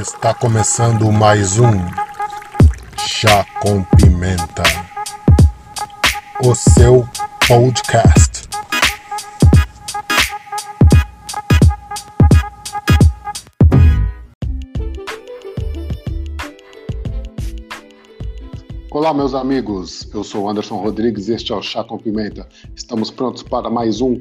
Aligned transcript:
Está 0.00 0.32
começando 0.32 1.12
mais 1.12 1.58
um 1.58 1.72
Chá 2.96 3.44
com 3.60 3.84
Pimenta, 3.84 4.62
o 6.42 6.54
seu 6.54 7.06
podcast. 7.46 8.48
Olá, 18.90 19.12
meus 19.12 19.34
amigos. 19.34 20.08
Eu 20.14 20.24
sou 20.24 20.48
Anderson 20.48 20.76
Rodrigues 20.76 21.28
e 21.28 21.34
este 21.34 21.52
é 21.52 21.54
o 21.54 21.62
Chá 21.62 21.84
com 21.84 21.98
Pimenta. 21.98 22.48
Estamos 22.74 23.10
prontos 23.10 23.42
para 23.42 23.68
mais 23.68 24.00
um 24.00 24.18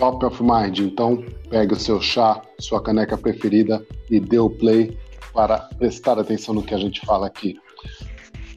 Top 0.00 0.24
of 0.24 0.42
Mind. 0.42 0.78
Então, 0.78 1.22
pegue 1.50 1.74
o 1.74 1.78
seu 1.78 2.00
chá, 2.00 2.40
sua 2.58 2.82
caneca 2.82 3.18
preferida 3.18 3.86
e 4.10 4.18
dê 4.18 4.38
o 4.38 4.48
play 4.48 4.98
para 5.34 5.58
prestar 5.78 6.18
atenção 6.18 6.54
no 6.54 6.62
que 6.62 6.74
a 6.74 6.78
gente 6.78 7.04
fala 7.04 7.26
aqui. 7.26 7.54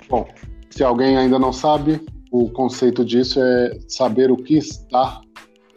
Bom, 0.09 0.25
se 0.69 0.85
alguém 0.85 1.17
ainda 1.17 1.37
não 1.37 1.51
sabe, 1.51 2.01
o 2.31 2.49
conceito 2.49 3.03
disso 3.03 3.41
é 3.41 3.77
saber 3.89 4.31
o 4.31 4.37
que 4.37 4.55
está 4.55 5.19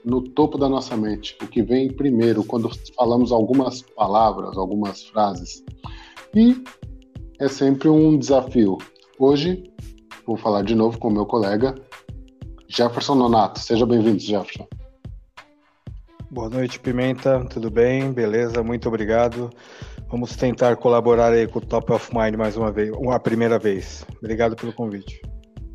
no 0.04 0.22
topo 0.22 0.56
da 0.56 0.68
nossa 0.68 0.96
mente, 0.96 1.36
o 1.42 1.48
que 1.48 1.62
vem 1.62 1.92
primeiro 1.92 2.44
quando 2.44 2.70
falamos 2.94 3.32
algumas 3.32 3.82
palavras, 3.82 4.56
algumas 4.56 5.02
frases. 5.06 5.64
E 6.32 6.62
é 7.40 7.48
sempre 7.48 7.88
um 7.88 8.16
desafio. 8.16 8.78
Hoje 9.18 9.64
vou 10.24 10.36
falar 10.36 10.62
de 10.62 10.76
novo 10.76 10.96
com 10.98 11.08
o 11.08 11.12
meu 11.12 11.26
colega 11.26 11.74
Jefferson 12.68 13.16
Nonato. 13.16 13.58
Seja 13.58 13.84
bem-vindo, 13.84 14.20
Jefferson. 14.20 14.68
Boa 16.36 16.50
noite, 16.50 16.78
Pimenta. 16.78 17.42
Tudo 17.48 17.70
bem? 17.70 18.12
Beleza? 18.12 18.62
Muito 18.62 18.86
obrigado. 18.88 19.48
Vamos 20.10 20.36
tentar 20.36 20.76
colaborar 20.76 21.32
aí 21.32 21.46
com 21.46 21.60
o 21.60 21.62
Top 21.62 21.90
of 21.90 22.14
Mind 22.14 22.34
mais 22.34 22.58
uma 22.58 22.70
vez, 22.70 22.90
uma 22.90 23.18
primeira 23.18 23.58
vez. 23.58 24.04
Obrigado 24.18 24.54
pelo 24.54 24.70
convite. 24.70 25.22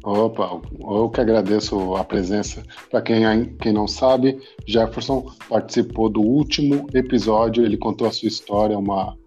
Opa, 0.03 0.61
eu 0.79 1.09
que 1.09 1.19
agradeço 1.19 1.95
a 1.95 2.03
presença. 2.03 2.61
Para 2.91 3.01
quem, 3.01 3.55
quem 3.55 3.73
não 3.73 3.87
sabe, 3.87 4.39
Jefferson 4.67 5.25
participou 5.49 6.07
do 6.07 6.21
último 6.21 6.85
episódio. 6.93 7.65
Ele 7.65 7.75
contou 7.75 8.05
a 8.05 8.11
sua 8.11 8.27
história, 8.27 8.77
uma 8.77 9.17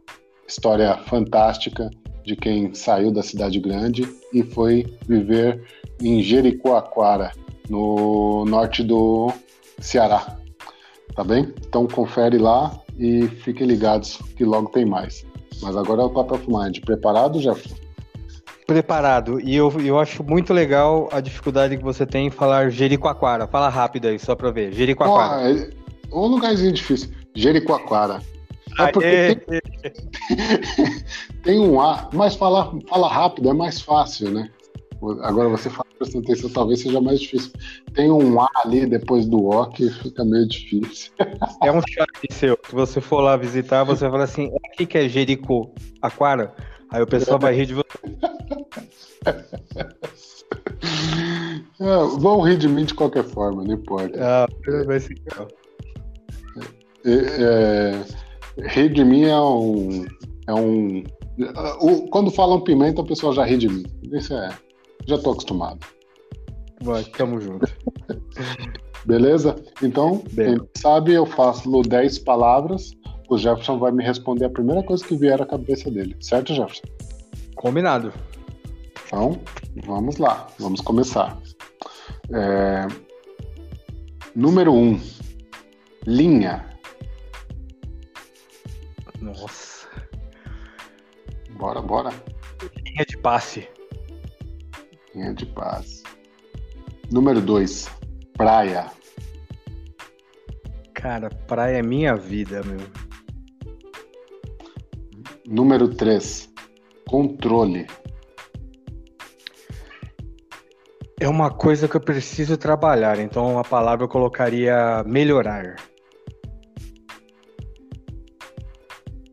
história 0.46 0.96
fantástica 0.98 1.90
de 2.24 2.36
quem 2.36 2.72
saiu 2.74 3.10
da 3.10 3.24
cidade 3.24 3.58
grande 3.58 4.08
e 4.32 4.44
foi 4.44 4.86
viver 5.08 5.64
em 6.00 6.22
Jericoacoara, 6.22 7.32
no 7.68 8.44
norte 8.44 8.84
do 8.84 9.32
Ceará. 9.80 10.43
Tá 11.14 11.22
bem? 11.22 11.52
Então 11.66 11.86
confere 11.86 12.38
lá 12.38 12.76
e 12.98 13.26
fiquem 13.26 13.66
ligados 13.66 14.18
que 14.36 14.44
logo 14.44 14.68
tem 14.70 14.84
mais. 14.84 15.24
Mas 15.62 15.76
agora 15.76 16.02
é 16.02 16.04
o 16.04 16.08
Top 16.08 16.34
of 16.34 16.44
Mind. 16.48 16.80
Preparado, 16.80 17.40
Jefferson? 17.40 17.76
Preparado. 18.66 19.40
E 19.40 19.54
eu, 19.54 19.70
eu 19.80 19.98
acho 19.98 20.24
muito 20.24 20.52
legal 20.52 21.08
a 21.12 21.20
dificuldade 21.20 21.76
que 21.76 21.84
você 21.84 22.06
tem 22.06 22.28
em 22.28 22.30
falar 22.30 22.70
Jericoacoara. 22.70 23.46
Fala 23.46 23.68
rápido 23.68 24.08
aí, 24.08 24.18
só 24.18 24.34
pra 24.34 24.50
ver. 24.50 24.72
Jericoacoara. 24.72 25.36
Ah, 25.36 25.50
é 25.50 26.14
um 26.14 26.26
lugarzinho 26.26 26.72
difícil. 26.72 27.10
Jericoacoara. 27.34 28.20
É 28.78 28.86
porque 28.88 29.36
tem, 29.46 29.60
tem, 31.44 31.58
um 31.60 31.80
A, 31.80 32.08
mas 32.12 32.34
falar 32.34 32.72
fala 32.88 33.08
rápido 33.08 33.50
é 33.50 33.52
mais 33.52 33.80
fácil, 33.80 34.30
né? 34.30 34.50
Agora 35.22 35.48
você 35.48 35.70
fala 35.70 35.86
prestando 35.98 36.24
atenção, 36.24 36.50
talvez 36.50 36.80
seja 36.80 37.00
mais 37.00 37.20
difícil. 37.20 37.52
Tem 37.94 38.10
um 38.10 38.40
A 38.40 38.48
ali 38.64 38.86
depois 38.86 39.26
do 39.26 39.46
O 39.46 39.66
que 39.66 39.90
fica 39.90 40.24
meio 40.24 40.46
difícil. 40.48 41.12
É 41.62 41.70
um 41.70 41.80
chat 41.80 42.08
seu. 42.30 42.58
Se 42.68 42.74
você 42.74 43.00
for 43.00 43.20
lá 43.20 43.36
visitar, 43.36 43.84
você 43.84 44.08
fala 44.08 44.24
assim: 44.24 44.46
o 44.46 44.60
que, 44.76 44.86
que 44.86 44.98
é 44.98 45.08
Jericó? 45.08 45.70
Aquara? 46.02 46.54
Aí 46.90 47.02
o 47.02 47.06
pessoal 47.06 47.38
vai 47.38 47.54
rir 47.54 47.66
de 47.66 47.74
você. 47.74 47.84
É, 51.80 52.18
vão 52.18 52.40
rir 52.40 52.56
de 52.56 52.68
mim 52.68 52.84
de 52.84 52.94
qualquer 52.94 53.24
forma, 53.24 53.64
não 53.64 53.74
importa. 53.74 54.18
Ah, 54.18 54.46
vai 54.86 55.00
ser 55.00 55.14
legal. 55.14 55.48
É, 57.04 58.02
é, 58.62 58.68
rir 58.68 58.92
de 58.92 59.04
mim 59.04 59.24
é 59.24 59.38
um. 59.38 60.04
É 60.46 60.54
um 60.54 61.02
o, 61.80 62.08
quando 62.08 62.30
falam 62.30 62.60
pimenta, 62.60 63.02
o 63.02 63.06
pessoal 63.06 63.32
já 63.32 63.44
ri 63.44 63.56
de 63.56 63.68
mim. 63.68 63.84
Isso 64.12 64.34
é. 64.34 64.50
Já 65.06 65.18
tô 65.18 65.32
acostumado. 65.32 65.86
Vai, 66.82 67.04
tamo 67.04 67.40
junto. 67.40 67.66
Beleza? 69.04 69.56
Então, 69.82 70.18
quem 70.18 70.58
sabe, 70.76 71.12
eu 71.12 71.26
faço 71.26 71.82
10 71.82 72.20
palavras. 72.20 72.92
O 73.28 73.36
Jefferson 73.36 73.78
vai 73.78 73.92
me 73.92 74.02
responder 74.04 74.46
a 74.46 74.50
primeira 74.50 74.82
coisa 74.82 75.04
que 75.04 75.16
vier 75.16 75.40
à 75.40 75.46
cabeça 75.46 75.90
dele. 75.90 76.16
Certo, 76.20 76.54
Jefferson? 76.54 76.84
Combinado. 77.54 78.12
Então, 79.06 79.40
vamos 79.84 80.16
lá. 80.16 80.46
Vamos 80.58 80.80
começar. 80.80 81.38
É... 82.32 82.86
Número 84.34 84.72
1. 84.72 84.76
Um, 84.76 85.00
linha. 86.06 86.66
Nossa. 89.20 89.88
Bora, 91.58 91.80
bora. 91.80 92.10
Linha 92.84 93.04
de 93.06 93.16
passe. 93.18 93.68
Linha 95.14 95.32
de 95.32 95.46
paz. 95.46 96.02
Número 97.10 97.40
2. 97.40 97.88
Praia. 98.36 98.90
Cara, 100.92 101.30
praia 101.46 101.78
é 101.78 101.82
minha 101.82 102.16
vida, 102.16 102.62
meu. 102.64 102.80
Número 105.46 105.94
3. 105.94 106.52
Controle. 107.06 107.86
É 111.20 111.28
uma 111.28 111.50
coisa 111.50 111.86
que 111.86 111.96
eu 111.96 112.00
preciso 112.00 112.56
trabalhar, 112.56 113.20
então 113.20 113.56
a 113.58 113.62
palavra 113.62 114.04
eu 114.04 114.08
colocaria 114.08 115.04
melhorar. 115.06 115.76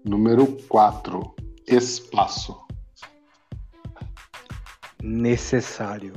Número 0.05 0.45
4. 0.67 1.35
Espaço 1.67 2.70
necessário. 5.01 6.13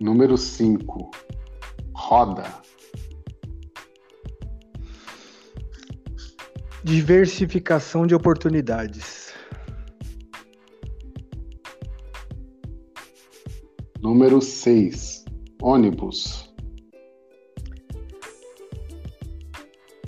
Número 0.00 0.36
5. 0.36 1.10
Roda. 1.94 2.44
Diversificação 6.82 8.06
de 8.06 8.14
oportunidades. 8.14 9.32
Número 14.00 14.42
6. 14.42 15.24
Ônibus. 15.62 16.52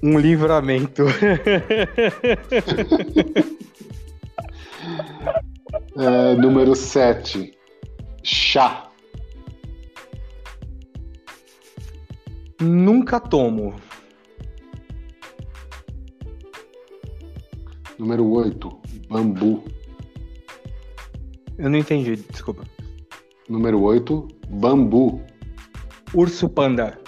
Um 0.03 0.19
livramento. 0.19 1.05
É, 5.99 6.35
número 6.35 6.75
7. 6.75 7.57
Chá. 8.23 8.91
Nunca 12.61 13.19
tomo. 13.19 13.75
Número 17.99 18.31
8. 18.31 18.69
Bambu. 19.09 19.65
Eu 21.57 21.71
não 21.71 21.79
entendi, 21.79 22.17
desculpa. 22.17 22.65
Número 23.49 23.81
8. 23.81 24.29
Bambu. 24.51 25.23
Urso 26.13 26.47
panda. 26.47 27.01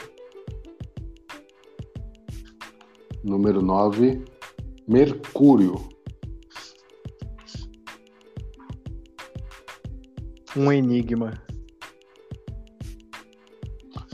Número 3.23 3.61
9. 3.61 4.25
Mercúrio. 4.87 5.98
Um 10.57 10.73
enigma. 10.73 11.33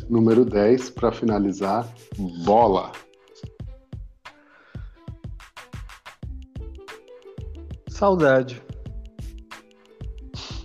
Número 0.08 0.44
10, 0.44 0.90
para 0.90 1.12
finalizar, 1.12 1.92
bola. 2.44 2.92
Saudade. 7.88 8.62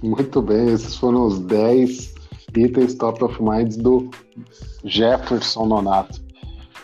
Muito 0.02 0.42
bem, 0.42 0.70
esses 0.70 0.96
foram 0.96 1.28
os 1.28 1.40
10 1.40 2.16
itens 2.56 2.96
top 2.96 3.24
of 3.24 3.42
minds 3.42 3.78
do 3.78 4.10
Jefferson 4.84 5.66
Nonato. 5.66 6.22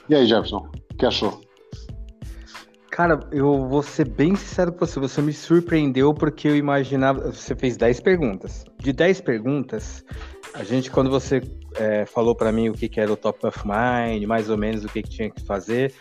E 0.08 0.16
aí, 0.16 0.26
Jefferson, 0.26 0.70
o 0.92 0.96
que 0.96 1.06
achou? 1.06 1.45
Cara, 2.96 3.20
eu 3.30 3.68
vou 3.68 3.84
ser 3.84 4.08
bem 4.08 4.38
sincero 4.38 4.72
com 4.72 4.86
você. 4.86 4.98
Você 5.02 5.22
me 5.22 5.34
surpreendeu 5.34 6.14
porque 6.14 6.48
eu 6.48 6.56
imaginava. 6.56 7.30
Você 7.30 7.54
fez 7.54 7.76
10 7.76 8.00
perguntas. 8.00 8.64
De 8.80 8.94
10 8.94 9.20
perguntas, 9.20 10.02
a 10.54 10.64
gente, 10.64 10.90
quando 10.90 11.10
você 11.10 11.42
é, 11.76 12.06
falou 12.06 12.34
para 12.34 12.54
mim 12.54 12.70
o 12.70 12.74
que, 12.74 12.88
que, 12.88 13.02
era 13.02 13.12
o 13.12 13.18
top 13.18 13.48
of 13.48 13.60
mind, 13.66 14.24
mais 14.24 14.50
ou 14.50 14.58
menos 14.58 14.86
o 14.86 14.88
que, 14.88 15.04
que 15.04 15.10
tinha 15.10 15.30
que 15.30 15.42
fazer, 15.44 15.94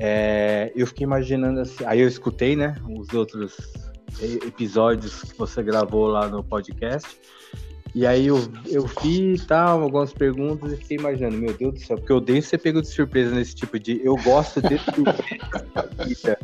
É, 0.00 0.72
eu 0.74 0.84
fiquei 0.84 1.04
imaginando 1.04 1.60
assim. 1.60 1.84
Aí 1.86 2.00
eu 2.00 2.08
escutei, 2.08 2.56
né? 2.56 2.74
Os 2.90 3.14
outros 3.14 3.56
episódios 4.20 5.22
que 5.22 5.38
você 5.38 5.62
gravou 5.62 6.08
lá 6.08 6.26
no 6.26 6.42
podcast. 6.42 7.08
E 7.94 8.06
aí 8.06 8.26
eu, 8.26 8.50
eu 8.70 8.86
vi 9.02 9.38
tal, 9.46 9.82
algumas 9.82 10.14
perguntas 10.14 10.72
e 10.72 10.76
fiquei 10.76 10.96
imaginando, 10.96 11.36
meu 11.36 11.52
Deus 11.52 11.74
do 11.74 11.80
céu, 11.80 11.98
porque 11.98 12.12
eu 12.12 12.16
odeio 12.16 12.42
ser 12.42 12.56
pego 12.58 12.80
de 12.80 12.88
surpresa 12.88 13.34
nesse 13.34 13.54
tipo 13.54 13.78
de. 13.78 14.00
Eu 14.02 14.16
gosto 14.16 14.62
de 14.62 14.78
surpresa, 16.06 16.38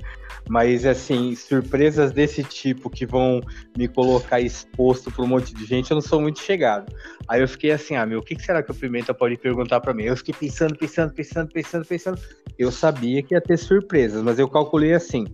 mas 0.46 0.84
assim, 0.84 1.34
surpresas 1.34 2.12
desse 2.12 2.44
tipo 2.44 2.90
que 2.90 3.06
vão 3.06 3.40
me 3.74 3.88
colocar 3.88 4.42
exposto 4.42 5.10
para 5.10 5.24
um 5.24 5.26
monte 5.26 5.54
de 5.54 5.64
gente, 5.64 5.90
eu 5.90 5.94
não 5.94 6.02
sou 6.02 6.20
muito 6.20 6.38
chegado. 6.38 6.94
Aí 7.26 7.40
eu 7.40 7.48
fiquei 7.48 7.70
assim, 7.70 7.96
ah, 7.96 8.04
meu, 8.04 8.18
o 8.18 8.22
que 8.22 8.38
será 8.42 8.62
que 8.62 8.70
o 8.70 8.74
Pimenta 8.74 9.14
pode 9.14 9.38
perguntar 9.38 9.80
para 9.80 9.94
mim? 9.94 10.04
Eu 10.04 10.16
fiquei 10.18 10.34
pensando, 10.34 10.76
pensando, 10.76 11.14
pensando, 11.14 11.48
pensando, 11.50 11.86
pensando. 11.86 12.20
Eu 12.58 12.70
sabia 12.70 13.22
que 13.22 13.34
ia 13.34 13.40
ter 13.40 13.56
surpresas, 13.56 14.22
mas 14.22 14.38
eu 14.38 14.48
calculei 14.48 14.92
assim: 14.92 15.24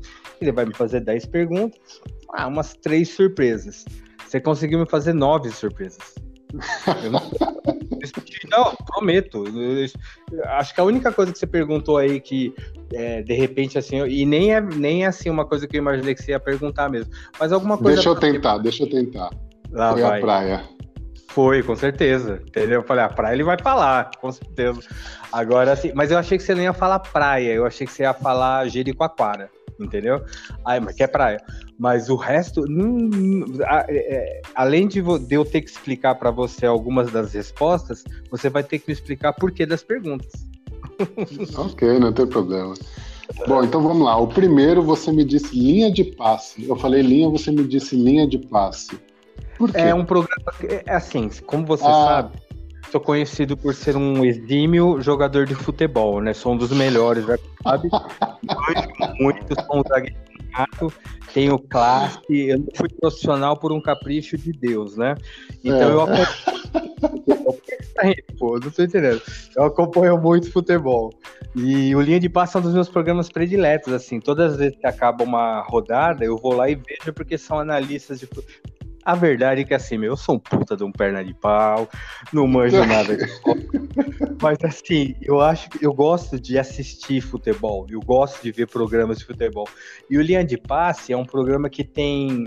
ele 0.41 0.53
vai 0.53 0.65
me 0.65 0.75
fazer 0.75 1.01
10 1.01 1.27
perguntas, 1.27 1.81
ah, 2.33 2.47
umas 2.47 2.75
três 2.75 3.09
surpresas. 3.09 3.85
Você 4.35 4.41
conseguiu 4.41 4.81
me 4.81 4.87
fazer 4.87 5.13
nove 5.13 5.49
surpresas. 5.53 6.17
não... 7.09 7.21
não, 8.51 8.75
prometo. 8.85 9.45
acho 10.57 10.75
que 10.75 10.81
a 10.81 10.85
única 10.85 11.13
coisa 11.13 11.33
que 11.33 11.39
você 11.39 11.47
perguntou 11.47 11.99
aí 11.99 12.19
que 12.19 12.53
é, 12.93 13.23
de 13.23 13.33
repente 13.33 13.79
assim, 13.79 14.05
e 14.07 14.27
nem 14.27 14.53
é 14.53 14.61
nem 14.61 15.05
é 15.05 15.07
assim 15.07 15.31
uma 15.31 15.45
coisa 15.45 15.69
que 15.69 15.77
eu 15.77 15.79
imaginei 15.79 16.17
que 16.17 16.23
você 16.25 16.33
ia 16.33 16.41
perguntar 16.41 16.89
mesmo. 16.89 17.13
Mas 17.39 17.53
alguma 17.53 17.79
coisa. 17.79 17.95
Deixa 17.95 18.09
eu 18.09 18.17
tentar, 18.17 18.59
deixa 18.59 18.83
eu 18.83 18.91
tentar. 18.91 19.31
Lá 19.71 19.93
Foi 19.93 20.03
vai. 20.03 20.19
a 20.19 20.21
praia. 20.21 20.65
Foi, 21.35 21.63
com 21.65 21.75
certeza. 21.75 22.41
Entendeu? 22.47 22.81
Eu 22.81 22.87
falei, 22.87 23.05
a 23.05 23.09
praia 23.09 23.35
ele 23.35 23.43
vai 23.43 23.59
falar, 23.61 24.13
com 24.21 24.31
certeza. 24.31 24.81
Agora, 25.33 25.73
assim, 25.73 25.93
mas 25.93 26.13
eu 26.13 26.19
achei 26.19 26.39
que 26.39 26.45
você 26.45 26.55
não 26.55 26.63
ia 26.63 26.73
falar 26.73 27.01
praia, 27.01 27.53
eu 27.53 27.67
achei 27.67 27.87
que 27.87 27.93
você 27.93 28.05
ia 28.05 28.15
falar 28.15 28.69
Jericoacoara 28.69 29.51
entendeu? 29.81 30.23
Ai, 30.65 30.81
mas 30.81 30.95
que 30.95 31.03
é 31.03 31.07
praia. 31.07 31.41
Mas 31.79 32.09
o 32.09 32.17
resto, 32.17 32.65
é, 33.89 34.15
é, 34.17 34.43
além 34.55 34.87
de, 34.87 35.01
eu 35.01 35.45
ter 35.45 35.63
que 35.63 35.71
explicar 35.71 36.15
para 36.15 36.31
você 36.31 36.67
algumas 36.67 37.11
das 37.11 37.33
respostas, 37.35 38.05
você 38.31 38.49
vai 38.49 38.63
ter 38.63 38.79
que 38.79 38.85
me 38.89 38.93
explicar 38.93 39.33
por 39.33 39.51
que 39.51 39.67
das 39.67 39.83
perguntas. 39.83 40.33
ok, 41.59 41.99
não 41.99 42.13
tem 42.13 42.27
problema. 42.27 42.75
Bom, 43.49 43.65
então 43.65 43.83
vamos 43.83 44.05
lá. 44.05 44.17
O 44.17 44.29
primeiro 44.29 44.83
você 44.83 45.11
me 45.11 45.25
disse 45.25 45.59
linha 45.59 45.91
de 45.91 46.05
passe. 46.05 46.69
Eu 46.69 46.77
falei 46.77 47.03
linha, 47.03 47.29
você 47.29 47.51
me 47.51 47.65
disse 47.65 47.97
linha 47.97 48.29
de 48.29 48.39
passe. 48.39 48.97
Por 49.57 49.73
quê? 49.73 49.81
É 49.81 49.95
um 49.95 50.05
programa. 50.05 50.53
É 50.87 50.95
assim, 50.95 51.31
como 51.47 51.65
você 51.65 51.85
ah. 51.87 52.07
sabe, 52.07 52.39
sou 52.91 53.01
conhecido 53.01 53.57
por 53.57 53.75
ser 53.75 53.97
um 53.97 54.25
exímio 54.25 55.01
jogador 55.01 55.47
de 55.47 55.55
futebol, 55.55 56.21
né? 56.21 56.33
Sou 56.35 56.53
um 56.53 56.57
dos 56.57 56.73
melhores, 56.73 57.25
já 57.25 57.39
sabe? 57.63 57.89
muito, 59.21 59.55
sou 59.67 59.81
um 59.81 59.83
zagueiro 59.89 60.25
tenho 61.33 61.59
classe, 61.59 62.21
eu 62.31 62.59
não 62.59 62.69
fui 62.77 62.89
profissional 62.89 63.57
por 63.57 63.73
um 63.73 63.81
capricho 63.81 64.39
de 64.39 64.53
Deus, 64.53 64.97
né? 64.97 65.17
Então 65.65 65.81
é. 65.81 65.91
eu 65.91 66.01
acompanho. 66.03 66.27
Pô, 68.39 68.59
não 68.61 68.71
tô 68.71 68.83
entendendo. 68.83 69.21
Eu 69.57 69.65
acompanho 69.65 70.17
muito 70.17 70.53
futebol. 70.53 71.13
E 71.57 71.95
o 71.95 72.01
Linha 72.01 72.21
de 72.21 72.29
Passe 72.29 72.57
é 72.57 72.61
um 72.61 72.63
dos 72.63 72.75
meus 72.75 72.89
programas 72.89 73.29
prediletos, 73.29 73.93
assim. 73.93 74.21
Todas 74.21 74.53
as 74.53 74.59
vezes 74.59 74.79
que 74.79 74.87
acaba 74.87 75.25
uma 75.25 75.61
rodada, 75.63 76.25
eu 76.25 76.37
vou 76.37 76.53
lá 76.53 76.71
e 76.71 76.77
vejo 76.77 77.13
porque 77.13 77.37
são 77.37 77.59
analistas 77.59 78.21
de 78.21 78.29
a 79.05 79.15
verdade 79.15 79.61
é 79.61 79.65
que 79.65 79.75
assim, 79.75 79.99
meu, 79.99 80.13
eu 80.13 80.17
sou 80.17 80.37
um 80.37 80.39
puta 80.39 80.77
de 80.77 80.83
um 80.83 80.91
perna 80.91 81.23
de 81.23 81.35
pau, 81.35 81.89
não 82.33 82.47
manjo 82.47 82.77
nada 82.87 83.17
de 83.17 83.27
Mas 84.41 84.59
assim, 84.65 85.15
eu 85.21 85.41
acho 85.41 85.69
que 85.71 85.85
eu 85.85 85.93
gosto 85.93 86.41
de 86.41 86.59
assistir 86.59 87.21
futebol, 87.21 87.87
eu 87.91 88.01
gosto 88.01 88.43
de 88.43 88.51
ver 88.51 88.67
programas 88.67 89.19
de 89.19 89.25
futebol. 89.25 89.69
E 90.09 90.17
o 90.17 90.23
Linha 90.23 90.45
de 90.45 90.57
Passe 90.57 91.13
é 91.13 91.17
um 91.17 91.25
programa 91.25 91.69
que 91.69 91.85
tem. 91.85 92.47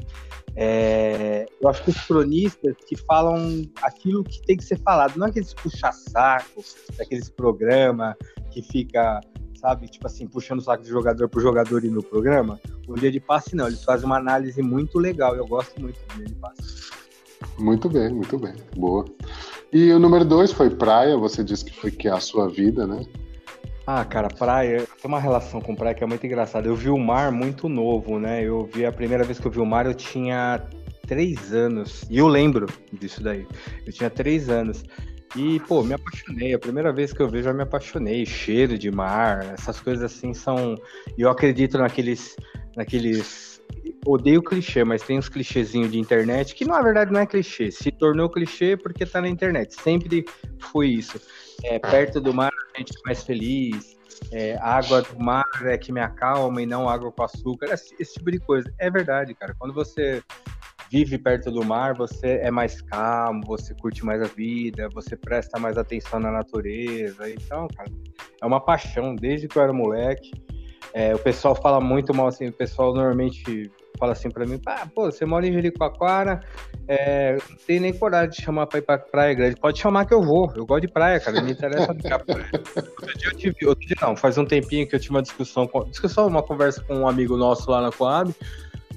É, 0.56 1.46
eu 1.62 1.70
acho 1.70 1.84
que 1.84 1.92
os 1.92 2.02
cronistas 2.02 2.76
que 2.88 2.98
falam 2.98 3.62
aquilo 3.84 4.24
que 4.24 4.42
tem 4.42 4.58
que 4.58 4.64
ser 4.64 4.80
falado, 4.80 5.16
não 5.16 5.28
aqueles 5.28 5.54
puxa-saco, 5.54 6.64
daqueles 6.98 7.30
programas 7.30 8.16
que 8.50 8.64
fica 8.64 9.22
sabe? 9.58 9.88
Tipo 9.88 10.08
assim, 10.08 10.28
puxando 10.28 10.60
o 10.60 10.62
saco 10.62 10.84
de 10.84 10.90
jogador 10.90 11.28
por 11.28 11.42
jogador 11.42 11.84
e 11.84 11.90
no 11.90 12.04
programa. 12.04 12.60
O 12.88 12.96
dia 12.96 13.12
de 13.12 13.20
passe 13.20 13.56
não, 13.56 13.68
eles 13.68 13.84
fazem 13.84 14.06
uma 14.06 14.18
análise 14.18 14.62
muito 14.62 14.98
legal. 14.98 15.36
Eu 15.36 15.46
gosto 15.46 15.80
muito 15.80 16.00
do 16.08 16.16
dia 16.16 16.26
de 16.26 16.36
passe. 16.36 16.92
Muito 17.60 17.90
bem, 17.90 18.10
muito 18.14 18.38
bem. 18.38 18.54
Boa. 18.76 19.06
E 19.72 19.92
o 19.92 20.00
número 20.00 20.24
dois 20.24 20.52
foi 20.52 20.70
praia, 20.70 21.18
você 21.18 21.44
disse 21.44 21.66
que 21.66 21.74
foi 21.74 21.92
que 21.92 22.08
é 22.08 22.12
a 22.12 22.20
sua 22.20 22.48
vida, 22.48 22.88
né? 22.88 23.06
Ah, 23.86 24.04
cara, 24.04 24.28
praia, 24.28 24.80
tem 24.80 25.06
uma 25.06 25.20
relação 25.20 25.62
com 25.62 25.76
praia 25.76 25.96
que 25.96 26.04
é 26.04 26.08
muito 26.08 26.26
engraçada. 26.26 26.68
Eu 26.68 26.76
vi 26.76 26.90
o 26.90 26.98
mar 26.98 27.32
muito 27.32 27.70
novo, 27.70 28.20
né? 28.20 28.44
Eu 28.44 28.70
vi 28.74 28.86
a 28.86 28.92
primeira 28.92 29.24
vez 29.24 29.40
que 29.40 29.48
eu 29.48 29.52
vi 29.52 29.60
o 29.60 29.66
mar, 29.66 29.86
eu 29.86 29.94
tinha 29.94 30.62
três 31.08 31.54
anos. 31.54 32.04
E 32.10 32.18
eu 32.18 32.28
lembro 32.28 32.68
disso 32.92 33.24
daí. 33.24 33.48
Eu 33.86 33.94
tinha 33.94 34.10
três 34.10 34.50
anos. 34.50 34.84
E, 35.36 35.60
pô, 35.62 35.84
me 35.84 35.94
apaixonei. 35.94 36.54
A 36.54 36.60
primeira 36.60 36.92
vez 36.94 37.14
que 37.14 37.22
eu 37.22 37.30
vejo, 37.30 37.50
eu 37.50 37.54
me 37.54 37.64
apaixonei. 37.64 38.26
Cheiro 38.26 38.78
de 38.78 38.90
mar, 38.90 39.54
essas 39.54 39.80
coisas 39.80 40.04
assim 40.04 40.34
são. 40.34 40.76
Eu 41.18 41.30
acredito 41.30 41.78
naqueles. 41.78 42.36
naqueles. 42.76 43.62
Odeio 44.06 44.42
clichê, 44.42 44.84
mas 44.84 45.02
tem 45.02 45.20
uns 45.20 45.28
clichêzinhos 45.28 45.92
de 45.92 46.00
internet 46.00 46.56
que 46.56 46.64
na 46.64 46.82
verdade 46.82 47.12
não 47.12 47.20
é 47.20 47.26
clichê. 47.26 47.70
Se 47.70 47.92
tornou 47.92 48.30
clichê 48.30 48.78
porque 48.78 49.06
tá 49.06 49.20
na 49.22 49.28
internet. 49.28 49.74
Sempre 49.82 50.26
foi 50.72 50.88
isso. 50.88 51.20
É, 51.64 51.78
perto 51.78 52.22
do 52.22 52.34
mar 52.34 52.52
a 52.74 52.80
gente 52.80 52.94
é 52.98 53.02
mais 53.06 53.24
feliz. 53.24 53.98
É, 54.32 54.58
água 54.62 55.02
do 55.02 55.20
mar 55.20 55.44
é 55.64 55.78
que 55.78 55.92
me 55.92 56.00
acalma 56.00 56.62
e 56.62 56.66
não 56.66 56.88
água 56.88 57.12
com 57.12 57.24
açúcar. 57.24 57.74
Esse, 57.74 57.96
esse 58.00 58.14
tipo 58.14 58.32
de 58.32 58.40
coisa. 58.40 58.74
É 58.80 58.90
verdade, 58.90 59.34
cara. 59.36 59.54
Quando 59.60 59.74
você 59.74 60.24
vive 60.92 61.18
perto 61.18 61.52
do 61.52 61.64
mar, 61.64 61.94
você 61.94 62.40
é 62.42 62.52
mais 62.52 62.82
calmo, 62.82 63.42
você 63.46 63.74
curte 63.74 64.06
mais 64.06 64.22
a 64.22 64.26
vida, 64.26 64.90
você 64.90 65.16
presta 65.16 65.60
mais 65.60 65.78
atenção 65.78 66.20
na 66.20 66.32
natureza. 66.32 67.30
Então, 67.30 67.68
cara, 67.76 67.90
é 68.42 68.46
uma 68.46 68.60
paixão 68.60 69.16
desde 69.16 69.48
que 69.48 69.58
eu 69.58 69.64
era 69.64 69.74
moleque. 69.74 70.32
É, 70.94 71.14
o 71.14 71.20
pessoal 71.20 71.54
fala 71.56 71.80
muito 71.80 72.14
mal 72.14 72.28
assim, 72.28 72.48
o 72.48 72.54
pessoal 72.54 72.94
normalmente 72.94 73.70
fala 73.98 74.14
assim 74.14 74.30
para 74.30 74.46
mim, 74.46 74.60
ah, 74.66 74.88
pô, 74.94 75.12
você 75.12 75.26
mora 75.26 75.46
em 75.46 75.52
Jericoacoara, 75.52 76.40
é, 76.88 77.38
não 77.50 77.58
tem 77.66 77.80
nem 77.80 77.94
coragem 77.94 78.30
de 78.30 78.42
chamar 78.42 78.68
pra 78.68 78.80
ir 78.80 78.84
pra 78.84 78.98
praia 78.98 79.34
grande. 79.34 79.56
Pode 79.56 79.80
chamar 79.80 80.06
que 80.06 80.14
eu 80.14 80.22
vou, 80.22 80.52
eu 80.56 80.66
gosto 80.66 80.82
de 80.82 80.88
praia, 80.88 81.20
cara, 81.20 81.42
me 81.42 81.52
interessa 81.52 81.94
ficar 81.94 82.20
praia. 82.20 82.50
Outro 82.54 83.18
dia 83.18 83.30
eu 83.30 83.36
tive, 83.36 83.66
outro 83.66 83.88
dia 83.88 83.98
não, 84.02 84.16
faz 84.16 84.38
um 84.38 84.46
tempinho 84.46 84.88
que 84.88 84.96
eu 84.96 85.00
tive 85.00 85.16
uma 85.16 85.22
discussão, 85.22 85.68
discussão, 85.90 86.28
uma 86.28 86.44
conversa 86.44 86.84
com 86.84 86.96
um 86.96 87.08
amigo 87.08 87.36
nosso 87.36 87.70
lá 87.70 87.82
na 87.82 87.92
Coab, 87.92 88.34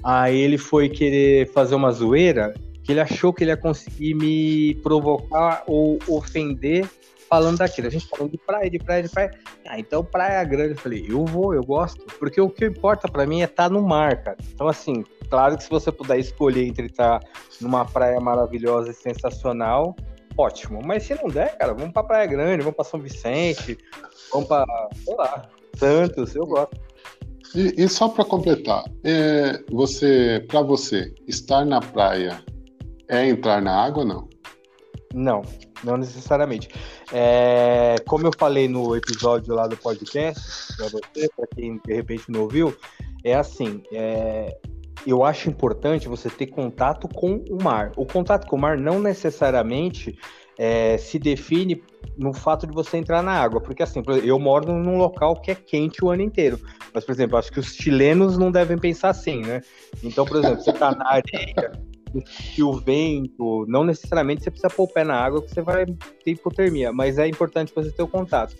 Aí 0.03 0.37
ele 0.37 0.57
foi 0.57 0.89
querer 0.89 1.51
fazer 1.51 1.75
uma 1.75 1.91
zoeira 1.91 2.53
que 2.83 2.91
ele 2.91 2.99
achou 2.99 3.31
que 3.31 3.43
ele 3.43 3.51
ia 3.51 3.57
conseguir 3.57 4.15
me 4.15 4.75
provocar 4.75 5.63
ou 5.67 5.99
ofender 6.07 6.89
falando 7.29 7.59
daquilo. 7.59 7.87
A 7.87 7.89
gente 7.91 8.07
falando 8.07 8.31
de 8.31 8.37
praia, 8.37 8.69
de 8.69 8.79
praia, 8.79 9.03
de 9.03 9.09
praia. 9.09 9.31
Ah, 9.65 9.79
então 9.79 10.03
praia 10.03 10.43
grande. 10.43 10.71
Eu 10.71 10.77
falei, 10.77 11.05
eu 11.07 11.25
vou, 11.25 11.53
eu 11.53 11.63
gosto. 11.63 12.03
Porque 12.19 12.41
o 12.41 12.49
que 12.49 12.65
importa 12.65 13.07
para 13.07 13.25
mim 13.25 13.41
é 13.41 13.45
estar 13.45 13.63
tá 13.63 13.69
no 13.69 13.81
mar, 13.81 14.21
cara. 14.23 14.37
Então, 14.53 14.67
assim, 14.67 15.05
claro 15.29 15.55
que 15.55 15.63
se 15.63 15.69
você 15.69 15.91
puder 15.91 16.19
escolher 16.19 16.65
entre 16.65 16.87
estar 16.87 17.19
tá 17.19 17.27
numa 17.61 17.85
praia 17.85 18.19
maravilhosa 18.19 18.91
e 18.91 18.93
sensacional, 18.93 19.95
ótimo. 20.37 20.81
Mas 20.83 21.03
se 21.03 21.15
não 21.15 21.29
der, 21.29 21.57
cara, 21.57 21.73
vamos 21.73 21.93
pra 21.93 22.03
Praia 22.03 22.25
Grande, 22.25 22.63
vamos 22.63 22.75
pra 22.75 22.83
São 22.83 22.99
Vicente, 22.99 23.77
vamos 24.31 24.47
pra, 24.47 24.65
sei 25.05 25.15
lá, 25.15 25.49
Santos, 25.77 26.35
eu 26.35 26.45
gosto. 26.45 26.79
E, 27.55 27.83
e 27.83 27.89
só 27.89 28.07
para 28.07 28.23
completar, 28.23 28.83
é, 29.03 29.63
você, 29.69 30.43
para 30.47 30.61
você, 30.61 31.13
estar 31.27 31.65
na 31.65 31.79
praia 31.79 32.41
é 33.09 33.27
entrar 33.27 33.61
na 33.61 33.75
água 33.75 34.03
ou 34.03 34.07
não? 34.07 34.29
Não, 35.13 35.41
não 35.83 35.97
necessariamente. 35.97 36.69
É, 37.11 37.95
como 38.07 38.25
eu 38.25 38.31
falei 38.37 38.67
no 38.67 38.95
episódio 38.95 39.53
lá 39.53 39.67
do 39.67 39.75
podcast, 39.75 40.41
para 40.77 40.87
você, 40.87 41.29
para 41.35 41.47
quem 41.53 41.79
de 41.85 41.93
repente 41.93 42.31
não 42.31 42.41
ouviu, 42.43 42.75
é 43.23 43.35
assim: 43.35 43.83
é, 43.91 44.57
eu 45.05 45.23
acho 45.23 45.49
importante 45.49 46.07
você 46.07 46.29
ter 46.29 46.47
contato 46.47 47.07
com 47.07 47.43
o 47.49 47.61
mar. 47.61 47.91
O 47.97 48.05
contato 48.05 48.47
com 48.47 48.55
o 48.55 48.59
mar 48.59 48.77
não 48.77 48.99
necessariamente 48.99 50.17
é, 50.63 50.95
se 50.95 51.17
define 51.17 51.81
no 52.15 52.31
fato 52.33 52.67
de 52.67 52.73
você 52.73 52.97
entrar 52.97 53.23
na 53.23 53.31
água, 53.31 53.59
porque 53.59 53.81
assim, 53.81 54.03
eu 54.23 54.37
moro 54.37 54.71
num 54.71 54.95
local 54.95 55.35
que 55.41 55.49
é 55.49 55.55
quente 55.55 56.05
o 56.05 56.11
ano 56.11 56.21
inteiro, 56.21 56.59
mas 56.93 57.03
por 57.03 57.13
exemplo, 57.13 57.35
acho 57.35 57.51
que 57.51 57.59
os 57.59 57.73
chilenos 57.73 58.37
não 58.37 58.51
devem 58.51 58.77
pensar 58.77 59.09
assim, 59.09 59.41
né? 59.41 59.61
Então, 60.03 60.23
por 60.23 60.37
exemplo, 60.37 60.61
você 60.61 60.71
tá 60.71 60.93
na 60.93 61.13
areia, 61.13 61.71
e 62.55 62.61
o 62.61 62.73
vento, 62.73 63.65
não 63.67 63.83
necessariamente 63.83 64.43
você 64.43 64.51
precisa 64.51 64.69
pôr 64.69 64.83
o 64.83 64.87
pé 64.87 65.03
na 65.03 65.15
água 65.15 65.41
que 65.41 65.49
você 65.49 65.63
vai 65.63 65.83
ter 65.83 66.31
hipotermia, 66.31 66.93
mas 66.93 67.17
é 67.17 67.27
importante 67.27 67.73
você 67.73 67.91
ter 67.91 68.03
o 68.03 68.07
contato. 68.07 68.55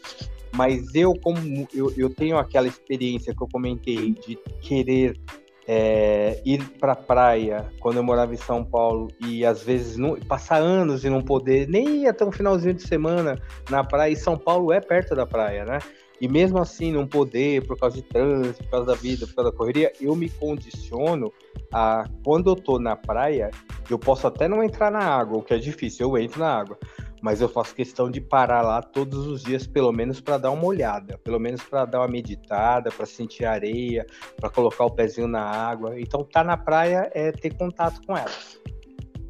Mas 0.55 0.95
eu, 0.95 1.13
como 1.13 1.37
eu, 1.71 1.93
eu 1.95 2.09
tenho 2.09 2.35
aquela 2.35 2.67
experiência 2.67 3.33
que 3.35 3.43
eu 3.43 3.47
comentei 3.47 4.15
de 4.25 4.39
querer 4.59 5.19
é, 5.67 6.41
ir 6.45 6.63
para 6.79 6.95
praia 6.95 7.65
quando 7.79 7.97
eu 7.97 8.03
morava 8.03 8.33
em 8.33 8.37
São 8.37 8.63
Paulo 8.63 9.09
e 9.19 9.45
às 9.45 9.63
vezes 9.63 9.97
não, 9.97 10.15
passar 10.19 10.57
anos 10.57 11.03
e 11.03 11.09
não 11.09 11.21
poder 11.21 11.67
nem 11.67 12.03
ir 12.03 12.07
até 12.07 12.25
um 12.25 12.31
finalzinho 12.31 12.73
de 12.73 12.83
semana 12.83 13.39
na 13.69 13.83
praia. 13.83 14.11
E 14.11 14.15
São 14.15 14.37
Paulo 14.37 14.71
é 14.71 14.79
perto 14.79 15.15
da 15.15 15.25
praia, 15.25 15.65
né? 15.65 15.79
E 16.19 16.27
mesmo 16.27 16.59
assim, 16.59 16.91
não 16.91 17.07
poder, 17.07 17.65
por 17.65 17.77
causa 17.79 17.95
de 17.95 18.03
trânsito, 18.03 18.63
por 18.63 18.69
causa 18.69 18.85
da 18.85 18.93
vida, 18.93 19.25
por 19.25 19.33
causa 19.33 19.51
da 19.51 19.57
correria, 19.57 19.91
eu 19.99 20.15
me 20.15 20.29
condiciono 20.29 21.33
a, 21.73 22.07
quando 22.23 22.51
eu 22.51 22.55
tô 22.55 22.77
na 22.77 22.95
praia, 22.95 23.49
eu 23.89 23.97
posso 23.97 24.27
até 24.27 24.47
não 24.47 24.63
entrar 24.63 24.91
na 24.91 24.99
água, 24.99 25.39
o 25.39 25.41
que 25.41 25.53
é 25.53 25.57
difícil, 25.57 26.07
eu 26.07 26.17
entro 26.17 26.39
na 26.39 26.59
água 26.59 26.77
mas 27.21 27.39
eu 27.39 27.47
faço 27.47 27.75
questão 27.75 28.09
de 28.09 28.19
parar 28.19 28.61
lá 28.61 28.81
todos 28.81 29.27
os 29.27 29.43
dias, 29.43 29.67
pelo 29.67 29.91
menos 29.91 30.19
para 30.19 30.37
dar 30.37 30.51
uma 30.51 30.65
olhada, 30.65 31.17
pelo 31.19 31.39
menos 31.39 31.61
para 31.61 31.85
dar 31.85 31.99
uma 31.99 32.07
meditada, 32.07 32.91
para 32.91 33.05
sentir 33.05 33.45
areia, 33.45 34.05
para 34.37 34.49
colocar 34.49 34.85
o 34.85 34.91
pezinho 34.91 35.27
na 35.27 35.43
água. 35.43 35.99
Então, 35.99 36.23
tá 36.23 36.43
na 36.43 36.57
praia 36.57 37.09
é 37.13 37.31
ter 37.31 37.53
contato 37.53 38.01
com 38.05 38.17
ela. 38.17 38.31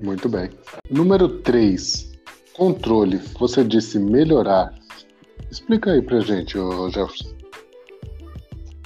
Muito 0.01 0.27
bem. 0.29 0.49
Número 0.89 1.27
3, 1.41 2.17
controle. 2.53 3.17
Você 3.39 3.63
disse 3.63 3.99
melhorar. 3.99 4.73
Explica 5.51 5.91
aí 5.91 6.01
pra 6.01 6.21
gente, 6.21 6.57
Jefferson. 6.91 7.40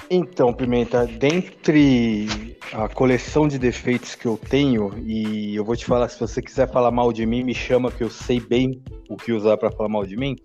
Então, 0.09 0.53
Pimenta, 0.53 1.07
dentre 1.07 2.55
a 2.71 2.87
coleção 2.87 3.47
de 3.47 3.57
defeitos 3.57 4.13
que 4.13 4.27
eu 4.27 4.37
tenho, 4.37 4.93
e 5.03 5.55
eu 5.55 5.65
vou 5.65 5.75
te 5.75 5.85
falar, 5.85 6.07
se 6.09 6.19
você 6.19 6.41
quiser 6.41 6.71
falar 6.71 6.91
mal 6.91 7.11
de 7.11 7.25
mim, 7.25 7.43
me 7.43 7.55
chama 7.55 7.91
que 7.91 8.03
eu 8.03 8.09
sei 8.09 8.39
bem 8.39 8.83
o 9.09 9.17
que 9.17 9.31
usar 9.31 9.57
para 9.57 9.71
falar 9.71 9.89
mal 9.89 10.05
de 10.05 10.15
mim. 10.15 10.35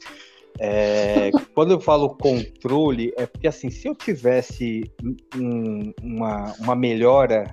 É, 0.59 1.31
quando 1.55 1.73
eu 1.73 1.81
falo 1.81 2.17
controle, 2.17 3.13
é 3.17 3.27
porque 3.27 3.49
assim, 3.49 3.71
se 3.71 3.87
eu 3.87 3.95
tivesse 3.95 4.91
um, 5.37 5.93
uma, 6.03 6.55
uma 6.59 6.75
melhora 6.75 7.45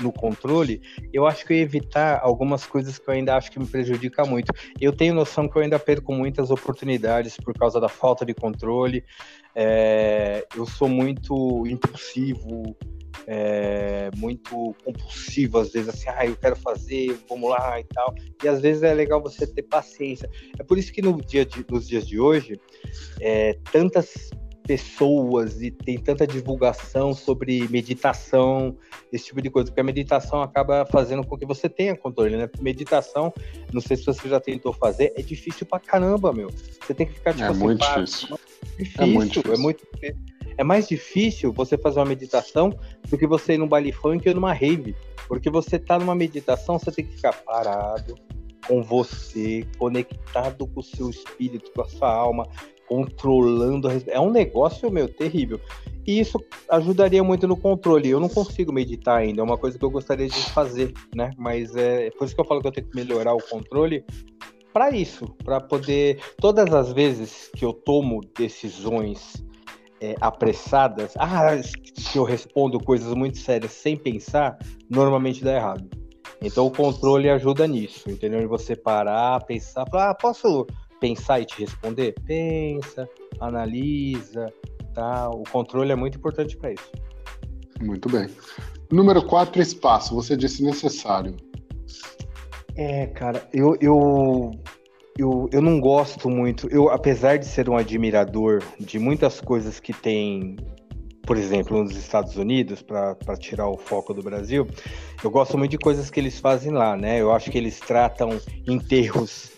no 0.00 0.12
controle, 0.12 0.82
eu 1.12 1.26
acho 1.26 1.46
que 1.46 1.52
eu 1.52 1.56
ia 1.56 1.62
evitar 1.62 2.20
algumas 2.22 2.66
coisas 2.66 2.98
que 2.98 3.08
eu 3.08 3.14
ainda 3.14 3.36
acho 3.36 3.50
que 3.50 3.58
me 3.58 3.66
prejudica 3.66 4.24
muito. 4.24 4.52
Eu 4.80 4.92
tenho 4.92 5.14
noção 5.14 5.48
que 5.48 5.56
eu 5.56 5.62
ainda 5.62 5.78
perco 5.78 6.12
muitas 6.12 6.50
oportunidades 6.50 7.36
por 7.36 7.54
causa 7.54 7.80
da 7.80 7.88
falta 7.88 8.24
de 8.24 8.34
controle. 8.34 9.04
É, 9.54 10.46
eu 10.56 10.66
sou 10.66 10.88
muito 10.88 11.66
impulsivo, 11.66 12.76
é, 13.26 14.10
muito 14.16 14.74
compulsivo, 14.84 15.58
às 15.58 15.72
vezes 15.72 15.88
assim, 15.88 16.08
ah, 16.08 16.26
eu 16.26 16.36
quero 16.36 16.56
fazer, 16.56 17.16
vamos 17.28 17.50
lá 17.50 17.80
e 17.80 17.84
tal. 17.84 18.14
E 18.42 18.48
às 18.48 18.60
vezes 18.60 18.82
é 18.82 18.92
legal 18.92 19.22
você 19.22 19.46
ter 19.46 19.62
paciência. 19.62 20.28
É 20.58 20.62
por 20.62 20.78
isso 20.78 20.92
que 20.92 21.02
no 21.02 21.20
dia 21.20 21.44
de, 21.44 21.64
nos 21.70 21.86
dias 21.86 22.06
de 22.06 22.18
hoje, 22.18 22.60
é, 23.20 23.58
tantas 23.70 24.30
pessoas 24.66 25.60
e 25.62 25.70
tem 25.70 25.98
tanta 25.98 26.26
divulgação 26.26 27.12
sobre 27.12 27.68
meditação, 27.68 28.76
esse 29.12 29.26
tipo 29.26 29.40
de 29.40 29.50
coisa, 29.50 29.70
porque 29.70 29.80
a 29.80 29.84
meditação 29.84 30.42
acaba 30.42 30.86
fazendo 30.86 31.24
com 31.26 31.36
que 31.36 31.46
você 31.46 31.68
tenha 31.68 31.94
controle, 31.96 32.36
né? 32.36 32.48
Meditação, 32.60 33.32
não 33.72 33.80
sei 33.80 33.96
se 33.96 34.04
você 34.04 34.28
já 34.28 34.40
tentou 34.40 34.72
fazer, 34.72 35.12
é 35.16 35.22
difícil 35.22 35.66
pra 35.66 35.78
caramba, 35.78 36.32
meu. 36.32 36.50
Você 36.50 36.94
tem 36.94 37.06
que 37.06 37.12
ficar 37.12 37.32
tipo 37.32 37.44
é 37.44 37.48
assim, 37.48 37.60
muito 37.62 37.80
difícil. 37.80 38.38
difícil. 38.78 39.02
É 39.02 39.06
muito 39.06 39.32
difícil. 39.32 39.54
É 39.54 39.58
muito 39.58 39.88
difícil. 39.92 40.34
É 40.56 40.64
mais 40.64 40.88
difícil 40.88 41.52
você 41.52 41.76
fazer 41.76 41.98
uma 41.98 42.06
meditação 42.06 42.70
do 43.08 43.18
que 43.18 43.26
você 43.26 43.54
ir 43.54 43.58
num 43.58 43.68
baile 43.68 43.92
funk 43.92 44.26
ou 44.28 44.34
numa 44.34 44.52
rave. 44.52 44.94
Porque 45.26 45.50
você 45.50 45.78
tá 45.78 45.98
numa 45.98 46.14
meditação, 46.14 46.78
você 46.78 46.92
tem 46.92 47.04
que 47.04 47.16
ficar 47.16 47.32
parado, 47.32 48.14
com 48.66 48.82
você, 48.82 49.66
conectado 49.78 50.66
com 50.66 50.80
o 50.80 50.82
seu 50.82 51.10
espírito, 51.10 51.70
com 51.72 51.82
a 51.82 51.88
sua 51.88 52.12
alma, 52.12 52.48
controlando. 52.88 53.88
É 54.06 54.20
um 54.20 54.30
negócio, 54.30 54.90
meu, 54.90 55.08
terrível. 55.08 55.60
E 56.06 56.20
isso 56.20 56.38
ajudaria 56.68 57.22
muito 57.24 57.48
no 57.48 57.56
controle. 57.56 58.10
Eu 58.10 58.20
não 58.20 58.28
consigo 58.28 58.72
meditar 58.72 59.18
ainda, 59.18 59.40
é 59.40 59.44
uma 59.44 59.56
coisa 59.56 59.78
que 59.78 59.84
eu 59.84 59.90
gostaria 59.90 60.28
de 60.28 60.50
fazer, 60.50 60.92
né? 61.14 61.30
Mas 61.38 61.74
é 61.76 62.10
por 62.10 62.26
isso 62.26 62.34
que 62.34 62.40
eu 62.40 62.44
falo 62.44 62.60
que 62.60 62.68
eu 62.68 62.72
tenho 62.72 62.88
que 62.88 62.96
melhorar 62.96 63.34
o 63.34 63.42
controle 63.42 64.04
para 64.72 64.90
isso, 64.90 65.26
para 65.44 65.60
poder. 65.60 66.20
Todas 66.38 66.72
as 66.74 66.92
vezes 66.92 67.50
que 67.56 67.64
eu 67.64 67.72
tomo 67.72 68.20
decisões 68.36 69.44
é, 70.00 70.14
apressadas, 70.20 71.14
ah, 71.16 71.56
que 72.12 72.18
eu 72.18 72.24
respondo 72.24 72.78
coisas 72.78 73.14
muito 73.14 73.38
sérias 73.38 73.72
sem 73.72 73.96
pensar, 73.96 74.58
normalmente 74.90 75.42
dá 75.42 75.54
errado. 75.54 75.88
Então 76.42 76.66
o 76.66 76.70
controle 76.70 77.30
ajuda 77.30 77.66
nisso, 77.66 78.10
entendeu? 78.10 78.40
E 78.40 78.46
você 78.46 78.76
parar, 78.76 79.42
pensar, 79.44 79.86
falar, 79.88 80.10
ah, 80.10 80.14
posso 80.14 80.66
pensar 81.04 81.38
e 81.40 81.44
te 81.44 81.60
responder? 81.60 82.14
Pensa, 82.26 83.06
analisa, 83.38 84.50
tá? 84.94 85.28
O 85.28 85.42
controle 85.42 85.92
é 85.92 85.94
muito 85.94 86.16
importante 86.16 86.56
para 86.56 86.72
isso. 86.72 86.90
Muito 87.82 88.08
bem. 88.08 88.26
Número 88.90 89.22
4, 89.26 89.60
espaço. 89.60 90.14
Você 90.14 90.34
disse 90.34 90.64
necessário. 90.64 91.36
É, 92.74 93.06
cara, 93.08 93.46
eu, 93.52 93.76
eu, 93.82 94.50
eu, 95.18 95.46
eu 95.52 95.60
não 95.60 95.78
gosto 95.78 96.30
muito. 96.30 96.68
Eu, 96.70 96.88
apesar 96.88 97.36
de 97.36 97.44
ser 97.44 97.68
um 97.68 97.76
admirador 97.76 98.62
de 98.80 98.98
muitas 98.98 99.42
coisas 99.42 99.78
que 99.78 99.92
tem, 99.92 100.56
por 101.26 101.36
exemplo, 101.36 101.82
nos 101.82 101.94
Estados 101.96 102.38
Unidos, 102.38 102.80
para 102.80 103.36
tirar 103.38 103.68
o 103.68 103.76
foco 103.76 104.14
do 104.14 104.22
Brasil, 104.22 104.66
eu 105.22 105.30
gosto 105.30 105.58
muito 105.58 105.72
de 105.72 105.78
coisas 105.78 106.08
que 106.08 106.18
eles 106.18 106.40
fazem 106.40 106.72
lá, 106.72 106.96
né? 106.96 107.20
Eu 107.20 107.30
acho 107.30 107.50
que 107.50 107.58
eles 107.58 107.78
tratam 107.78 108.30
enterros 108.66 109.53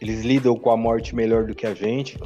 eles 0.00 0.22
lidam 0.22 0.56
com 0.56 0.70
a 0.70 0.76
morte 0.76 1.14
melhor 1.14 1.44
do 1.44 1.54
que 1.54 1.66
a 1.66 1.74
gente. 1.74 2.18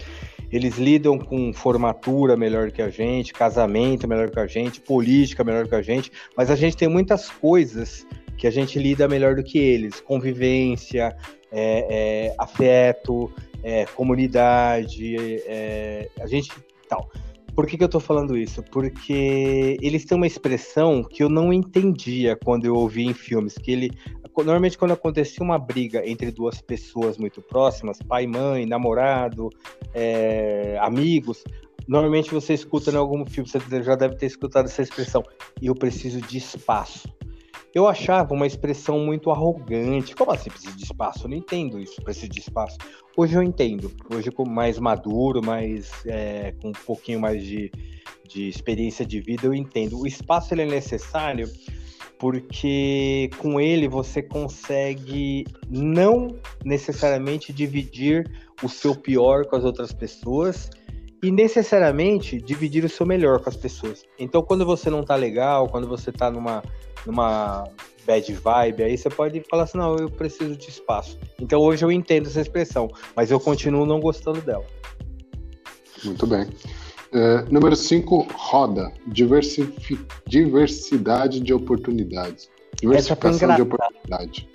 Eles 0.50 0.78
lidam 0.78 1.18
com 1.18 1.52
formatura 1.52 2.36
melhor 2.36 2.72
que 2.72 2.82
a 2.82 2.88
gente, 2.88 3.32
casamento 3.32 4.08
melhor 4.08 4.30
que 4.30 4.40
a 4.40 4.46
gente, 4.46 4.80
política 4.80 5.44
melhor 5.44 5.68
que 5.68 5.74
a 5.76 5.82
gente, 5.82 6.10
mas 6.36 6.50
a 6.50 6.56
gente 6.56 6.76
tem 6.76 6.88
muitas 6.88 7.30
coisas 7.30 8.04
que 8.36 8.46
a 8.46 8.50
gente 8.50 8.78
lida 8.78 9.06
melhor 9.06 9.36
do 9.36 9.44
que 9.44 9.58
eles: 9.58 10.00
convivência, 10.00 11.16
é, 11.52 11.86
é, 12.30 12.34
afeto, 12.38 13.30
é, 13.62 13.84
comunidade, 13.86 15.14
é, 15.46 16.08
a 16.20 16.26
gente 16.26 16.50
tal. 16.88 17.08
Por 17.54 17.66
que, 17.66 17.76
que 17.76 17.84
eu 17.84 17.88
tô 17.88 18.00
falando 18.00 18.36
isso? 18.36 18.62
Porque 18.62 19.76
eles 19.82 20.04
têm 20.04 20.16
uma 20.16 20.26
expressão 20.26 21.02
que 21.02 21.22
eu 21.22 21.28
não 21.28 21.52
entendia 21.52 22.36
quando 22.36 22.64
eu 22.64 22.74
ouvi 22.74 23.04
em 23.04 23.12
filmes, 23.12 23.54
que 23.54 23.72
ele 23.72 23.90
normalmente 24.44 24.78
quando 24.78 24.92
acontecia 24.92 25.42
uma 25.42 25.58
briga 25.58 26.08
entre 26.08 26.30
duas 26.30 26.60
pessoas 26.60 27.16
muito 27.16 27.40
próximas, 27.40 28.00
pai, 28.02 28.26
mãe, 28.26 28.66
namorado, 28.66 29.48
é, 29.94 30.78
amigos, 30.80 31.44
normalmente 31.86 32.32
você 32.32 32.54
escuta 32.54 32.90
em 32.90 32.96
algum 32.96 33.24
filme, 33.26 33.48
você 33.48 33.60
já 33.82 33.94
deve 33.94 34.16
ter 34.16 34.26
escutado 34.26 34.66
essa 34.66 34.82
expressão, 34.82 35.22
eu 35.60 35.74
preciso 35.74 36.20
de 36.20 36.38
espaço. 36.38 37.08
Eu 37.72 37.86
achava 37.86 38.34
uma 38.34 38.48
expressão 38.48 38.98
muito 38.98 39.30
arrogante. 39.30 40.14
Como 40.16 40.32
assim 40.32 40.50
preciso 40.50 40.76
de 40.76 40.82
espaço? 40.82 41.24
Eu 41.24 41.30
não 41.30 41.36
entendo 41.36 41.78
isso, 41.78 42.02
preciso 42.02 42.28
de 42.28 42.40
espaço. 42.40 42.76
Hoje 43.16 43.36
eu 43.36 43.42
entendo. 43.42 43.92
Hoje, 44.12 44.28
mais 44.48 44.78
maduro, 44.78 45.40
mais, 45.44 45.92
é, 46.04 46.52
com 46.60 46.70
um 46.70 46.72
pouquinho 46.72 47.20
mais 47.20 47.44
de, 47.44 47.70
de 48.26 48.48
experiência 48.48 49.06
de 49.06 49.20
vida, 49.20 49.46
eu 49.46 49.54
entendo. 49.54 50.00
O 50.00 50.06
espaço 50.06 50.52
ele 50.52 50.62
é 50.62 50.66
necessário 50.66 51.48
porque 52.20 53.30
com 53.38 53.58
ele 53.58 53.88
você 53.88 54.22
consegue 54.22 55.46
não 55.70 56.38
necessariamente 56.62 57.50
dividir 57.50 58.30
o 58.62 58.68
seu 58.68 58.94
pior 58.94 59.46
com 59.46 59.56
as 59.56 59.64
outras 59.64 59.90
pessoas 59.90 60.68
e 61.22 61.30
necessariamente 61.30 62.38
dividir 62.38 62.84
o 62.84 62.90
seu 62.90 63.06
melhor 63.06 63.40
com 63.40 63.48
as 63.48 63.56
pessoas. 63.56 64.04
Então, 64.18 64.42
quando 64.42 64.66
você 64.66 64.90
não 64.90 65.02
tá 65.02 65.16
legal, 65.16 65.66
quando 65.68 65.88
você 65.88 66.12
tá 66.12 66.30
numa, 66.30 66.62
numa 67.06 67.64
bad 68.06 68.32
vibe, 68.34 68.82
aí 68.82 68.98
você 68.98 69.08
pode 69.08 69.42
falar 69.48 69.62
assim: 69.62 69.78
não, 69.78 69.96
eu 69.96 70.10
preciso 70.10 70.54
de 70.54 70.68
espaço. 70.68 71.18
Então, 71.40 71.58
hoje 71.58 71.86
eu 71.86 71.90
entendo 71.90 72.26
essa 72.26 72.40
expressão, 72.40 72.90
mas 73.16 73.30
eu 73.30 73.40
continuo 73.40 73.86
não 73.86 73.98
gostando 73.98 74.42
dela. 74.42 74.64
Muito 76.04 76.26
bem. 76.26 76.46
É, 77.12 77.42
número 77.50 77.74
5, 77.74 78.28
roda. 78.34 78.92
Diversidade 80.26 81.40
de 81.40 81.52
oportunidades. 81.52 82.50
Diversificação 82.80 83.54
de 83.54 83.62
oportunidade. 83.62 84.48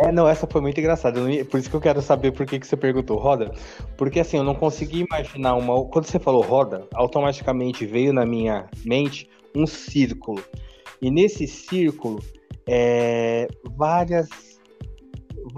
É, 0.00 0.12
não, 0.12 0.28
essa 0.28 0.46
foi 0.46 0.60
muito 0.60 0.78
engraçada. 0.78 1.20
Por 1.50 1.58
isso 1.58 1.68
que 1.68 1.74
eu 1.76 1.80
quero 1.80 2.00
saber 2.00 2.32
por 2.32 2.46
que, 2.46 2.58
que 2.58 2.66
você 2.66 2.76
perguntou 2.76 3.18
roda. 3.18 3.52
Porque 3.96 4.20
assim, 4.20 4.36
eu 4.36 4.44
não 4.44 4.54
consegui 4.54 5.04
imaginar 5.08 5.54
uma. 5.56 5.84
Quando 5.86 6.06
você 6.06 6.18
falou 6.18 6.42
roda, 6.42 6.86
automaticamente 6.94 7.84
veio 7.84 8.12
na 8.12 8.24
minha 8.24 8.68
mente 8.84 9.28
um 9.54 9.66
círculo. 9.66 10.42
E 11.02 11.10
nesse 11.10 11.46
círculo, 11.46 12.22
é, 12.66 13.48
várias, 13.76 14.28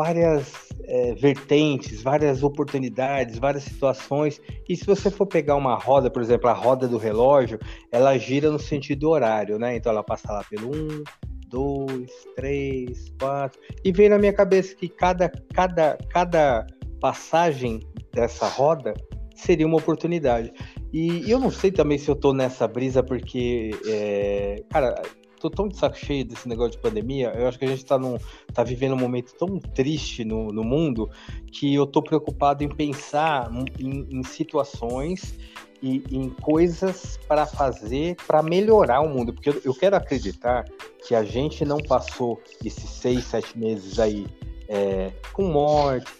várias 0.01 0.55
é, 0.85 1.15
vertentes, 1.15 2.03
várias 2.03 2.43
oportunidades, 2.43 3.39
várias 3.39 3.65
situações. 3.65 4.41
E 4.67 4.75
se 4.75 4.87
você 4.87 5.11
for 5.11 5.27
pegar 5.27 5.57
uma 5.57 5.75
roda, 5.75 6.11
por 6.11 6.23
exemplo, 6.23 6.49
a 6.49 6.55
roda 6.55 6.89
do 6.89 6.97
relógio, 6.97 7.59
ela 7.93 8.17
gira 8.17 8.51
no 8.51 8.59
sentido 8.59 9.11
horário, 9.11 9.59
né? 9.59 9.77
Então 9.77 9.93
ela 9.93 10.03
passa 10.03 10.33
lá 10.33 10.43
pelo 10.43 10.75
1, 10.75 11.05
2, 11.49 12.11
3, 12.35 13.15
4. 13.21 13.61
E 13.85 13.93
vem 13.93 14.09
na 14.09 14.17
minha 14.17 14.33
cabeça 14.33 14.75
que 14.75 14.89
cada, 14.89 15.31
cada, 15.53 15.99
cada 16.09 16.67
passagem 16.99 17.81
dessa 18.15 18.49
roda 18.49 18.95
seria 19.35 19.67
uma 19.67 19.77
oportunidade. 19.77 20.51
E 20.91 21.31
eu 21.31 21.39
não 21.39 21.51
sei 21.51 21.71
também 21.71 21.99
se 21.99 22.09
eu 22.11 22.17
tô 22.17 22.33
nessa 22.33 22.67
brisa, 22.67 23.03
porque, 23.03 23.71
é, 23.87 24.65
cara, 24.71 25.03
tô 25.41 25.51
tão 25.51 25.67
de 25.67 25.77
saco 25.77 25.97
cheio 25.97 26.25
desse 26.25 26.49
negócio 26.49 26.73
de 26.73 26.79
pandemia. 26.79 27.33
Eu 27.35 27.49
acho 27.49 27.59
que 27.59 27.65
a 27.65 27.69
gente 27.69 27.85
tá, 27.85 27.99
num, 27.99 28.19
tá 28.53 28.63
vivendo 28.63 28.93
um 28.93 28.99
momento 28.99 29.35
tão 29.35 29.59
triste 29.59 30.25
no, 30.25 30.53
no 30.53 30.63
mundo 30.63 31.11
que 31.51 31.75
eu 31.75 31.87
tô 31.87 32.03
preocupado 32.03 32.63
em 32.63 32.69
pensar 32.69 33.51
em, 33.79 34.07
em 34.11 34.23
situações 34.23 35.35
e 35.83 36.05
em 36.11 36.29
coisas 36.29 37.19
para 37.27 37.47
fazer 37.47 38.17
para 38.27 38.43
melhorar 38.43 39.01
o 39.01 39.09
mundo. 39.09 39.33
Porque 39.33 39.49
eu, 39.49 39.61
eu, 39.65 39.75
quero 39.75 39.97
acreditar 39.97 40.65
que 41.07 41.15
a 41.15 41.25
gente 41.25 41.65
não 41.65 41.79
passou 41.79 42.41
esses 42.65 42.91
seis, 42.91 43.25
sete 43.25 43.59
meses 43.59 43.99
aí 43.99 44.27
é, 44.69 45.11
com 45.33 45.45
morte, 45.45 46.13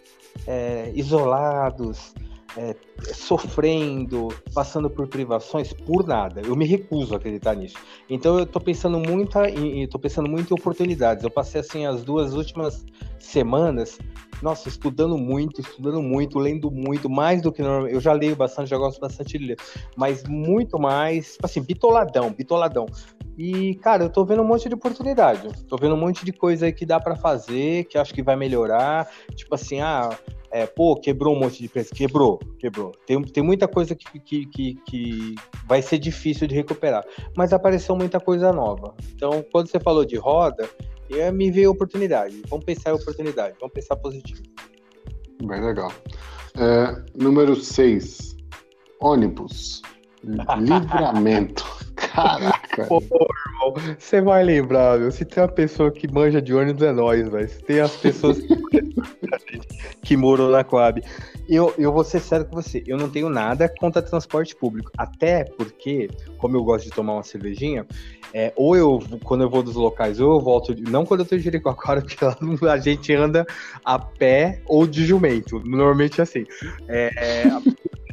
é, 0.47 0.91
isolados, 0.95 2.15
é, 2.57 2.75
sofrendo, 3.13 4.29
passando 4.55 4.91
por 4.91 5.07
privações 5.09 5.73
por 5.73 6.07
nada. 6.07 6.41
Eu 6.45 6.57
me 6.57 6.67
recuso 6.67 7.15
a 7.15 7.17
acreditar 7.17 7.55
nisso. 7.55 7.77
Então 8.09 8.39
eu 8.39 8.45
estou 8.45 8.61
pensando 8.61 8.99
muito 8.99 9.39
em, 9.39 9.87
tô 9.87 9.99
pensando 9.99 10.29
muito 10.29 10.53
em 10.53 10.55
oportunidades. 10.55 11.25
Eu 11.25 11.31
passei 11.31 11.61
assim 11.61 11.87
as 11.87 12.03
duas 12.03 12.35
últimas 12.35 12.85
semanas, 13.19 13.99
nossa, 14.43 14.69
estudando 14.69 15.17
muito, 15.17 15.61
estudando 15.61 16.03
muito, 16.03 16.39
lendo 16.39 16.71
muito, 16.71 17.09
mais 17.09 17.43
do 17.43 17.53
que 17.53 17.63
normalmente. 17.63 17.95
Eu 17.95 18.01
já 18.01 18.13
leio 18.13 18.35
bastante, 18.35 18.71
já 18.71 18.77
gosto 18.77 19.01
bastante 19.01 19.39
de 19.39 19.47
ler, 19.47 19.57
mas 19.97 20.25
muito 20.25 20.79
mais, 20.79 21.33
tipo 21.33 21.47
assim, 21.47 21.63
bitoladão, 21.63 22.31
bitoladão. 22.31 22.87
E, 23.39 23.77
cara, 23.77 24.05
eu 24.05 24.11
tô 24.11 24.25
vendo 24.25 24.43
um 24.43 24.47
monte 24.47 24.69
de 24.69 24.75
oportunidade. 24.75 25.49
Tô 25.65 25.77
vendo 25.77 25.95
um 25.95 25.99
monte 25.99 26.27
de 26.27 26.33
coisa 26.33 26.67
aí 26.67 26.73
que 26.73 26.85
dá 26.85 27.01
para 27.01 27.17
fazer, 27.17 27.85
que 27.85 27.97
acho 27.97 28.13
que 28.13 28.23
vai 28.23 28.37
melhorar. 28.37 29.09
Tipo 29.35 29.55
assim, 29.55 29.81
ah, 29.81 30.11
é, 30.51 30.67
pô, 30.67 30.97
quebrou 30.97 31.35
um 31.35 31.39
monte 31.39 31.63
de 31.63 31.69
preço. 31.69 31.95
Quebrou, 31.95 32.39
quebrou. 32.59 32.93
Tem, 33.07 33.21
tem 33.23 33.43
muita 33.43 33.69
coisa 33.69 33.95
que, 33.95 34.19
que, 34.21 34.47
que, 34.47 34.75
que, 34.87 35.35
vai 35.67 35.81
ser 35.81 35.99
difícil 35.99 36.47
de 36.49 36.55
recuperar. 36.55 37.05
Mas 37.37 37.53
apareceu 37.53 37.95
muita 37.95 38.19
coisa 38.19 38.53
nova. 38.53 38.95
Então, 39.15 39.45
quando 39.53 39.69
você 39.69 39.79
falou 39.79 40.05
de 40.05 40.17
roda, 40.17 40.69
eu 41.09 41.33
me 41.33 41.51
veio 41.51 41.71
oportunidade. 41.71 42.43
Vamos 42.49 42.65
pensar 42.65 42.91
em 42.91 42.95
oportunidade, 42.95 43.57
vamos 43.61 43.73
pensar 43.73 43.97
positivo. 43.97 44.43
Bem 45.43 45.65
legal. 45.65 45.93
É, 46.57 47.03
número 47.15 47.55
6. 47.55 48.37
Ônibus. 49.01 49.83
Livramento. 50.23 51.65
Caraca. 51.97 52.85
Pô, 52.87 53.01
irmão, 53.01 53.75
você 53.99 54.21
vai 54.21 54.43
lembrar, 54.43 54.99
meu, 54.99 55.11
se 55.11 55.25
tem 55.25 55.43
uma 55.43 55.49
pessoa 55.49 55.91
que 55.91 56.11
manja 56.11 56.41
de 56.41 56.55
ônibus 56.55 56.83
é 56.83 56.93
nós, 56.93 57.29
velho. 57.29 57.49
Se 57.49 57.63
tem 57.63 57.81
as 57.81 57.95
pessoas 57.97 58.39
que 60.03 60.17
moram 60.17 60.51
na 60.51 60.65
Coab. 60.65 61.03
Eu, 61.49 61.75
eu 61.77 61.93
vou 61.93 62.05
ser 62.05 62.21
sério 62.21 62.47
com 62.47 62.55
você, 62.55 62.83
eu 62.87 62.97
não 62.97 63.11
tenho 63.11 63.29
nada 63.29 63.69
contra 63.69 64.01
transporte 64.01 64.55
público. 64.55 64.91
Até 64.97 65.45
porque, 65.45 66.09
como 66.39 66.57
eu 66.57 66.65
gosto 66.65 66.85
de 66.85 66.91
tomar 66.91 67.15
uma 67.15 67.23
cervejinha, 67.23 67.87
é, 68.33 68.53
ou 68.57 68.77
eu, 68.77 69.03
quando 69.25 69.43
eu 69.43 69.51
vou 69.51 69.63
dos 69.63 69.75
locais, 69.75 70.21
ou 70.21 70.35
eu 70.35 70.41
volto. 70.41 70.75
Não 70.89 71.05
quando 71.05 71.21
eu 71.21 71.27
tô 71.27 71.35
em 71.35 71.41
Jericoacoara, 71.41 72.03
porque 72.03 72.25
lá 72.25 72.73
a 72.73 72.79
gente 72.79 73.13
anda 73.13 73.47
a 73.85 73.99
pé 73.99 74.63
ou 74.67 74.87
de 74.87 75.05
jumento. 75.05 75.61
Normalmente 75.65 76.21
é 76.21 76.23
assim. 76.23 76.45
É, 76.89 77.43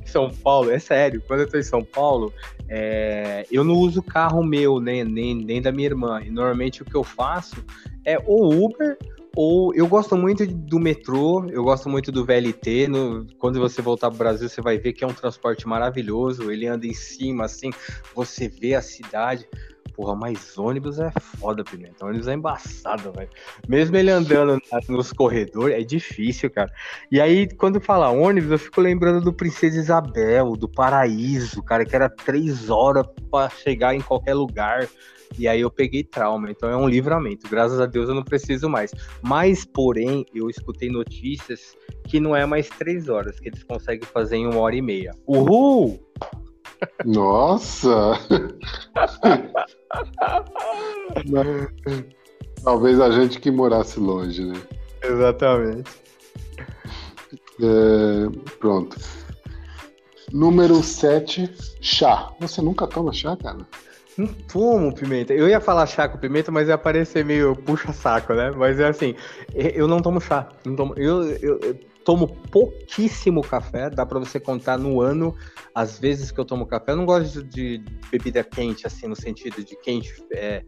São 0.10 0.30
Paulo, 0.30 0.72
é 0.72 0.80
sério, 0.80 1.22
quando 1.28 1.42
eu 1.42 1.50
tô 1.50 1.58
em 1.58 1.64
São 1.64 1.84
Paulo, 1.84 2.34
é, 2.70 3.46
eu 3.52 3.64
não 3.64 3.76
uso 3.76 4.02
carro 4.02 4.44
meu, 4.44 4.80
nem, 4.80 5.04
nem, 5.04 5.36
nem 5.36 5.62
da 5.62 5.72
minha 5.72 5.88
irmã. 5.88 6.22
E 6.24 6.30
normalmente 6.30 6.82
o 6.82 6.86
que 6.86 6.96
eu 6.96 7.04
faço 7.04 7.64
é 8.06 8.18
ou 8.26 8.66
Uber 8.66 8.98
ou 9.40 9.72
eu 9.76 9.88
gosto 9.88 10.18
muito 10.18 10.48
do 10.48 10.80
metrô, 10.80 11.46
eu 11.52 11.64
gosto 11.64 11.88
muito 11.88 12.12
do 12.12 12.26
VLT. 12.26 12.88
No, 12.88 13.28
quando 13.38 13.60
você 13.60 13.84
voltar 13.84 14.10
para 14.10 14.16
o 14.16 14.18
Brasil, 14.18 14.50
você 14.50 14.64
vai 14.64 14.80
ver 14.80 14.94
que 14.94 15.04
é 15.04 15.08
um 15.08 15.14
transporte 15.14 15.68
maravilhoso. 15.68 16.52
Ele 16.52 16.66
anda 16.66 16.88
em 16.88 16.94
cima, 16.96 17.46
assim, 17.46 17.70
você 18.16 18.48
vê 18.48 18.74
a 18.74 18.82
cidade. 18.82 19.48
Porra, 19.98 20.16
mas 20.16 20.56
ônibus 20.60 21.00
é 21.00 21.12
foda, 21.20 21.64
Pimenta. 21.64 22.06
Ônibus 22.06 22.28
é 22.28 22.34
embaçado, 22.36 23.12
velho. 23.12 23.30
Mesmo 23.68 23.98
ele 23.98 24.12
andando 24.12 24.62
nos 24.88 25.12
corredores, 25.12 25.76
é 25.76 25.84
difícil, 25.84 26.52
cara. 26.52 26.72
E 27.12 27.20
aí, 27.20 27.50
quando 27.56 27.82
fala 27.82 28.12
ônibus, 28.12 28.52
eu 28.52 28.60
fico 28.60 28.80
lembrando 28.80 29.22
do 29.22 29.34
Princesa 29.34 29.80
Isabel, 29.80 30.56
do 30.56 30.70
Paraíso, 30.70 31.64
cara, 31.64 31.84
que 31.84 31.96
era 31.96 32.08
três 32.08 32.70
horas 32.70 33.08
para 33.32 33.50
chegar 33.50 33.96
em 33.96 34.02
qualquer 34.02 34.36
lugar. 34.36 34.88
E 35.38 35.48
aí 35.48 35.62
eu 35.62 35.72
peguei 35.72 36.04
trauma, 36.04 36.52
então 36.52 36.70
é 36.70 36.78
um 36.78 36.88
livramento. 36.88 37.50
Graças 37.50 37.80
a 37.80 37.88
Deus 37.88 38.08
eu 38.08 38.14
não 38.14 38.24
preciso 38.24 38.70
mais. 38.70 38.92
Mas, 39.24 39.66
porém, 39.66 40.28
eu 40.32 40.48
escutei 40.48 40.92
notícias 40.92 41.76
que 42.04 42.20
não 42.20 42.36
é 42.36 42.46
mais 42.46 42.70
três 42.70 43.10
horas, 43.10 43.40
que 43.40 43.50
eles 43.50 43.64
conseguem 43.64 44.08
fazer 44.08 44.38
em 44.38 44.46
uma 44.46 44.60
hora 44.60 44.76
e 44.76 44.82
meia. 44.82 45.12
Uhul! 45.26 46.07
Nossa! 47.06 48.14
Talvez 52.64 53.00
a 53.00 53.12
gente 53.12 53.40
que 53.40 53.50
morasse 53.52 54.00
longe, 54.00 54.46
né? 54.46 54.56
Exatamente. 55.02 55.92
É, 57.62 58.30
pronto. 58.60 58.98
Número 60.32 60.84
7, 60.84 61.50
chá. 61.82 62.32
Você 62.40 62.62
nunca 62.62 62.86
toma 62.86 63.14
chá, 63.14 63.36
cara? 63.38 63.66
Não 64.18 64.28
tomo 64.28 64.94
pimenta. 64.94 65.34
Eu 65.34 65.48
ia 65.48 65.62
falar 65.62 65.86
chá 65.86 66.10
com 66.10 66.18
pimenta, 66.18 66.52
mas 66.52 66.68
ia 66.68 66.78
parecer 66.78 67.24
meio 67.24 67.56
puxa-saco, 67.56 68.34
né? 68.34 68.52
Mas 68.52 68.80
é 68.80 68.88
assim, 68.88 69.16
eu 69.54 69.88
não 69.88 70.02
tomo 70.02 70.20
chá. 70.20 70.50
Não 70.66 70.76
tomo, 70.76 70.94
eu, 70.98 71.24
eu, 71.38 71.60
eu 71.60 71.80
tomo 72.08 72.26
pouquíssimo 72.50 73.42
café, 73.42 73.90
dá 73.90 74.06
para 74.06 74.18
você 74.18 74.40
contar 74.40 74.78
no 74.78 75.02
ano 75.02 75.36
as 75.76 76.00
vezes 76.00 76.32
que 76.32 76.40
eu 76.40 76.46
tomo 76.46 76.66
café. 76.66 76.94
Eu 76.94 76.96
não 76.96 77.06
gosto 77.06 77.44
de, 77.44 77.84
bebida 78.10 78.46
quente, 78.46 78.88
assim, 78.88 79.08
no 79.08 79.16
sentido 79.16 79.62
de 79.62 79.76
quente, 79.76 80.16
é, 80.32 80.64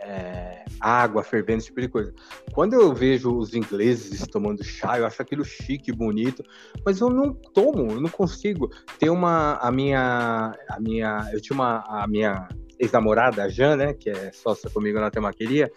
é, 0.00 0.66
água 0.78 1.24
fervendo, 1.24 1.60
esse 1.60 1.68
tipo 1.68 1.80
de 1.80 1.88
coisa. 1.88 2.12
Quando 2.52 2.74
eu 2.74 2.92
vejo 2.92 3.34
os 3.34 3.54
ingleses 3.54 4.26
tomando 4.26 4.62
chá, 4.62 4.98
eu 4.98 5.06
acho 5.06 5.22
aquilo 5.22 5.46
chique, 5.46 5.90
bonito, 5.90 6.44
mas 6.84 7.00
eu 7.00 7.08
não 7.08 7.32
tomo, 7.32 7.90
eu 7.90 8.00
não 8.02 8.10
consigo. 8.10 8.70
Tem 8.98 9.08
uma, 9.08 9.54
a 9.62 9.72
minha, 9.72 10.52
a 10.68 10.78
minha, 10.78 11.26
eu 11.32 11.40
tinha 11.40 11.54
uma, 11.54 11.82
a 11.88 12.06
minha 12.06 12.50
ex-namorada, 12.78 13.44
a 13.44 13.48
Jan, 13.48 13.76
né, 13.76 13.94
que 13.94 14.10
é 14.10 14.30
sócia 14.30 14.68
comigo 14.68 15.00
na 15.00 15.10
temaqueria, 15.10 15.72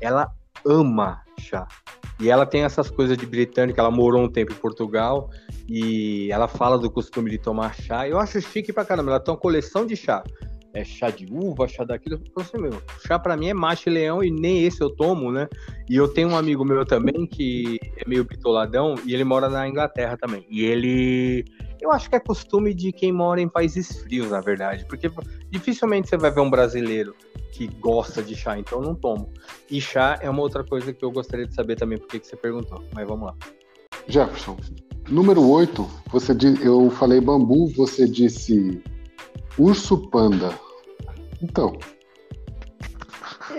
ela 0.00 0.30
ama 0.64 1.24
chá. 1.40 1.66
E 2.20 2.28
ela 2.28 2.44
tem 2.44 2.62
essas 2.62 2.90
coisas 2.90 3.16
de 3.16 3.24
britânica, 3.24 3.80
ela 3.80 3.90
morou 3.90 4.22
um 4.22 4.28
tempo 4.28 4.52
em 4.52 4.56
Portugal 4.56 5.30
e 5.68 6.30
ela 6.30 6.46
fala 6.46 6.78
do 6.78 6.90
costume 6.90 7.30
de 7.30 7.38
tomar 7.38 7.74
chá. 7.74 8.06
Eu 8.06 8.18
acho 8.18 8.40
chique 8.42 8.72
pra 8.72 8.84
caramba, 8.84 9.12
ela 9.12 9.20
tem 9.20 9.32
uma 9.32 9.40
coleção 9.40 9.86
de 9.86 9.96
chá. 9.96 10.22
É 10.72 10.84
chá 10.84 11.10
de 11.10 11.26
uva, 11.30 11.66
chá 11.66 11.84
daquilo. 11.84 12.20
Eu 12.36 12.42
assim 12.42 12.58
mesmo. 12.58 12.80
Chá 13.06 13.18
para 13.18 13.36
mim 13.36 13.48
é 13.48 13.54
macho 13.54 13.88
e 13.88 13.92
leão 13.92 14.22
e 14.22 14.30
nem 14.30 14.64
esse 14.64 14.80
eu 14.80 14.90
tomo, 14.90 15.32
né? 15.32 15.48
E 15.88 15.96
eu 15.96 16.06
tenho 16.06 16.28
um 16.28 16.36
amigo 16.36 16.64
meu 16.64 16.84
também 16.84 17.26
que 17.26 17.78
é 17.96 18.08
meio 18.08 18.24
bitoladão 18.24 18.94
e 19.04 19.12
ele 19.12 19.24
mora 19.24 19.48
na 19.48 19.68
Inglaterra 19.68 20.16
também. 20.16 20.46
E 20.48 20.64
ele 20.64 21.44
eu 21.80 21.90
acho 21.90 22.10
que 22.10 22.16
é 22.16 22.20
costume 22.20 22.74
de 22.74 22.92
quem 22.92 23.10
mora 23.10 23.40
em 23.40 23.48
países 23.48 24.02
frios, 24.02 24.30
na 24.30 24.40
verdade, 24.40 24.84
porque 24.86 25.10
dificilmente 25.50 26.08
você 26.08 26.16
vai 26.16 26.30
ver 26.30 26.40
um 26.40 26.50
brasileiro 26.50 27.14
que 27.52 27.66
gosta 27.66 28.22
de 28.22 28.34
chá, 28.34 28.58
então 28.58 28.80
não 28.80 28.94
tomo. 28.94 29.30
E 29.70 29.80
chá 29.80 30.18
é 30.20 30.28
uma 30.28 30.42
outra 30.42 30.62
coisa 30.62 30.92
que 30.92 31.02
eu 31.02 31.10
gostaria 31.10 31.46
de 31.46 31.54
saber 31.54 31.76
também 31.76 31.98
porque 31.98 32.20
que 32.20 32.26
você 32.26 32.36
perguntou, 32.36 32.84
mas 32.94 33.08
vamos 33.08 33.28
lá. 33.28 33.34
Jefferson, 34.06 34.58
número 35.08 35.42
8, 35.48 35.88
você 36.10 36.32
eu 36.62 36.90
falei 36.90 37.20
bambu, 37.20 37.68
você 37.74 38.06
disse 38.06 38.82
urso 39.58 40.10
panda. 40.10 40.52
Então, 41.42 41.78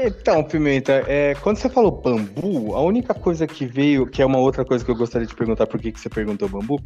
então, 0.04 0.44
Pimenta, 0.44 1.04
é, 1.08 1.36
quando 1.36 1.58
você 1.58 1.70
falou 1.70 1.92
bambu, 1.92 2.76
a 2.76 2.82
única 2.82 3.14
coisa 3.14 3.46
que 3.46 3.66
veio, 3.66 4.08
que 4.08 4.22
é 4.22 4.26
uma 4.26 4.40
outra 4.40 4.66
coisa 4.66 4.84
que 4.84 4.90
eu 4.90 4.96
gostaria 4.96 5.28
de 5.28 5.36
perguntar 5.36 5.68
por 5.68 5.80
que, 5.80 5.92
que 5.92 6.00
você 6.00 6.10
perguntou 6.10 6.50
bambu, 6.50 6.80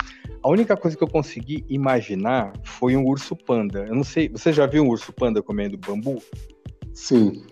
a 0.43 0.49
única 0.49 0.75
coisa 0.75 0.97
que 0.97 1.03
eu 1.03 1.07
consegui 1.07 1.63
imaginar 1.69 2.51
foi 2.63 2.95
um 2.95 3.05
urso 3.05 3.35
panda. 3.35 3.85
Eu 3.87 3.95
não 3.95 4.03
sei, 4.03 4.27
você 4.27 4.51
já 4.51 4.65
viu 4.65 4.83
um 4.83 4.89
urso 4.89 5.13
panda 5.13 5.41
comendo 5.41 5.77
bambu? 5.77 6.21
Sim. 6.93 7.43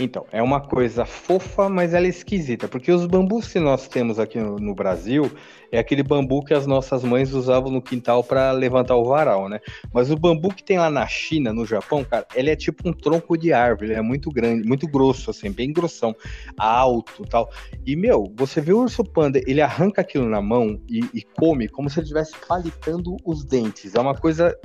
Então, 0.00 0.26
é 0.32 0.42
uma 0.42 0.60
coisa 0.60 1.04
fofa, 1.04 1.68
mas 1.68 1.94
ela 1.94 2.06
é 2.06 2.10
esquisita, 2.10 2.66
porque 2.68 2.90
os 2.92 3.06
bambus 3.06 3.52
que 3.52 3.60
nós 3.60 3.88
temos 3.88 4.18
aqui 4.18 4.38
no, 4.38 4.56
no 4.56 4.74
Brasil 4.74 5.30
é 5.70 5.78
aquele 5.78 6.02
bambu 6.02 6.44
que 6.44 6.54
as 6.54 6.66
nossas 6.66 7.02
mães 7.04 7.32
usavam 7.32 7.70
no 7.70 7.82
quintal 7.82 8.22
para 8.22 8.52
levantar 8.52 8.96
o 8.96 9.04
varal, 9.04 9.48
né? 9.48 9.60
Mas 9.92 10.10
o 10.10 10.16
bambu 10.16 10.52
que 10.54 10.62
tem 10.62 10.78
lá 10.78 10.90
na 10.90 11.06
China, 11.06 11.52
no 11.52 11.66
Japão, 11.66 12.04
cara, 12.04 12.26
ele 12.34 12.50
é 12.50 12.56
tipo 12.56 12.88
um 12.88 12.92
tronco 12.92 13.36
de 13.36 13.52
árvore, 13.52 13.92
é 13.92 14.02
muito 14.02 14.30
grande, 14.30 14.66
muito 14.66 14.86
grosso, 14.86 15.30
assim, 15.30 15.50
bem 15.50 15.72
grossão, 15.72 16.14
alto 16.58 17.24
tal. 17.24 17.50
E, 17.84 17.96
meu, 17.96 18.32
você 18.36 18.60
vê 18.60 18.72
o 18.72 18.80
urso 18.80 19.04
panda, 19.04 19.40
ele 19.46 19.60
arranca 19.60 20.00
aquilo 20.00 20.28
na 20.28 20.40
mão 20.40 20.80
e, 20.88 21.00
e 21.12 21.22
come 21.22 21.68
como 21.68 21.90
se 21.90 21.98
ele 21.98 22.04
estivesse 22.04 22.34
palitando 22.46 23.16
os 23.24 23.44
dentes. 23.44 23.94
É 23.94 24.00
uma 24.00 24.14
coisa 24.14 24.56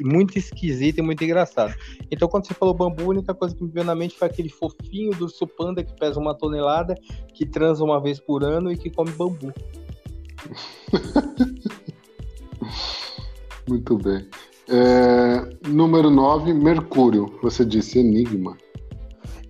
muito 0.00 0.38
esquisita 0.38 1.00
e 1.00 1.02
muito 1.02 1.22
engraçada. 1.22 1.74
Então, 2.10 2.28
quando 2.28 2.46
você 2.46 2.54
falou 2.54 2.74
bambu, 2.74 3.02
a 3.02 3.08
única 3.08 3.34
coisa 3.34 3.54
que 3.54 3.62
me 3.62 3.70
veio 3.70 3.84
na 3.84 3.94
mente 3.94 4.16
foi 4.16 4.28
aquele 4.28 4.48
fofinho 4.48 5.12
do 5.12 5.24
urso 5.24 5.46
panda 5.46 5.84
que 5.84 5.94
pesa 5.94 6.18
uma 6.18 6.34
tonelada, 6.34 6.94
que 7.34 7.44
transa 7.44 7.84
uma 7.84 8.00
vez 8.00 8.18
por 8.18 8.42
ano 8.42 8.72
e 8.72 8.76
que 8.76 8.90
come 8.90 9.10
bambu. 9.12 9.52
Muito 13.68 13.98
bem. 13.98 14.28
É, 14.68 15.68
número 15.68 16.10
9, 16.10 16.52
Mercúrio. 16.52 17.38
Você 17.42 17.64
disse 17.64 17.98
Enigma. 17.98 18.56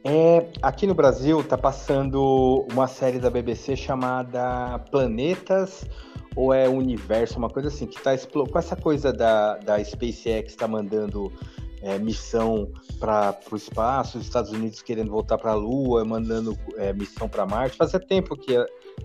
É, 0.05 0.47
aqui 0.63 0.87
no 0.87 0.95
Brasil 0.95 1.41
está 1.41 1.59
passando 1.59 2.65
uma 2.73 2.87
série 2.87 3.19
da 3.19 3.29
BBC 3.29 3.75
chamada 3.75 4.79
Planetas 4.91 5.85
ou 6.37 6.53
é 6.53 6.69
universo, 6.69 7.39
uma 7.39 7.49
coisa 7.49 7.69
assim, 7.69 7.87
que 7.87 8.01
tá 8.01 8.11
com 8.17 8.59
essa 8.59 8.77
coisa 8.77 9.13
da, 9.13 9.57
da 9.57 9.83
SpaceX 9.83 10.55
tá 10.55 10.69
mandando 10.69 11.33
é, 11.83 11.99
missão 11.99 12.71
para 12.99 13.39
o 13.51 13.57
espaço, 13.57 14.19
os 14.19 14.25
Estados 14.25 14.51
Unidos 14.51 14.83
querendo 14.83 15.11
voltar 15.11 15.39
para 15.39 15.53
a 15.53 15.55
Lua, 15.55 16.05
mandando 16.05 16.57
é, 16.77 16.93
missão 16.93 17.29
para 17.29 17.47
Marte. 17.47 17.77
Fazia 17.77 18.01
tempo 18.01 18.37
que, 18.37 18.57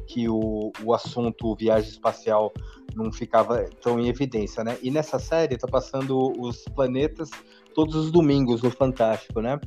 que 0.08 0.30
o, 0.30 0.72
o 0.84 0.94
assunto 0.94 1.56
viagem 1.56 1.90
espacial 1.90 2.54
não 2.96 3.12
ficava 3.12 3.66
tão 3.82 4.00
em 4.00 4.08
evidência, 4.08 4.64
né? 4.64 4.78
E 4.82 4.92
nessa 4.92 5.20
série 5.20 5.58
tá 5.58 5.68
passando 5.68 6.34
os 6.40 6.64
planetas 6.76 7.30
todos 7.74 7.96
os 7.96 8.12
domingos 8.12 8.62
no 8.62 8.72
Fantástico, 8.72 9.42
né? 9.42 9.60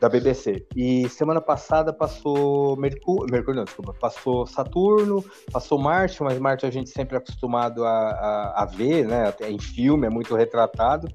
Da 0.00 0.08
BBC. 0.08 0.64
E 0.76 1.08
semana 1.08 1.40
passada 1.40 1.92
passou 1.92 2.76
Mercúrio, 2.76 3.32
Mercúrio 3.32 3.58
não, 3.58 3.64
desculpa, 3.64 3.92
passou 3.94 4.46
Saturno, 4.46 5.24
passou 5.50 5.78
Marte, 5.78 6.22
mas 6.22 6.38
Marte 6.38 6.66
a 6.66 6.70
gente 6.70 6.90
sempre 6.90 7.16
é 7.16 7.18
acostumado 7.18 7.84
a, 7.84 7.90
a, 7.90 8.62
a 8.62 8.66
ver, 8.66 9.06
né? 9.06 9.28
Até 9.28 9.50
em 9.50 9.58
filme, 9.58 10.06
é 10.06 10.10
muito 10.10 10.34
retratado. 10.36 11.08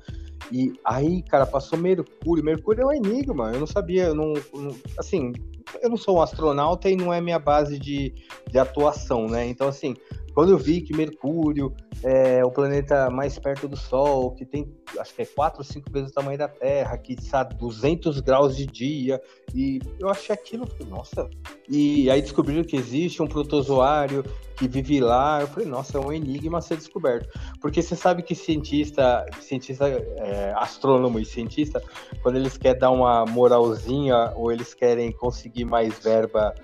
E 0.51 0.73
aí, 0.84 1.21
cara, 1.23 1.45
passou 1.45 1.77
Mercúrio. 1.77 2.43
Mercúrio 2.43 2.84
é 2.84 2.86
um 2.86 2.93
enigma, 2.93 3.51
eu 3.51 3.60
não 3.60 3.67
sabia, 3.67 4.06
eu 4.06 4.15
não, 4.15 4.34
não, 4.53 4.75
assim, 4.97 5.34
eu 5.82 5.89
não 5.89 5.97
sou 5.97 6.17
um 6.17 6.21
astronauta 6.21 6.89
e 6.89 6.95
não 6.95 7.13
é 7.13 7.21
minha 7.21 7.39
base 7.39 7.80
de, 7.80 8.13
de 8.49 8.60
atuação, 8.60 9.28
né? 9.28 9.45
Então, 9.45 9.67
assim, 9.67 9.95
quando 10.34 10.52
eu 10.52 10.58
vi 10.58 10.82
que 10.82 10.95
Mercúrio 10.95 11.73
é 12.04 12.43
o 12.43 12.49
planeta 12.49 13.10
mais 13.10 13.38
perto 13.38 13.67
do 13.67 13.78
Sol, 13.78 14.32
que 14.32 14.45
tem, 14.45 14.67
acho 14.97 15.13
que 15.13 15.21
é 15.21 15.26
4 15.26 15.60
ou 15.60 15.63
5 15.63 15.91
vezes 15.91 16.10
o 16.10 16.13
tamanho 16.13 16.38
da 16.38 16.47
Terra, 16.47 16.97
que 16.97 17.13
está 17.13 17.43
200 17.43 18.19
graus 18.19 18.58
de 18.58 18.65
dia, 18.65 19.21
e 19.54 19.80
eu 19.99 20.10
achei 20.10 20.34
aquilo, 20.34 20.67
nossa. 20.89 21.30
E 21.69 22.10
aí 22.10 22.21
descobriram 22.21 22.63
que 22.63 22.76
existe 22.76 23.21
um 23.21 23.28
protozoário 23.28 24.23
que 24.58 24.67
vive 24.67 24.99
lá. 24.99 25.41
Eu 25.41 25.47
falei, 25.47 25.69
nossa, 25.69 25.97
é 25.97 26.02
um 26.02 26.12
enigma 26.12 26.58
a 26.58 26.62
ser 26.62 26.78
descoberto. 26.78 27.30
Porque 27.62 27.82
você 27.82 27.95
sabe 27.95 28.23
que 28.23 28.34
cientista, 28.34 29.26
cientista 29.39 29.88
é, 29.88 30.52
astrônomo 30.56 31.19
e 31.19 31.26
cientista, 31.26 31.82
quando 32.21 32.38
eles 32.38 32.58
querem 32.58 32.80
dar 32.80 32.91
uma 32.91 33.26
moralzinha 33.26 34.34
ou 34.36 34.52
eles 34.52 34.73
querem 34.73 35.12
conseguir 35.12 35.52
mais 35.65 35.99
verba 35.99 36.55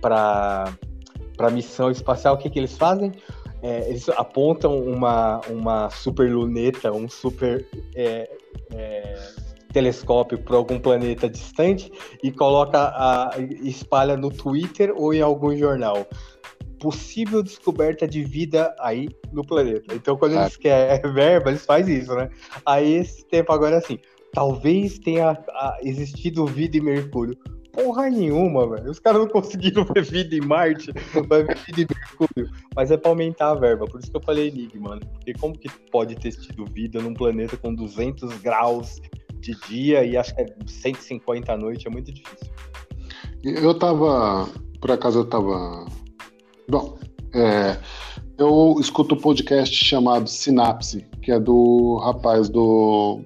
para 0.00 0.72
para 1.38 1.50
missão 1.50 1.88
espacial, 1.88 2.34
o 2.34 2.38
que, 2.38 2.50
que 2.50 2.58
eles 2.58 2.76
fazem? 2.76 3.12
É, 3.62 3.88
eles 3.88 4.08
apontam 4.10 4.76
uma, 4.76 5.40
uma 5.48 5.88
super 5.88 6.30
luneta, 6.30 6.92
um 6.92 7.08
super 7.08 7.64
é, 7.94 8.28
é, 8.72 9.14
telescópio 9.72 10.38
para 10.38 10.56
algum 10.56 10.78
planeta 10.78 11.28
distante 11.28 11.90
e 12.22 12.32
coloca 12.32 12.88
a, 12.88 13.34
espalha 13.62 14.16
no 14.16 14.30
Twitter 14.30 14.92
ou 14.96 15.14
em 15.14 15.22
algum 15.22 15.56
jornal. 15.56 16.06
Possível 16.80 17.42
descoberta 17.42 18.06
de 18.06 18.22
vida 18.22 18.74
aí 18.80 19.08
no 19.32 19.44
planeta. 19.44 19.94
Então, 19.94 20.16
quando 20.16 20.34
eles 20.34 20.56
querem 20.56 21.00
verba, 21.12 21.50
eles 21.50 21.64
fazem 21.64 21.98
isso, 21.98 22.14
né? 22.14 22.28
Aí, 22.64 22.94
esse 22.94 23.24
tempo 23.26 23.52
agora 23.52 23.76
é 23.76 23.78
assim: 23.78 23.98
talvez 24.32 24.98
tenha 25.00 25.36
existido 25.82 26.46
vida 26.46 26.76
em 26.76 26.80
Mercúrio 26.80 27.36
porra 27.78 28.10
nenhuma, 28.10 28.68
velho. 28.68 28.90
Os 28.90 28.98
caras 28.98 29.20
não 29.20 29.28
conseguiram 29.28 29.84
ver 29.84 30.02
vida 30.02 30.34
em 30.34 30.40
Marte, 30.40 30.92
vai 31.28 31.44
ver 31.44 31.56
vida 31.58 31.82
em 31.82 31.86
Mercúrio. 31.86 32.50
Mas 32.74 32.90
é 32.90 32.96
pra 32.96 33.10
aumentar 33.10 33.50
a 33.50 33.54
verba, 33.54 33.86
por 33.86 34.00
isso 34.00 34.10
que 34.10 34.16
eu 34.16 34.22
falei 34.22 34.48
enigma, 34.48 34.90
mano. 34.90 35.02
Porque 35.12 35.32
como 35.34 35.56
que 35.56 35.68
pode 35.90 36.16
ter 36.16 36.32
tido 36.32 36.64
vida 36.66 37.00
num 37.00 37.14
planeta 37.14 37.56
com 37.56 37.72
200 37.72 38.36
graus 38.40 39.00
de 39.40 39.54
dia 39.68 40.04
e 40.04 40.16
acho 40.16 40.34
que 40.34 40.42
é 40.42 40.46
150 40.66 41.52
à 41.52 41.56
noite? 41.56 41.86
É 41.86 41.90
muito 41.90 42.12
difícil. 42.12 42.52
Eu 43.44 43.72
tava. 43.78 44.48
Por 44.80 44.90
acaso 44.90 45.20
eu 45.20 45.24
tava. 45.24 45.86
Bom, 46.68 46.98
é, 47.32 47.78
eu 48.36 48.76
escuto 48.80 49.14
um 49.14 49.18
podcast 49.18 49.74
chamado 49.84 50.28
Sinapse, 50.28 51.06
que 51.22 51.30
é 51.30 51.38
do 51.38 51.98
rapaz 52.02 52.48
do 52.48 53.22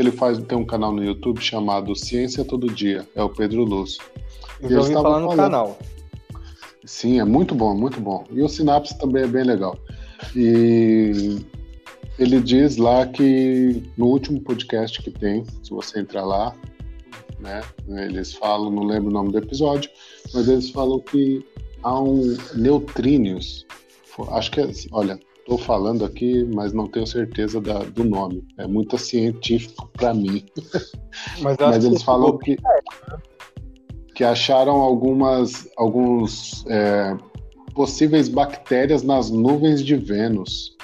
ele 0.00 0.10
faz, 0.10 0.38
tem 0.38 0.56
um 0.56 0.64
canal 0.64 0.92
no 0.92 1.04
YouTube 1.04 1.40
chamado 1.40 1.94
Ciência 1.94 2.44
Todo 2.44 2.72
Dia, 2.72 3.06
é 3.14 3.22
o 3.22 3.28
Pedro 3.28 3.64
Lúcio. 3.64 4.02
Eu 4.60 4.70
já 4.70 4.78
ouvi 4.80 4.92
falar 4.92 5.20
no 5.20 5.28
falando. 5.28 5.36
canal. 5.36 5.78
Sim, 6.84 7.20
é 7.20 7.24
muito 7.24 7.54
bom, 7.54 7.74
muito 7.74 8.00
bom. 8.00 8.24
E 8.30 8.42
o 8.42 8.48
Sinapse 8.48 8.98
também 8.98 9.24
é 9.24 9.26
bem 9.26 9.44
legal. 9.44 9.78
E 10.36 11.40
ele 12.18 12.40
diz 12.40 12.76
lá 12.76 13.06
que 13.06 13.82
no 13.96 14.06
último 14.06 14.40
podcast 14.40 15.02
que 15.02 15.10
tem, 15.10 15.44
se 15.62 15.70
você 15.70 16.00
entrar 16.00 16.24
lá, 16.24 16.54
né, 17.40 17.62
eles 17.88 18.32
falam, 18.32 18.70
não 18.70 18.84
lembro 18.84 19.10
o 19.10 19.12
nome 19.12 19.32
do 19.32 19.38
episódio, 19.38 19.90
mas 20.32 20.48
eles 20.48 20.70
falam 20.70 21.00
que 21.00 21.44
há 21.82 22.00
um 22.00 22.36
neutrínios, 22.54 23.66
acho 24.30 24.50
que 24.50 24.60
é, 24.60 24.64
assim, 24.64 24.88
olha, 24.92 25.18
Estou 25.44 25.58
falando 25.58 26.06
aqui, 26.06 26.42
mas 26.54 26.72
não 26.72 26.86
tenho 26.86 27.06
certeza 27.06 27.60
da, 27.60 27.80
do 27.80 28.02
nome. 28.02 28.42
É 28.56 28.66
muito 28.66 28.96
científico 28.96 29.90
para 29.92 30.14
mim. 30.14 30.42
Mas, 31.40 31.56
mas 31.60 31.84
eles 31.84 32.02
falam 32.02 32.36
que, 32.38 32.56
que 34.16 34.24
acharam 34.24 34.80
algumas 34.80 35.70
alguns 35.76 36.66
é, 36.66 37.16
possíveis 37.72 38.28
bactérias 38.28 39.04
nas 39.04 39.30
nuvens 39.30 39.80
de 39.80 39.94
Vênus. 39.94 40.76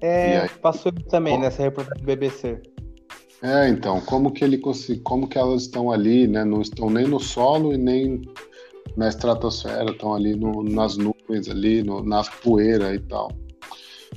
É, 0.00 0.46
passou 0.62 0.92
também 0.92 1.32
como, 1.32 1.44
nessa 1.44 1.64
reportagem 1.64 2.00
do 2.00 2.06
BBC. 2.06 2.62
É, 3.42 3.68
então, 3.68 4.00
como 4.02 4.30
que 4.30 4.44
ele 4.44 4.60
como 5.02 5.26
que 5.26 5.36
elas 5.36 5.62
estão 5.62 5.90
ali, 5.90 6.28
né? 6.28 6.44
Não 6.44 6.62
estão 6.62 6.88
nem 6.88 7.08
no 7.08 7.18
solo 7.18 7.72
e 7.72 7.76
nem 7.76 8.22
na 8.96 9.08
estratosfera, 9.08 9.90
estão 9.90 10.14
ali 10.14 10.36
no, 10.36 10.62
nas 10.62 10.96
nuvens 10.96 11.48
ali, 11.48 11.82
no, 11.82 12.04
na 12.04 12.22
poeira 12.22 12.94
e 12.94 13.00
tal. 13.00 13.32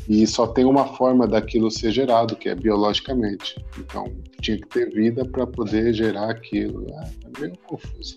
E 0.07 0.27
só 0.27 0.47
tem 0.47 0.65
uma 0.65 0.85
forma 0.95 1.27
daquilo 1.27 1.71
ser 1.71 1.91
gerado, 1.91 2.35
que 2.35 2.49
é 2.49 2.55
biologicamente. 2.55 3.55
Então, 3.77 4.11
tinha 4.41 4.57
que 4.57 4.67
ter 4.67 4.89
vida 4.89 5.25
para 5.25 5.47
poder 5.47 5.93
gerar 5.93 6.29
aquilo. 6.29 6.85
É, 6.89 7.03
é 7.25 7.39
meio 7.39 7.57
confuso. 7.65 8.15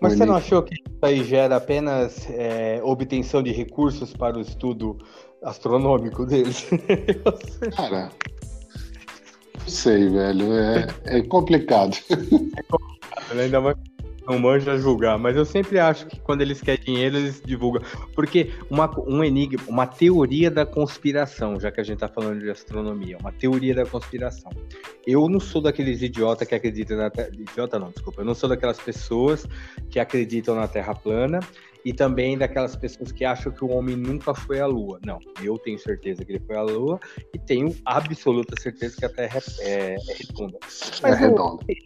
Mas 0.00 0.14
você 0.14 0.26
não 0.26 0.36
achou 0.36 0.62
que 0.62 0.74
isso 0.74 0.98
aí 1.00 1.24
gera 1.24 1.56
apenas 1.56 2.28
é, 2.28 2.80
obtenção 2.82 3.42
de 3.42 3.52
recursos 3.52 4.12
para 4.12 4.36
o 4.36 4.40
estudo 4.40 4.98
astronômico 5.42 6.26
deles? 6.26 6.68
Cara, 7.74 8.10
não 9.60 9.68
sei, 9.68 10.08
velho. 10.08 10.52
É, 10.52 10.86
é 11.04 11.22
complicado. 11.22 11.96
É 12.56 12.62
complicado, 12.62 13.34
né? 13.34 13.44
ainda 13.44 13.60
mais 13.60 13.76
não 14.26 14.38
manja 14.38 14.76
julgar, 14.76 15.18
mas 15.18 15.36
eu 15.36 15.44
sempre 15.44 15.78
acho 15.78 16.06
que 16.06 16.18
quando 16.20 16.40
eles 16.42 16.60
querem 16.60 16.84
dinheiro, 16.84 17.16
eles 17.16 17.42
divulgam. 17.44 17.82
Porque 18.14 18.52
uma, 18.70 18.90
um 19.06 19.22
enigma, 19.22 19.62
uma 19.68 19.86
teoria 19.86 20.50
da 20.50 20.64
conspiração, 20.64 21.60
já 21.60 21.70
que 21.70 21.80
a 21.80 21.84
gente 21.84 21.98
tá 21.98 22.08
falando 22.08 22.40
de 22.40 22.50
astronomia, 22.50 23.18
uma 23.18 23.32
teoria 23.32 23.74
da 23.74 23.84
conspiração. 23.84 24.50
Eu 25.06 25.28
não 25.28 25.40
sou 25.40 25.60
daqueles 25.60 26.00
idiotas 26.02 26.48
que 26.48 26.54
acreditam 26.54 26.96
na 26.96 27.10
Terra. 27.10 27.30
Idiota 27.32 27.78
não, 27.78 27.90
desculpa. 27.90 28.22
Eu 28.22 28.24
não 28.24 28.34
sou 28.34 28.48
daquelas 28.48 28.78
pessoas 28.78 29.46
que 29.90 30.00
acreditam 30.00 30.54
na 30.54 30.66
Terra 30.66 30.94
plana 30.94 31.40
e 31.84 31.92
também 31.92 32.38
daquelas 32.38 32.74
pessoas 32.74 33.12
que 33.12 33.24
acham 33.24 33.52
que 33.52 33.62
o 33.62 33.68
homem 33.68 33.94
nunca 33.94 34.34
foi 34.34 34.58
à 34.60 34.66
Lua. 34.66 34.98
Não, 35.04 35.18
eu 35.42 35.58
tenho 35.58 35.78
certeza 35.78 36.24
que 36.24 36.32
ele 36.32 36.42
foi 36.46 36.56
à 36.56 36.62
Lua 36.62 36.98
e 37.34 37.38
tenho 37.38 37.76
absoluta 37.84 38.58
certeza 38.60 38.96
que 38.96 39.04
a 39.04 39.08
Terra 39.10 39.40
é, 39.60 39.94
é 39.94 40.14
redonda. 40.18 40.58
Mas 41.02 41.04
é 41.04 41.14
redonda. 41.14 41.62
Eu, 41.68 41.76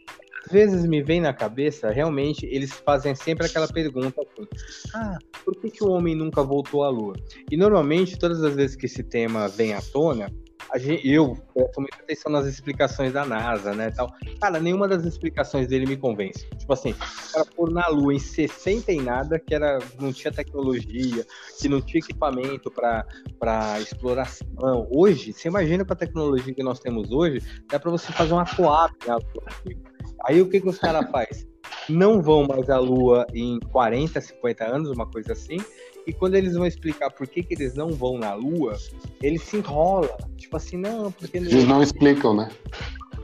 vezes 0.50 0.86
me 0.86 1.02
vem 1.02 1.20
na 1.20 1.32
cabeça, 1.32 1.90
realmente, 1.90 2.46
eles 2.46 2.72
fazem 2.72 3.14
sempre 3.14 3.46
aquela 3.46 3.68
pergunta 3.68 4.20
assim, 4.20 4.48
ah, 4.94 5.18
por 5.44 5.56
que, 5.56 5.70
que 5.70 5.84
o 5.84 5.90
homem 5.90 6.14
nunca 6.14 6.42
voltou 6.42 6.84
à 6.84 6.88
Lua? 6.90 7.14
E 7.50 7.56
normalmente, 7.56 8.18
todas 8.18 8.42
as 8.42 8.54
vezes 8.54 8.76
que 8.76 8.86
esse 8.86 9.02
tema 9.02 9.48
vem 9.48 9.74
à 9.74 9.80
tona, 9.80 10.30
Gente, 10.76 11.08
eu 11.08 11.34
presto 11.54 11.80
muita 11.80 11.96
atenção 11.96 12.30
nas 12.30 12.44
explicações 12.44 13.12
da 13.12 13.24
NASA, 13.24 13.72
né, 13.74 13.90
tal. 13.90 14.12
Cara, 14.38 14.60
nenhuma 14.60 14.86
das 14.86 15.04
explicações 15.04 15.66
dele 15.68 15.86
me 15.86 15.96
convence. 15.96 16.46
Tipo 16.58 16.72
assim, 16.72 16.90
o 16.90 17.32
cara 17.32 17.46
pôr 17.56 17.70
na 17.70 17.88
Lua 17.88 18.12
em 18.12 18.18
60 18.18 18.92
e 18.92 19.00
nada, 19.00 19.38
que 19.38 19.54
era, 19.54 19.78
não 19.98 20.12
tinha 20.12 20.30
tecnologia, 20.30 21.26
que 21.58 21.68
não 21.68 21.80
tinha 21.80 22.00
equipamento 22.00 22.70
para 22.70 23.80
exploração. 23.80 24.46
Hoje, 24.90 25.32
você 25.32 25.48
imagina 25.48 25.84
com 25.84 25.92
a 25.92 25.96
tecnologia 25.96 26.52
que 26.52 26.62
nós 26.62 26.80
temos 26.80 27.10
hoje, 27.10 27.40
dá 27.70 27.80
para 27.80 27.90
você 27.90 28.12
fazer 28.12 28.34
uma 28.34 28.44
coab 28.44 28.94
na 29.06 29.16
Lua. 29.16 29.97
Aí 30.24 30.40
o 30.40 30.48
que, 30.48 30.60
que 30.60 30.68
os 30.68 30.78
caras 30.78 31.08
fazem? 31.12 31.46
Não 31.88 32.20
vão 32.20 32.46
mais 32.46 32.68
à 32.68 32.78
Lua 32.78 33.26
em 33.34 33.58
40, 33.72 34.20
50 34.20 34.64
anos, 34.64 34.90
uma 34.90 35.06
coisa 35.06 35.32
assim. 35.32 35.58
E 36.06 36.12
quando 36.12 36.36
eles 36.36 36.54
vão 36.54 36.66
explicar 36.66 37.10
por 37.10 37.26
que, 37.26 37.42
que 37.42 37.54
eles 37.54 37.74
não 37.74 37.90
vão 37.90 38.18
na 38.18 38.34
Lua, 38.34 38.76
eles 39.22 39.42
se 39.42 39.58
enrolam. 39.58 40.16
Tipo 40.36 40.56
assim, 40.56 40.76
não, 40.76 41.12
porque. 41.12 41.36
Eles 41.36 41.64
não 41.64 41.82
explicam, 41.82 42.34
né? 42.34 42.48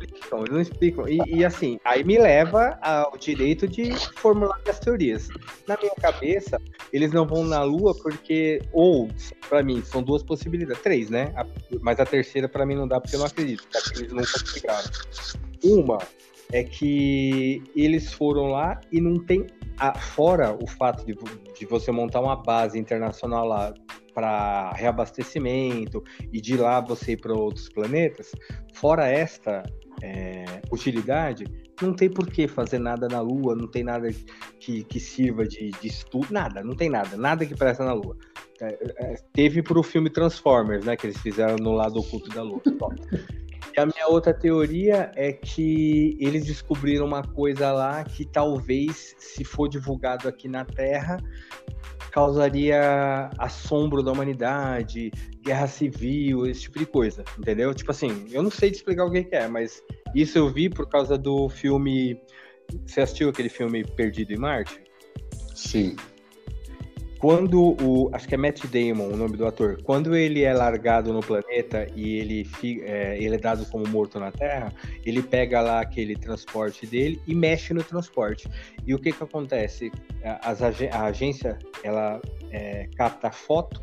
Explicam, 0.03 0.39
eles 0.41 0.51
não 0.51 0.61
explicam. 0.61 1.09
E, 1.09 1.19
e, 1.27 1.45
assim, 1.45 1.79
aí 1.85 2.05
me 2.05 2.19
leva 2.19 2.79
ao 2.83 3.17
direito 3.17 3.67
de 3.67 3.91
formular 4.17 4.61
as 4.69 4.79
teorias. 4.79 5.29
Na 5.67 5.79
minha 5.79 5.95
cabeça, 5.95 6.61
eles 6.93 7.11
não 7.13 7.27
vão 7.27 7.45
na 7.45 7.63
Lua 7.63 7.95
porque, 7.95 8.61
ou, 8.73 9.09
para 9.49 9.63
mim, 9.63 9.83
são 9.83 10.03
duas 10.03 10.23
possibilidades, 10.23 10.83
três, 10.83 11.09
né? 11.09 11.33
A, 11.37 11.47
mas 11.81 11.99
a 12.01 12.05
terceira, 12.05 12.49
para 12.49 12.67
mim, 12.67 12.75
não 12.75 12.87
dá 12.87 13.01
porque 13.01 13.17
eu 13.17 13.21
não 13.21 13.27
acredito, 13.27 13.67
porque 13.73 14.01
eles 14.01 14.13
nunca 14.13 14.37
explicaram. 14.37 14.91
Uma 15.63 15.99
é 16.55 16.63
que 16.63 17.65
eles 17.75 18.13
foram 18.13 18.47
lá 18.47 18.81
e 18.93 19.01
não 19.01 19.17
tem. 19.17 19.45
A, 19.77 19.93
fora 19.99 20.57
o 20.63 20.69
fato 20.69 21.05
de, 21.05 21.17
de 21.59 21.67
você 21.67 21.91
montar 21.91 22.21
uma 22.21 22.37
base 22.37 22.79
internacional 22.79 23.45
lá 23.45 23.75
para 24.15 24.71
reabastecimento 24.71 26.01
e 26.33 26.41
de 26.41 26.57
lá 26.57 26.81
você 26.81 27.13
ir 27.13 27.17
para 27.17 27.35
outros 27.35 27.69
planetas, 27.69 28.31
fora 28.73 29.09
esta 29.09 29.65
é, 30.01 30.45
utilidade, 30.71 31.45
não 31.83 31.93
tem 31.93 32.09
por 32.09 32.31
que 32.31 32.47
fazer 32.47 32.79
nada 32.79 33.09
na 33.09 33.21
Lua, 33.21 33.57
não 33.57 33.67
tem 33.67 33.83
nada 33.83 34.09
que, 34.61 34.85
que 34.85 35.01
sirva 35.01 35.45
de, 35.45 35.73
de 35.73 35.89
estudo, 35.89 36.29
nada, 36.31 36.63
não 36.63 36.77
tem 36.77 36.89
nada, 36.89 37.17
nada 37.17 37.45
que 37.45 37.57
presta 37.57 37.85
na 37.85 37.95
Lua. 37.95 38.17
É, 38.61 38.79
é, 38.99 39.15
teve 39.33 39.61
para 39.61 39.81
o 39.81 39.83
filme 39.83 40.09
Transformers, 40.09 40.85
né, 40.85 40.97
que 40.97 41.09
eles 41.09 41.19
fizeram 41.19 41.57
no 41.57 41.73
lado 41.73 41.99
oculto 41.99 42.31
da 42.31 42.43
Lua. 42.43 42.63
E 43.77 43.81
a 43.81 43.87
minha 43.87 44.07
outra 44.09 44.33
teoria 44.33 45.11
é 45.17 45.33
que 45.33 46.17
eles 46.21 46.45
descobriram 46.45 47.05
uma 47.05 47.23
coisa 47.23 47.73
lá 47.73 48.05
que 48.05 48.25
talvez, 48.25 49.17
se 49.19 49.43
for 49.43 49.69
divulgado 49.69 50.29
aqui 50.29 50.47
na 50.47 50.65
Terra, 50.65 51.17
causaria 52.13 53.31
assombro 53.37 54.01
da 54.01 54.13
humanidade, 54.13 55.11
guerra 55.43 55.67
civil, 55.67 56.47
esse 56.47 56.63
tipo 56.63 56.79
de 56.79 56.87
coisa, 56.87 57.25
entendeu? 57.37 57.75
Tipo 57.75 57.91
assim, 57.91 58.27
eu 58.31 58.45
não 58.45 58.51
sei 58.51 58.71
te 58.71 58.77
explicar 58.77 59.07
o 59.07 59.11
que, 59.11 59.27
é, 59.33 59.49
mas 59.49 59.83
isso 60.15 60.39
eu 60.39 60.49
vi 60.49 60.71
por 60.71 60.89
causa 60.89 61.19
do 61.19 61.49
filme. 61.49 62.21
Você 62.87 63.01
assistiu 63.01 63.29
aquele 63.29 63.49
filme 63.49 63.85
Perdido 63.85 64.33
em 64.33 64.39
Marte? 64.39 64.81
Sim 65.53 65.97
quando 67.25 67.75
o. 67.83 68.11
Acho 68.13 68.29
que 68.29 68.35
é 68.35 68.37
Matt 68.37 68.67
Damon 68.67 69.15
o 69.15 69.17
nome 69.17 69.35
do 69.35 69.47
ator. 69.47 69.81
Quando 69.83 70.15
ele 70.15 70.43
é 70.43 70.53
largado 70.53 71.11
no 71.11 71.21
planeta 71.21 71.89
e 71.97 72.19
ele, 72.19 72.47
é, 72.83 73.17
ele 73.17 73.37
é 73.37 73.39
dado 73.39 73.65
como 73.71 73.89
morto 73.89 74.21
na 74.21 74.31
Terra, 74.31 74.71
ele 75.07 75.23
pega 75.23 75.63
lá 75.63 75.81
aquele 75.81 76.17
transporte 76.17 76.87
dele 76.87 77.19
e 77.27 77.35
mexe 77.35 77.73
no 77.73 77.83
transporte. 77.83 78.47
E 78.87 78.95
o 78.95 78.99
que 78.99 79.11
que 79.11 79.25
acontece? 79.25 79.91
As, 80.43 80.61
a 80.61 81.05
agência 81.07 81.59
ela 81.83 82.21
é, 82.51 82.91
capta 82.95 83.31
foto 83.31 83.81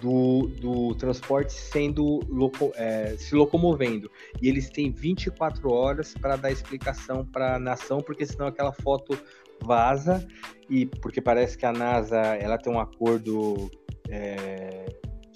do, 0.00 0.46
do 0.60 0.94
transporte 0.94 1.52
sendo 1.52 2.20
loco, 2.28 2.70
é, 2.76 3.16
se 3.18 3.34
locomovendo. 3.34 4.08
E 4.40 4.48
eles 4.48 4.70
têm 4.70 4.92
24 4.92 5.68
horas 5.68 6.14
para 6.14 6.36
dar 6.36 6.52
explicação 6.52 7.26
para 7.26 7.56
a 7.56 7.58
nação, 7.58 8.00
porque 8.00 8.24
senão 8.24 8.46
aquela 8.46 8.70
foto 8.70 9.18
vaza 9.62 10.26
e 10.68 10.86
porque 10.86 11.20
parece 11.20 11.56
que 11.56 11.66
a 11.66 11.72
NASA 11.72 12.18
ela 12.18 12.58
tem 12.58 12.72
um 12.72 12.78
acordo 12.78 13.70
é, 14.08 14.86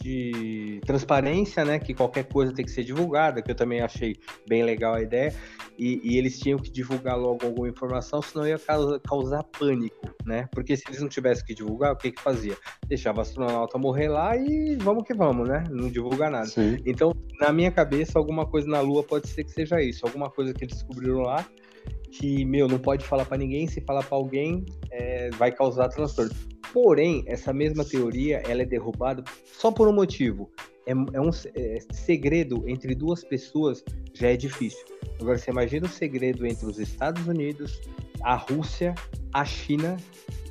de 0.03 0.81
transparência, 0.85 1.65
né? 1.65 1.79
Que 1.79 1.95
qualquer 1.95 2.25
coisa 2.25 2.53
tem 2.53 2.65
que 2.65 2.71
ser 2.71 2.83
divulgada, 2.83 3.41
que 3.41 3.51
eu 3.51 3.55
também 3.55 3.81
achei 3.81 4.17
bem 4.49 4.65
legal 4.65 4.95
a 4.95 5.03
ideia. 5.03 5.33
E, 5.79 6.01
e 6.03 6.19
eles 6.19 6.39
tinham 6.39 6.59
que 6.59 6.71
divulgar 6.71 7.17
logo 7.17 7.47
alguma 7.47 7.69
informação, 7.69 8.21
senão 8.21 8.47
ia 8.47 8.59
causar, 8.59 9.01
causar, 9.01 9.45
pânico, 9.45 10.11
né? 10.27 10.49
Porque 10.53 10.77
se 10.77 10.83
eles 10.89 11.01
não 11.01 11.09
tivessem 11.09 11.45
que 11.47 11.55
divulgar, 11.55 11.93
o 11.93 11.97
que 11.97 12.11
que 12.11 12.21
fazia? 12.21 12.57
Deixava 12.87 13.19
o 13.19 13.21
astronauta 13.23 13.79
morrer 13.79 14.09
lá 14.09 14.37
e 14.37 14.77
vamos 14.77 15.05
que 15.05 15.15
vamos, 15.15 15.49
né? 15.49 15.65
Não 15.71 15.89
divulgar 15.89 16.31
nada. 16.31 16.47
Sim. 16.47 16.77
Então, 16.85 17.13
na 17.41 17.53
minha 17.53 17.71
cabeça, 17.71 18.19
alguma 18.19 18.45
coisa 18.45 18.69
na 18.69 18.81
Lua 18.81 19.03
pode 19.03 19.29
ser 19.29 19.45
que 19.45 19.53
seja 19.53 19.81
isso, 19.81 20.05
alguma 20.05 20.29
coisa 20.29 20.53
que 20.53 20.65
eles 20.65 20.75
descobriram 20.75 21.21
lá 21.21 21.47
que, 22.13 22.45
meu, 22.45 22.69
não 22.69 22.79
pode 22.79 23.05
falar 23.05 23.25
para 23.25 23.39
ninguém, 23.39 23.67
se 23.67 23.81
falar 23.81 24.05
para 24.05 24.17
alguém, 24.17 24.67
é, 24.91 25.31
vai 25.31 25.51
causar 25.51 25.89
transtorno. 25.89 26.31
Porém, 26.73 27.25
essa 27.27 27.53
mesma 27.53 27.85
teoria, 27.85 28.43
ela 28.47 28.63
é 28.63 28.65
derrubada 28.65 29.25
só 29.45 29.73
por 29.73 29.89
um 29.89 29.93
motivo. 29.93 30.51
É, 30.87 30.93
é 30.93 31.21
um 31.21 31.31
é, 31.55 31.79
segredo 31.91 32.65
entre 32.69 32.95
duas 32.95 33.25
pessoas 33.25 33.83
já 34.13 34.29
é 34.29 34.37
difícil. 34.37 34.85
Agora, 35.21 35.39
você 35.39 35.51
imagina 35.51 35.87
o 35.87 35.89
segredo 35.89 36.47
entre 36.47 36.67
os 36.67 36.79
Estados 36.79 37.27
Unidos, 37.27 37.81
a 38.23 38.37
Rússia, 38.37 38.95
a 39.33 39.45
China. 39.45 39.97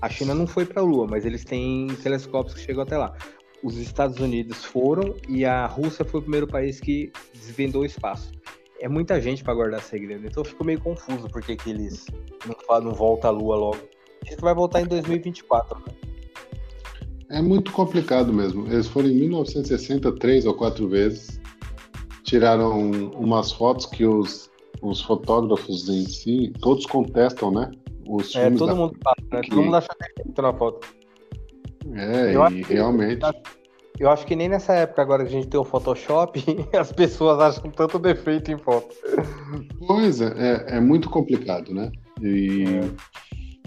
A 0.02 0.10
China 0.10 0.34
não 0.34 0.48
foi 0.48 0.66
para 0.66 0.82
a 0.82 0.86
Lua, 0.86 1.08
mas 1.08 1.26
eles 1.26 1.44
têm 1.44 1.88
telescópios 2.02 2.56
que 2.56 2.62
chegam 2.62 2.84
até 2.84 2.98
lá. 2.98 3.16
Os 3.64 3.78
Estados 3.78 4.18
Unidos 4.20 4.66
foram 4.66 5.16
e 5.30 5.46
a 5.46 5.68
Rússia 5.68 6.04
foi 6.04 6.20
o 6.20 6.24
primeiro 6.24 6.48
país 6.48 6.80
que 6.80 7.12
desvendou 7.34 7.84
o 7.84 7.86
espaço 7.86 8.41
é 8.82 8.90
muita 8.90 9.22
gente 9.22 9.44
para 9.44 9.54
guardar 9.54 9.82
segredo. 9.82 10.26
Então 10.26 10.42
eu 10.42 10.46
fico 10.46 10.64
meio 10.66 10.82
confuso 10.82 11.30
porque 11.30 11.56
que 11.56 11.70
eles 11.70 12.08
não, 12.46 12.82
não 12.82 12.92
voltam 12.94 13.30
à 13.30 13.34
Lua 13.34 13.56
logo. 13.56 13.80
Diz 14.24 14.36
que 14.36 14.42
vai 14.42 14.56
voltar 14.56 14.82
em 14.82 14.86
2024. 14.86 15.78
Né? 15.80 15.94
É 17.30 17.42
muito 17.42 17.72
complicado 17.72 18.34
mesmo. 18.34 18.66
Eles 18.68 18.88
foram 18.88 19.08
em 19.08 19.16
1960 19.16 20.12
três 20.16 20.46
ou 20.46 20.56
quatro 20.56 20.90
vezes. 20.90 21.40
Tiraram 22.24 22.92
umas 23.12 23.52
fotos 23.52 23.86
que 23.86 24.06
os, 24.06 24.50
os 24.82 25.02
fotógrafos 25.02 25.88
em 25.88 26.06
si, 26.08 26.52
todos 26.60 26.86
contestam, 26.86 27.52
né? 27.52 27.70
Os 28.08 28.36
é, 28.36 28.50
todo 28.50 28.68
da... 28.68 28.76
mundo 28.76 28.98
fala, 29.04 29.16
né? 29.32 29.42
Que... 29.42 29.50
Todo 29.50 29.64
mundo 29.64 29.76
acha 29.76 29.88
que 29.88 30.22
é 30.22 30.42
na 30.42 30.54
foto. 30.54 30.88
É, 31.94 32.36
eu 32.36 32.48
e 32.48 32.64
realmente. 32.64 33.22
Eu 34.00 34.10
acho 34.10 34.26
que 34.26 34.36
nem 34.36 34.50
nessa 34.50 34.74
época 34.74 35.02
agora 35.02 35.24
que 35.24 35.30
a 35.30 35.32
gente 35.32 35.48
tem 35.48 35.60
o 35.60 35.64
Photoshop, 35.64 36.44
as 36.78 36.92
pessoas 36.92 37.40
acham 37.40 37.70
tanto 37.70 38.00
defeito 38.00 38.52
em 38.52 38.58
foto. 38.58 38.96
Pois 39.86 40.22
é, 40.22 40.34
é, 40.38 40.78
é 40.78 40.80
muito 40.80 41.10
complicado, 41.10 41.74
né? 41.74 41.92
E 42.22 42.66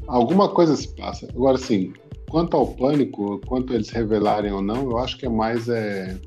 alguma 0.06 0.48
coisa 0.48 0.76
se 0.76 0.94
passa. 0.96 1.28
Agora, 1.30 1.58
sim, 1.58 1.92
quanto 2.28 2.56
ao 2.56 2.66
pânico, 2.66 3.40
quanto 3.46 3.74
eles 3.74 3.90
revelarem 3.90 4.52
ou 4.52 4.62
não, 4.62 4.90
eu 4.90 4.98
acho 4.98 5.18
que 5.18 5.26
é 5.26 5.28
mais 5.28 5.68
é... 5.68 6.18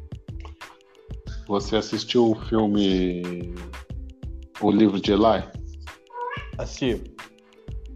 Você 1.47 1.77
assistiu 1.77 2.31
o 2.31 2.35
filme 2.35 3.53
O 4.61 4.69
Livro 4.69 4.99
de 4.99 5.13
Eli? 5.13 5.43
Assisti. 6.57 7.01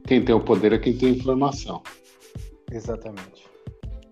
Quem 0.08 0.24
tem 0.24 0.36
o 0.36 0.40
poder 0.40 0.74
é 0.74 0.78
quem 0.78 0.98
tem 0.98 1.16
informação. 1.16 1.82
Exatamente. 2.72 3.51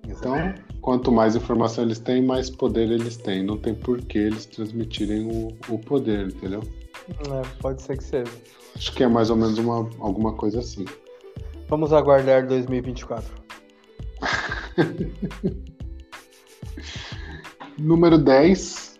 Então, 0.10 0.54
quanto 0.82 1.12
mais 1.12 1.36
informação 1.36 1.84
eles 1.84 2.00
têm, 2.00 2.22
mais 2.24 2.50
poder 2.50 2.90
eles 2.90 3.16
têm. 3.18 3.44
Não 3.44 3.58
tem 3.58 3.76
por 3.76 4.02
que 4.02 4.18
eles 4.18 4.46
transmitirem 4.46 5.28
o, 5.28 5.56
o 5.74 5.78
poder, 5.80 6.28
entendeu? 6.28 6.64
É, 7.10 7.42
pode 7.62 7.82
ser 7.82 7.98
que 7.98 8.04
seja. 8.04 8.32
Acho 8.76 8.94
que 8.94 9.04
é 9.04 9.08
mais 9.08 9.30
ou 9.30 9.36
menos 9.36 9.58
uma, 9.58 9.90
alguma 10.00 10.34
coisa 10.34 10.60
assim. 10.60 10.86
Vamos 11.68 11.94
aguardar 11.94 12.48
2024. 12.48 13.32
Número 17.78 18.18
10. 18.18 19.00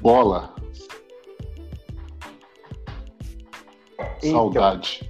Bola. 0.00 0.54
Então, 4.22 4.32
Saudade. 4.32 5.09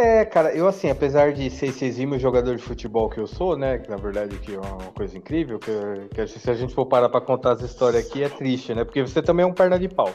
É, 0.00 0.24
cara, 0.24 0.50
eu 0.54 0.66
assim, 0.66 0.88
apesar 0.88 1.34
de 1.34 1.50
ser 1.50 1.66
esse 1.66 1.84
exímio 1.84 2.18
jogador 2.18 2.56
de 2.56 2.62
futebol 2.62 3.10
que 3.10 3.20
eu 3.20 3.26
sou, 3.26 3.54
né, 3.54 3.76
que 3.76 3.90
na 3.90 3.98
verdade 3.98 4.34
que 4.38 4.54
é 4.54 4.58
uma 4.58 4.90
coisa 4.92 5.18
incrível, 5.18 5.58
que, 5.58 5.70
que 6.14 6.26
se 6.26 6.50
a 6.50 6.54
gente 6.54 6.74
for 6.74 6.86
parar 6.86 7.10
pra 7.10 7.20
contar 7.20 7.52
as 7.52 7.60
histórias 7.60 8.06
aqui 8.06 8.22
é 8.22 8.30
triste, 8.30 8.74
né, 8.74 8.82
porque 8.82 9.02
você 9.02 9.20
também 9.20 9.44
é 9.44 9.46
um 9.46 9.52
perna 9.52 9.78
de 9.78 9.90
pau. 9.90 10.10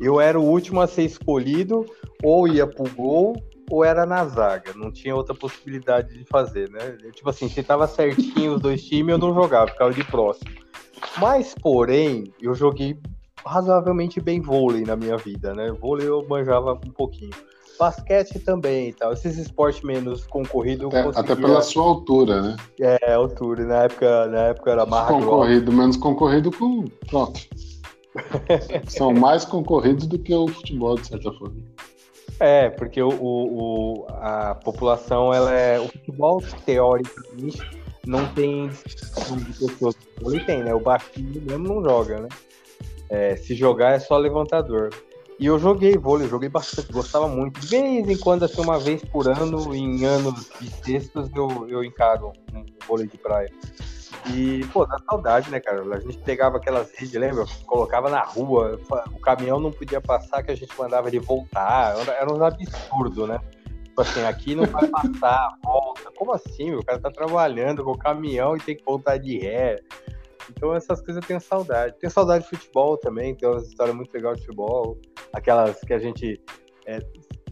Eu 0.00 0.20
era 0.20 0.38
o 0.38 0.44
último 0.44 0.80
a 0.80 0.86
ser 0.86 1.02
escolhido, 1.02 1.84
ou 2.22 2.46
ia 2.46 2.64
pro 2.64 2.88
gol, 2.94 3.34
ou 3.68 3.82
era 3.82 4.06
na 4.06 4.24
zaga, 4.24 4.72
não 4.72 4.92
tinha 4.92 5.16
outra 5.16 5.34
possibilidade 5.34 6.16
de 6.16 6.24
fazer, 6.26 6.70
né, 6.70 6.96
tipo 7.12 7.28
assim, 7.28 7.48
se 7.48 7.60
tava 7.60 7.88
certinho 7.88 8.54
os 8.54 8.60
dois 8.60 8.84
times, 8.84 9.14
eu 9.14 9.18
não 9.18 9.34
jogava, 9.34 9.68
ficava 9.68 9.92
de 9.92 10.04
próximo. 10.04 10.52
Mas, 11.18 11.56
porém, 11.60 12.32
eu 12.40 12.54
joguei 12.54 12.96
razoavelmente 13.44 14.20
bem 14.20 14.40
vôlei 14.40 14.84
na 14.84 14.94
minha 14.94 15.16
vida, 15.16 15.52
né, 15.52 15.72
vôlei 15.72 16.06
eu 16.06 16.24
manjava 16.28 16.74
um 16.74 16.92
pouquinho 16.92 17.34
basquete 17.78 18.38
também 18.38 18.88
e 18.88 18.92
tal. 18.92 19.12
Esses 19.12 19.36
esportes 19.38 19.82
menos 19.82 20.26
concorridos. 20.26 20.86
Até, 20.86 21.02
conseguia... 21.02 21.32
até, 21.32 21.42
pela 21.42 21.62
sua 21.62 21.84
altura, 21.84 22.42
né? 22.42 22.56
É, 22.80 23.12
altura. 23.12 23.64
Na 23.64 23.82
época, 23.84 24.26
na 24.26 24.40
época 24.48 24.70
era 24.70 24.86
mais. 24.86 25.08
Concorrido, 25.08 25.72
menos 25.72 25.96
concorrido 25.96 26.50
com. 26.50 26.84
Pronto. 27.08 27.40
São 28.88 29.12
mais 29.12 29.44
concorridos 29.44 30.06
do 30.06 30.18
que 30.18 30.34
o 30.34 30.46
futebol, 30.46 30.96
de 30.96 31.08
certa 31.08 31.32
forma. 31.32 31.56
É, 32.40 32.68
porque 32.70 33.00
o, 33.02 33.10
o, 33.10 34.06
a 34.08 34.54
população, 34.54 35.32
ela 35.32 35.52
é. 35.52 35.78
O 35.78 35.88
futebol, 35.88 36.42
teoricamente, 36.64 37.60
não 38.06 38.26
tem 38.34 38.68
de 38.68 39.66
pessoas. 39.66 39.96
Ele 40.20 40.40
tem, 40.44 40.62
né? 40.62 40.74
O 40.74 40.80
baixinho 40.80 41.42
mesmo 41.42 41.74
não 41.74 41.82
joga, 41.82 42.20
né? 42.20 42.28
É, 43.08 43.36
se 43.36 43.54
jogar 43.54 43.92
é 43.92 43.98
só 43.98 44.16
levantador. 44.16 44.90
E 45.38 45.46
eu 45.46 45.58
joguei 45.58 45.96
vôlei, 45.96 46.28
joguei 46.28 46.48
bastante, 46.48 46.92
gostava 46.92 47.26
muito. 47.26 47.60
De 47.60 47.66
vez 47.66 48.08
em 48.08 48.16
quando, 48.16 48.44
assim, 48.44 48.60
uma 48.60 48.78
vez 48.78 49.04
por 49.04 49.26
ano, 49.26 49.74
em 49.74 50.04
anos 50.04 50.48
bissextos, 50.60 51.28
eu, 51.34 51.66
eu 51.68 51.82
encaro 51.82 52.32
um 52.52 52.64
vôlei 52.86 53.08
de 53.08 53.18
praia. 53.18 53.50
E, 54.32 54.64
pô, 54.72 54.86
dá 54.86 54.96
saudade, 54.98 55.50
né, 55.50 55.60
cara? 55.60 55.82
A 55.94 56.00
gente 56.00 56.18
pegava 56.18 56.56
aquelas 56.56 56.90
redes, 56.94 57.12
lembra? 57.14 57.44
Colocava 57.66 58.08
na 58.08 58.22
rua, 58.22 58.80
o 59.12 59.18
caminhão 59.18 59.60
não 59.60 59.70
podia 59.70 60.00
passar, 60.00 60.42
que 60.42 60.52
a 60.52 60.54
gente 60.54 60.72
mandava 60.78 61.08
ele 61.08 61.20
voltar. 61.20 61.94
Era 62.08 62.32
um 62.32 62.42
absurdo, 62.42 63.26
né? 63.26 63.38
Tipo 63.84 64.00
assim, 64.00 64.24
aqui 64.24 64.54
não 64.54 64.64
vai 64.64 64.88
passar, 64.88 65.56
volta. 65.62 66.10
Como 66.16 66.32
assim? 66.32 66.74
O 66.74 66.84
cara 66.84 66.98
tá 66.98 67.10
trabalhando 67.10 67.84
com 67.84 67.90
o 67.90 67.98
caminhão 67.98 68.56
e 68.56 68.60
tem 68.60 68.76
que 68.76 68.84
voltar 68.84 69.18
de 69.18 69.38
ré. 69.38 69.80
Então 70.50 70.74
essas 70.74 71.00
coisas 71.00 71.22
eu 71.22 71.26
tenho 71.26 71.40
saudade. 71.40 71.96
Tenho 71.98 72.10
saudade 72.10 72.44
de 72.44 72.50
futebol 72.50 72.96
também, 72.96 73.34
tem 73.34 73.48
uma 73.48 73.60
história 73.60 73.92
muito 73.92 74.12
legal 74.12 74.34
de 74.34 74.40
futebol. 74.40 74.98
Aquelas 75.32 75.80
que 75.80 75.92
a 75.92 75.98
gente. 75.98 76.40
É, 76.86 76.98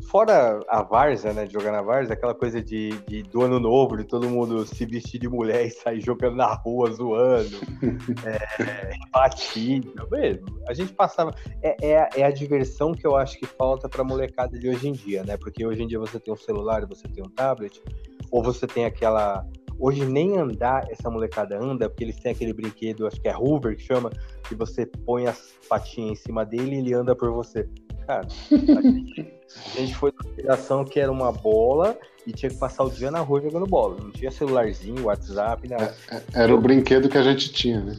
fora 0.09 0.61
a 0.69 0.83
Varza, 0.83 1.33
né? 1.33 1.47
De 1.47 1.53
jogar 1.53 1.73
na 1.73 1.81
Varza, 1.81 2.13
aquela 2.13 2.35
coisa 2.35 2.63
de, 2.63 2.91
de, 3.07 3.23
do 3.23 3.43
ano 3.43 3.59
novo, 3.59 3.97
de 3.97 4.05
todo 4.05 4.29
mundo 4.29 4.67
se 4.67 4.85
vestir 4.85 5.19
de 5.19 5.29
mulher 5.29 5.65
e 5.67 5.71
sair 5.71 6.01
jogando 6.01 6.37
na 6.37 6.53
rua, 6.53 6.91
zoando, 6.93 7.57
é, 8.27 8.91
batida. 9.11 10.07
Mesmo. 10.11 10.47
A 10.69 10.75
gente 10.75 10.93
passava. 10.93 11.35
É, 11.63 11.77
é, 11.81 12.09
é, 12.17 12.25
a 12.25 12.31
diversão 12.31 12.93
que 12.93 13.07
eu 13.07 13.17
acho 13.17 13.39
que 13.39 13.47
falta 13.47 13.89
pra 13.89 14.05
molecada 14.05 14.59
de 14.59 14.69
hoje 14.69 14.89
em 14.89 14.93
dia, 14.93 15.23
né? 15.25 15.37
Porque 15.37 15.65
hoje 15.65 15.83
em 15.83 15.87
dia 15.87 15.99
você 15.99 16.21
tem 16.21 16.33
um 16.33 16.37
celular, 16.37 16.87
você 16.87 17.09
tem 17.09 17.25
um 17.25 17.31
tablet, 17.31 17.83
ou 18.31 18.43
você 18.43 18.67
tem 18.67 18.85
aquela 18.85 19.47
Hoje 19.83 20.05
nem 20.05 20.39
andar 20.39 20.89
essa 20.93 21.11
molecada 21.11 21.59
anda, 21.61 21.91
porque 21.91 22.05
eles 22.05 22.15
têm 22.21 22.31
aquele 22.31 22.53
brinquedo, 22.53 23.05
acho 23.05 23.21
que 23.21 23.27
é 23.27 23.37
Hoover 23.37 23.77
que 23.77 23.83
chama, 23.83 24.11
que 24.49 24.55
você 24.55 24.87
põe 24.87 25.27
as 25.27 25.55
patinhas 25.69 26.21
em 26.21 26.23
cima 26.23 26.47
dele 26.47 26.77
e 26.77 26.79
ele 26.79 26.95
anda 26.95 27.17
por 27.17 27.33
você. 27.33 27.69
Cara, 28.07 28.25
a 28.25 29.81
gente, 29.81 29.95
foi 29.97 30.13
da 30.13 30.41
geração 30.41 30.85
que 30.85 31.01
era 31.01 31.11
uma 31.11 31.33
bola 31.33 31.99
e 32.25 32.33
tinha 32.33 32.49
que 32.49 32.59
passar 32.59 32.85
o 32.85 32.91
dia 32.91 33.11
na 33.11 33.19
rua 33.19 33.41
jogando 33.41 33.67
bola. 33.67 33.97
Não 34.01 34.13
tinha 34.13 34.31
celularzinho, 34.31 35.07
WhatsApp, 35.07 35.69
nada. 35.69 35.93
É, 36.09 36.17
é, 36.17 36.23
era 36.45 36.55
o 36.55 36.61
brinquedo 36.61 37.09
que 37.09 37.19
a 37.19 37.23
gente 37.23 37.53
tinha, 37.53 37.81
né? 37.81 37.97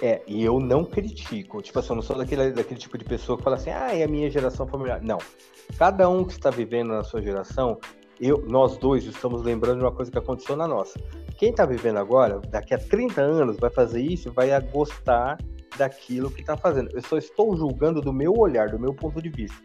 É, 0.00 0.22
e 0.26 0.42
eu 0.42 0.58
não 0.58 0.86
critico. 0.86 1.60
Tipo 1.60 1.80
assim, 1.80 1.90
eu 1.90 1.96
não 1.96 2.02
sou 2.02 2.16
daquele, 2.16 2.50
daquele 2.50 2.80
tipo 2.80 2.96
de 2.96 3.04
pessoa 3.04 3.36
que 3.36 3.44
fala 3.44 3.56
assim, 3.56 3.68
ah, 3.70 3.94
é 3.94 4.02
a 4.02 4.08
minha 4.08 4.30
geração 4.30 4.66
familiar. 4.66 5.02
Não. 5.02 5.18
Cada 5.78 6.08
um 6.08 6.24
que 6.24 6.32
está 6.32 6.48
vivendo 6.48 6.88
na 6.88 7.04
sua 7.04 7.20
geração, 7.20 7.78
eu, 8.20 8.44
nós 8.46 8.76
dois 8.78 9.04
estamos 9.04 9.42
lembrando 9.42 9.78
de 9.78 9.84
uma 9.84 9.92
coisa 9.92 10.10
que 10.10 10.18
aconteceu 10.18 10.56
na 10.56 10.66
nossa. 10.66 10.98
Quem 11.36 11.50
está 11.50 11.66
vivendo 11.66 11.98
agora, 11.98 12.40
daqui 12.40 12.74
a 12.74 12.78
30 12.78 13.20
anos, 13.20 13.56
vai 13.58 13.70
fazer 13.70 14.00
isso, 14.00 14.32
vai 14.32 14.58
gostar 14.70 15.38
daquilo 15.76 16.30
que 16.30 16.40
está 16.40 16.56
fazendo. 16.56 16.90
Eu 16.92 17.02
só 17.02 17.18
estou 17.18 17.56
julgando 17.56 18.00
do 18.00 18.12
meu 18.12 18.32
olhar, 18.32 18.70
do 18.70 18.78
meu 18.78 18.94
ponto 18.94 19.20
de 19.20 19.28
vista. 19.28 19.56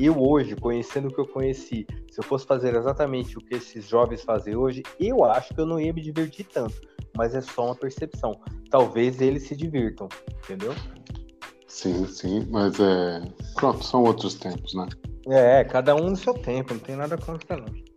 Eu 0.00 0.18
hoje, 0.18 0.56
conhecendo 0.56 1.08
o 1.08 1.12
que 1.12 1.20
eu 1.20 1.26
conheci, 1.26 1.86
se 2.10 2.20
eu 2.20 2.24
fosse 2.24 2.46
fazer 2.46 2.74
exatamente 2.74 3.36
o 3.36 3.40
que 3.40 3.56
esses 3.56 3.86
jovens 3.86 4.22
fazem 4.22 4.56
hoje, 4.56 4.82
eu 4.98 5.24
acho 5.24 5.54
que 5.54 5.60
eu 5.60 5.66
não 5.66 5.78
ia 5.78 5.92
me 5.92 6.00
divertir 6.00 6.46
tanto. 6.46 6.80
Mas 7.16 7.34
é 7.34 7.40
só 7.40 7.66
uma 7.66 7.74
percepção. 7.74 8.40
Talvez 8.70 9.20
eles 9.20 9.42
se 9.42 9.56
divirtam, 9.56 10.08
entendeu? 10.44 10.72
Sim, 11.66 12.06
sim, 12.06 12.46
mas 12.50 12.78
é. 12.80 13.22
Pronto, 13.54 13.84
são 13.84 14.02
outros 14.04 14.34
tempos, 14.34 14.74
né? 14.74 14.86
É, 15.28 15.62
cada 15.64 15.94
um 15.94 16.10
no 16.10 16.16
seu 16.16 16.32
tempo, 16.32 16.72
não 16.72 16.80
tem 16.80 16.96
nada 16.96 17.18
contra 17.18 17.56
não. 17.56 17.87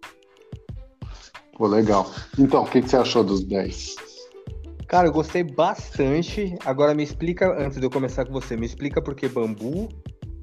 Pô, 1.62 1.68
legal. 1.68 2.10
Então, 2.40 2.64
o 2.64 2.66
que, 2.66 2.82
que 2.82 2.90
você 2.90 2.98
achou 2.98 3.24
dos 3.24 3.44
10? 3.44 3.96
Cara, 4.88 5.08
eu 5.08 5.12
gostei 5.12 5.44
bastante. 5.44 6.56
Agora 6.66 6.96
me 6.96 7.04
explica, 7.04 7.56
antes 7.56 7.78
de 7.78 7.86
eu 7.86 7.90
começar 7.92 8.26
com 8.26 8.34
você, 8.34 8.58
me 8.58 8.66
explica 8.66 9.00
por 9.00 9.14
que 9.14 9.28
bambu 9.28 9.88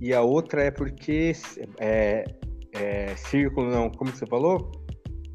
e 0.01 0.15
a 0.15 0.23
outra 0.23 0.63
é 0.63 0.71
porque 0.71 1.33
é, 1.81 2.25
é, 2.73 3.17
círculo, 3.17 3.69
não, 3.69 3.91
como 3.91 4.13
que 4.13 4.19
você 4.19 4.27
falou? 4.27 4.71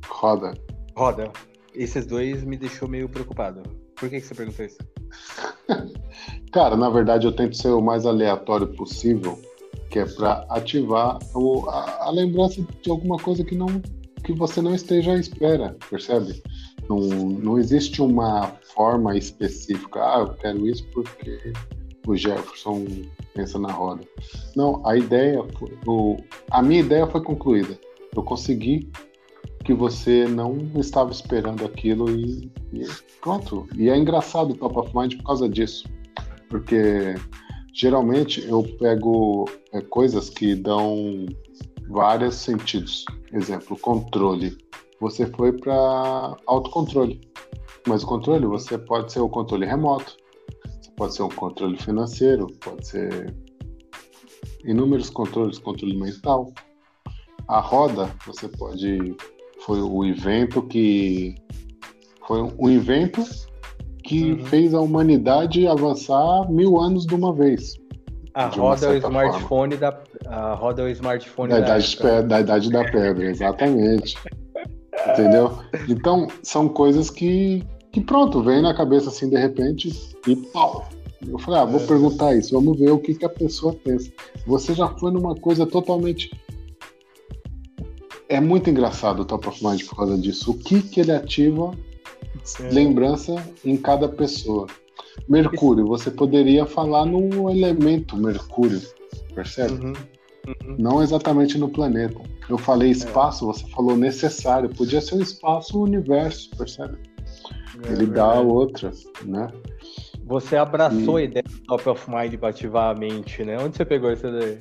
Roda. 0.07 0.53
Roda. 0.95 1.29
Esses 1.75 2.05
dois 2.05 2.45
me 2.45 2.55
deixou 2.55 2.87
meio 2.87 3.09
preocupado. 3.09 3.61
Por 3.97 4.09
que, 4.09 4.21
que 4.21 4.25
você 4.25 4.33
perguntou 4.33 4.65
isso? 4.65 4.77
Cara, 6.53 6.77
na 6.77 6.89
verdade 6.89 7.27
eu 7.27 7.35
tento 7.35 7.57
ser 7.57 7.71
o 7.71 7.81
mais 7.81 8.05
aleatório 8.05 8.67
possível, 8.67 9.37
que 9.89 9.99
é 9.99 10.05
para 10.05 10.45
ativar 10.47 11.19
o, 11.35 11.67
a, 11.67 12.05
a 12.05 12.09
lembrança 12.09 12.65
de 12.81 12.89
alguma 12.89 13.17
coisa 13.17 13.43
que 13.43 13.53
não 13.53 13.67
que 14.23 14.33
você 14.33 14.61
não 14.61 14.73
esteja 14.73 15.13
à 15.13 15.19
espera, 15.19 15.77
percebe? 15.89 16.41
Não, 16.89 16.97
não 16.99 17.59
existe 17.59 18.01
uma 18.01 18.47
forma 18.73 19.17
específica. 19.17 19.99
Ah, 20.01 20.19
eu 20.19 20.33
quero 20.35 20.67
isso 20.67 20.85
porque 20.93 21.53
o 22.07 22.15
Jefferson 22.15 22.85
pensa 23.33 23.59
na 23.59 23.71
roda. 23.71 24.03
Não, 24.55 24.85
a 24.85 24.97
ideia, 24.97 25.41
o, 25.85 26.17
a 26.49 26.61
minha 26.61 26.81
ideia 26.81 27.07
foi 27.07 27.21
concluída. 27.21 27.77
Eu 28.15 28.23
consegui 28.23 28.89
que 29.63 29.73
você 29.73 30.27
não 30.27 30.57
estava 30.75 31.11
esperando 31.11 31.65
aquilo 31.65 32.09
e, 32.09 32.51
e 32.73 32.85
pronto. 33.21 33.67
E 33.75 33.89
é 33.89 33.97
engraçado 33.97 34.51
o 34.51 34.55
Top 34.55 34.77
of 34.77 34.95
Mind 34.95 35.15
por 35.17 35.25
causa 35.25 35.47
disso, 35.47 35.87
porque 36.49 37.15
geralmente 37.73 38.45
eu 38.47 38.63
pego 38.77 39.49
é, 39.71 39.81
coisas 39.81 40.29
que 40.29 40.53
dão 40.53 41.25
vários 41.89 42.35
sentidos. 42.35 43.05
Exemplo, 43.31 43.77
controle. 43.77 44.57
Você 44.99 45.25
foi 45.27 45.53
para 45.53 46.37
autocontrole. 46.45 47.21
Mas 47.87 48.03
o 48.03 48.07
controle, 48.07 48.45
você 48.45 48.77
pode 48.77 49.11
ser 49.11 49.19
o 49.19 49.27
controle 49.27 49.65
remoto, 49.65 50.15
você 50.81 50.91
pode 50.91 51.15
ser 51.15 51.23
um 51.23 51.29
controle 51.29 51.77
financeiro, 51.77 52.47
pode 52.61 52.87
ser 52.87 53.35
inúmeros 54.63 55.09
controles, 55.09 55.59
controle 55.59 55.97
mental. 55.97 56.53
A 57.47 57.59
roda, 57.59 58.09
você 58.25 58.47
pode 58.47 59.15
foi 59.65 59.81
o 59.81 60.05
evento 60.05 60.61
que 60.61 61.35
foi 62.27 62.41
um 62.41 62.69
evento 62.69 63.23
que 64.03 64.33
uhum. 64.33 64.45
fez 64.45 64.73
a 64.73 64.79
humanidade 64.79 65.65
avançar 65.67 66.49
mil 66.51 66.79
anos 66.79 67.05
de 67.05 67.15
uma 67.15 67.33
vez. 67.33 67.75
A 68.33 68.47
roda 68.47 68.87
é 68.87 68.89
o 68.89 68.97
smartphone 68.97 69.75
forma. 69.75 69.77
da 69.77 70.02
a 70.27 70.53
roda 70.53 70.81
é 70.81 70.85
o 70.85 70.89
smartphone 70.89 71.49
da, 71.49 71.59
da 71.59 71.65
idade, 71.65 71.97
pedra, 71.97 72.23
da 72.23 72.39
idade 72.41 72.69
da 72.71 72.83
pedra, 72.83 73.25
exatamente. 73.25 74.15
Entendeu? 75.09 75.59
Então 75.89 76.27
são 76.41 76.69
coisas 76.69 77.09
que 77.09 77.63
que 77.91 78.01
pronto 78.01 78.41
vem 78.41 78.61
na 78.61 78.73
cabeça 78.73 79.09
assim 79.09 79.29
de 79.29 79.37
repente 79.37 79.91
e 80.27 80.35
pau. 80.35 80.87
Eu 81.27 81.37
falei, 81.39 81.59
ah, 81.61 81.65
vou 81.65 81.79
é. 81.79 81.85
perguntar 81.85 82.35
isso, 82.35 82.53
vamos 82.53 82.77
ver 82.77 82.91
o 82.91 82.97
que, 82.97 83.13
que 83.13 83.23
a 83.23 83.29
pessoa 83.29 83.73
pensa. 83.73 84.11
Você 84.47 84.73
já 84.73 84.87
foi 84.87 85.11
numa 85.11 85.35
coisa 85.35 85.65
totalmente 85.65 86.31
é 88.27 88.39
muito 88.39 88.67
engraçado 88.67 89.21
o 89.21 89.25
Top 89.25 89.47
of 89.47 89.63
Mind 89.63 89.83
por 89.83 89.97
causa 89.97 90.17
disso. 90.17 90.51
O 90.51 90.57
que 90.57 90.81
que 90.81 90.99
ele 90.99 91.11
ativa 91.11 91.71
lembrança 92.71 93.35
em 93.63 93.77
cada 93.77 94.07
pessoa. 94.07 94.67
Mercúrio, 95.29 95.85
você 95.85 96.09
poderia 96.09 96.65
falar 96.65 97.05
no 97.05 97.49
elemento 97.49 98.17
Mercúrio, 98.17 98.81
percebe? 99.33 99.73
Uhum, 99.73 99.93
uhum. 100.47 100.75
Não 100.77 101.01
exatamente 101.01 101.57
no 101.57 101.69
planeta. 101.69 102.19
Eu 102.49 102.57
falei 102.57 102.89
é. 102.89 102.91
espaço, 102.91 103.45
é. 103.45 103.53
você 103.53 103.67
falou 103.69 103.95
necessário. 103.95 104.69
Podia 104.69 105.01
ser 105.01 105.15
o 105.15 105.21
espaço, 105.21 105.77
o 105.77 105.83
universo, 105.83 106.49
percebe? 106.57 106.97
É, 107.87 107.91
Ele 107.91 108.07
dá 108.07 108.39
outra, 108.39 108.91
né? 109.25 109.47
Você 110.25 110.55
abraçou 110.55 111.19
e... 111.19 111.23
a 111.23 111.25
ideia 111.25 111.43
do 111.43 111.59
Top 111.63 111.89
of 111.89 112.09
Mind 112.09 112.35
para 112.35 112.49
ativar 112.49 112.95
a 112.95 112.99
mente, 112.99 113.43
né? 113.43 113.57
Onde 113.59 113.75
você 113.75 113.85
pegou 113.85 114.09
essa 114.09 114.27
ideia? 114.27 114.59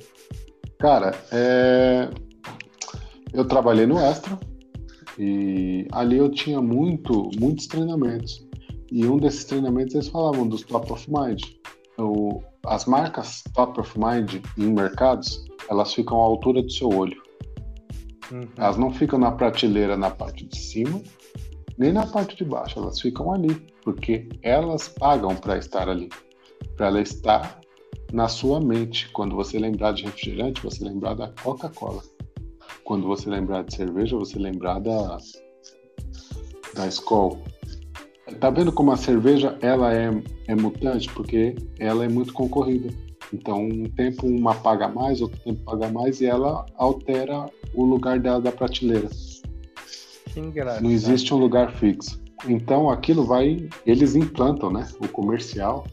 Cara, 0.79 1.13
é... 1.31 2.09
eu 3.33 3.45
trabalhei 3.45 3.85
no 3.85 3.97
Extra 3.97 4.37
e 5.17 5.87
ali 5.91 6.17
eu 6.17 6.29
tinha 6.29 6.61
muito, 6.61 7.29
muitos 7.39 7.67
treinamentos. 7.67 8.45
E 8.91 9.05
um 9.05 9.17
desses 9.17 9.45
treinamentos 9.45 9.95
eles 9.95 10.07
falavam 10.07 10.47
dos 10.47 10.61
top 10.63 10.91
of 10.91 11.09
mind. 11.09 11.41
O, 11.97 12.41
as 12.65 12.85
marcas 12.85 13.43
top 13.53 13.79
of 13.79 13.99
mind 13.99 14.43
em 14.57 14.73
mercados, 14.73 15.45
elas 15.69 15.93
ficam 15.93 16.19
à 16.19 16.23
altura 16.23 16.61
do 16.61 16.71
seu 16.71 16.89
olho. 16.89 17.21
Uhum. 18.31 18.47
Elas 18.57 18.77
não 18.77 18.91
ficam 18.91 19.19
na 19.19 19.31
prateleira 19.31 19.95
na 19.95 20.09
parte 20.09 20.45
de 20.45 20.57
cima, 20.57 21.01
nem 21.77 21.91
na 21.91 22.05
parte 22.05 22.35
de 22.35 22.43
baixo, 22.43 22.79
elas 22.79 22.99
ficam 22.99 23.33
ali, 23.33 23.55
porque 23.83 24.27
elas 24.41 24.87
pagam 24.87 25.35
para 25.35 25.57
estar 25.57 25.89
ali, 25.89 26.09
para 26.75 26.87
ela 26.87 27.01
estar 27.01 27.59
na 28.11 28.27
sua 28.27 28.59
mente. 28.59 29.09
Quando 29.11 29.35
você 29.35 29.59
lembrar 29.59 29.93
de 29.93 30.03
refrigerante, 30.03 30.61
você 30.61 30.83
lembrar 30.83 31.15
da 31.15 31.29
Coca-Cola. 31.43 32.01
Quando 32.83 33.07
você 33.07 33.29
lembrar 33.29 33.63
de 33.63 33.75
cerveja, 33.75 34.17
você 34.17 34.37
lembrar 34.37 34.79
da 34.79 35.17
da 36.75 36.87
Skol. 36.87 37.39
Tá 38.39 38.49
vendo 38.49 38.71
como 38.71 38.91
a 38.91 38.97
cerveja 38.97 39.57
ela 39.61 39.93
é, 39.93 40.11
é 40.47 40.55
mutante? 40.55 41.09
Porque 41.13 41.55
ela 41.79 42.05
é 42.05 42.07
muito 42.07 42.33
concorrida. 42.33 42.89
Então, 43.33 43.65
um 43.65 43.85
tempo 43.85 44.27
uma 44.27 44.53
paga 44.53 44.87
mais, 44.87 45.21
outro 45.21 45.39
tempo 45.39 45.63
paga 45.63 45.89
mais 45.89 46.21
e 46.21 46.25
ela 46.25 46.65
altera 46.77 47.47
o 47.73 47.83
lugar 47.83 48.19
dela 48.19 48.39
da 48.39 48.51
prateleira. 48.51 49.09
Que 50.31 50.39
engraçado. 50.39 50.83
Não 50.83 50.91
existe 50.91 51.33
um 51.33 51.37
lugar 51.37 51.71
fixo. 51.73 52.21
Então, 52.47 52.89
aquilo 52.89 53.23
vai. 53.25 53.67
Eles 53.85 54.15
implantam, 54.15 54.71
né? 54.71 54.87
O 54.99 55.07
comercial. 55.07 55.85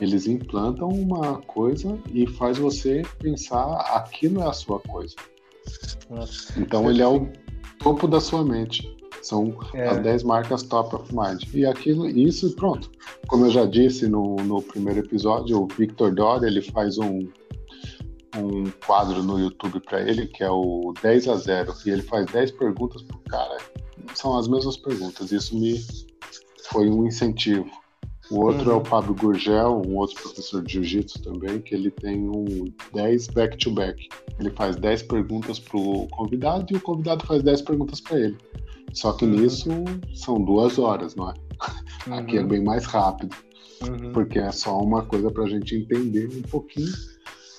Eles 0.00 0.26
implantam 0.26 0.88
uma 0.88 1.42
coisa 1.42 1.98
e 2.12 2.26
faz 2.26 2.56
você 2.58 3.02
pensar 3.18 3.74
aquilo 3.94 4.40
é 4.40 4.46
a 4.46 4.52
sua 4.52 4.80
coisa. 4.80 5.14
Nossa. 6.08 6.58
Então, 6.58 6.90
ele 6.90 7.02
é 7.02 7.06
o 7.06 7.28
topo 7.78 8.08
da 8.08 8.20
sua 8.20 8.44
mente. 8.44 8.99
São 9.22 9.56
é. 9.74 9.88
as 9.88 9.98
10 10.00 10.22
marcas 10.22 10.62
top 10.62 10.94
of 10.94 11.14
mind. 11.14 11.42
E 11.52 11.66
aquilo, 11.66 12.08
isso, 12.08 12.54
pronto. 12.56 12.90
Como 13.28 13.46
eu 13.46 13.50
já 13.50 13.66
disse 13.66 14.08
no, 14.08 14.36
no 14.36 14.62
primeiro 14.62 15.00
episódio, 15.00 15.62
o 15.62 15.66
Victor 15.66 16.14
Doria, 16.14 16.48
ele 16.48 16.62
faz 16.62 16.98
um, 16.98 17.28
um 18.36 18.70
quadro 18.86 19.22
no 19.22 19.38
YouTube 19.38 19.80
para 19.80 20.00
ele, 20.00 20.26
que 20.26 20.42
é 20.42 20.50
o 20.50 20.92
10 21.02 21.28
a 21.28 21.36
0, 21.36 21.74
e 21.84 21.90
ele 21.90 22.02
faz 22.02 22.26
10 22.26 22.52
perguntas 22.52 23.02
pro 23.02 23.18
cara. 23.28 23.58
São 24.14 24.36
as 24.36 24.48
mesmas 24.48 24.76
perguntas. 24.76 25.32
Isso 25.32 25.58
me 25.58 25.78
foi 26.70 26.88
um 26.88 27.06
incentivo. 27.06 27.68
O 28.30 28.44
outro 28.44 28.70
uhum. 28.70 28.76
é 28.76 28.80
o 28.80 28.84
Fábio 28.84 29.14
Gurgel, 29.14 29.82
um 29.84 29.96
outro 29.96 30.22
professor 30.22 30.62
de 30.62 30.74
jiu-jitsu 30.74 31.20
também, 31.20 31.60
que 31.60 31.74
ele 31.74 31.90
tem 31.90 32.28
um 32.28 32.72
10 32.94 33.26
back-to-back. 33.28 34.08
Ele 34.38 34.50
faz 34.50 34.76
10 34.76 35.02
perguntas 35.02 35.58
para 35.58 35.76
o 35.76 36.06
convidado 36.08 36.66
e 36.70 36.76
o 36.76 36.80
convidado 36.80 37.26
faz 37.26 37.42
10 37.42 37.62
perguntas 37.62 38.00
para 38.00 38.20
ele. 38.20 38.38
Só 38.92 39.12
que 39.12 39.24
uhum. 39.24 39.32
nisso 39.32 39.68
são 40.14 40.40
duas 40.42 40.78
horas, 40.78 41.14
não 41.14 41.30
é? 41.30 41.34
Uhum. 42.06 42.14
Aqui 42.18 42.38
é 42.38 42.42
bem 42.42 42.62
mais 42.62 42.84
rápido, 42.86 43.34
uhum. 43.82 44.12
porque 44.12 44.38
é 44.38 44.50
só 44.52 44.78
uma 44.78 45.04
coisa 45.04 45.30
para 45.30 45.44
a 45.44 45.48
gente 45.48 45.76
entender 45.76 46.28
um 46.28 46.42
pouquinho. 46.42 46.92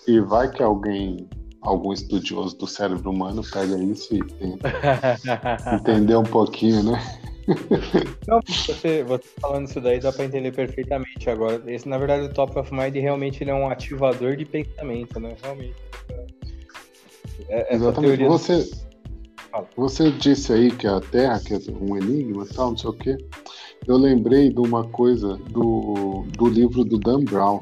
E 0.08 0.20
vai 0.20 0.52
que 0.52 0.64
alguém, 0.64 1.30
algum 1.62 1.94
estudioso 1.94 2.58
do 2.58 2.68
cérebro 2.68 3.12
humano, 3.12 3.42
pega 3.52 3.78
isso 3.78 4.16
e 4.16 4.20
tenta 4.20 4.70
entender 5.76 6.16
um 6.16 6.24
pouquinho, 6.24 6.84
né? 6.84 7.20
Não, 8.28 8.40
você, 8.48 9.04
você 9.04 9.28
falando 9.40 9.68
isso 9.68 9.82
daí 9.82 10.00
dá 10.00 10.12
para 10.12 10.26
entender 10.26 10.52
perfeitamente. 10.52 11.30
Agora, 11.30 11.62
esse, 11.68 11.88
na 11.88 11.98
verdade, 11.98 12.26
o 12.26 12.34
Top 12.34 12.58
of 12.58 12.74
Mind 12.74 12.96
realmente 12.96 13.44
ele 13.44 13.52
é 13.52 13.54
um 13.54 13.70
ativador 13.70 14.36
de 14.36 14.46
pensamento, 14.46 15.20
né? 15.20 15.36
Realmente. 15.42 15.76
É, 17.50 17.76
Exatamente. 17.76 18.24
Você, 18.26 18.70
você 19.76 20.12
disse 20.12 20.54
aí 20.54 20.72
que 20.72 20.88
a 20.88 20.99
Terra 20.99 21.39
que 21.39 21.54
é 21.54 21.60
um 21.80 21.97
enigma 21.97 22.45
tal, 22.45 22.72
não 22.72 22.78
sei 22.78 22.89
o 22.89 22.93
quê. 22.93 23.18
Eu 23.88 23.97
lembrei 23.97 24.49
de 24.49 24.60
uma 24.60 24.88
coisa 24.89 25.38
do, 25.49 26.26
do 26.38 26.47
livro 26.47 26.84
do 26.86 26.99
Dan 26.99 27.24
Brown, 27.26 27.60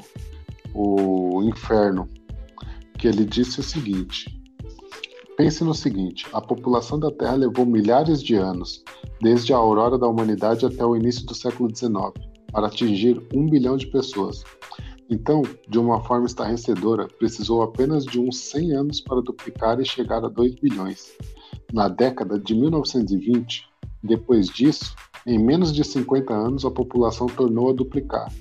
O 0.74 1.42
Inferno, 1.42 2.08
que 2.98 3.08
ele 3.08 3.24
disse 3.24 3.60
o 3.60 3.62
seguinte: 3.62 4.40
Pense 5.36 5.64
no 5.64 5.72
seguinte: 5.74 6.26
a 6.32 6.40
população 6.40 7.00
da 7.00 7.10
Terra 7.10 7.36
levou 7.36 7.64
milhares 7.64 8.22
de 8.22 8.34
anos, 8.34 8.84
desde 9.22 9.54
a 9.54 9.56
aurora 9.56 9.98
da 9.98 10.06
humanidade 10.06 10.66
até 10.66 10.84
o 10.84 10.94
início 10.94 11.24
do 11.24 11.34
século 11.34 11.74
XIX, 11.74 12.12
para 12.52 12.66
atingir 12.66 13.20
um 13.34 13.46
bilhão 13.46 13.76
de 13.76 13.86
pessoas. 13.86 14.44
Então, 15.08 15.42
de 15.66 15.78
uma 15.78 16.04
forma 16.04 16.26
estarrecedora, 16.26 17.08
precisou 17.18 17.62
apenas 17.62 18.04
de 18.04 18.20
uns 18.20 18.38
100 18.38 18.72
anos 18.72 19.00
para 19.00 19.22
duplicar 19.22 19.80
e 19.80 19.84
chegar 19.84 20.22
a 20.24 20.28
2 20.28 20.56
bilhões. 20.56 21.16
Na 21.72 21.88
década 21.88 22.38
de 22.38 22.54
1920, 22.54 23.64
depois 24.02 24.48
disso, 24.48 24.94
em 25.26 25.38
menos 25.38 25.72
de 25.72 25.84
50 25.84 26.32
anos, 26.32 26.64
a 26.64 26.70
população 26.70 27.26
tornou 27.26 27.70
a 27.70 27.72
duplicar, 27.72 28.32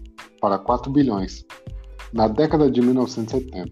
para 0.41 0.57
4 0.57 0.91
bilhões, 0.91 1.45
na 2.13 2.27
década 2.27 2.71
de 2.71 2.81
1970. 2.81 3.71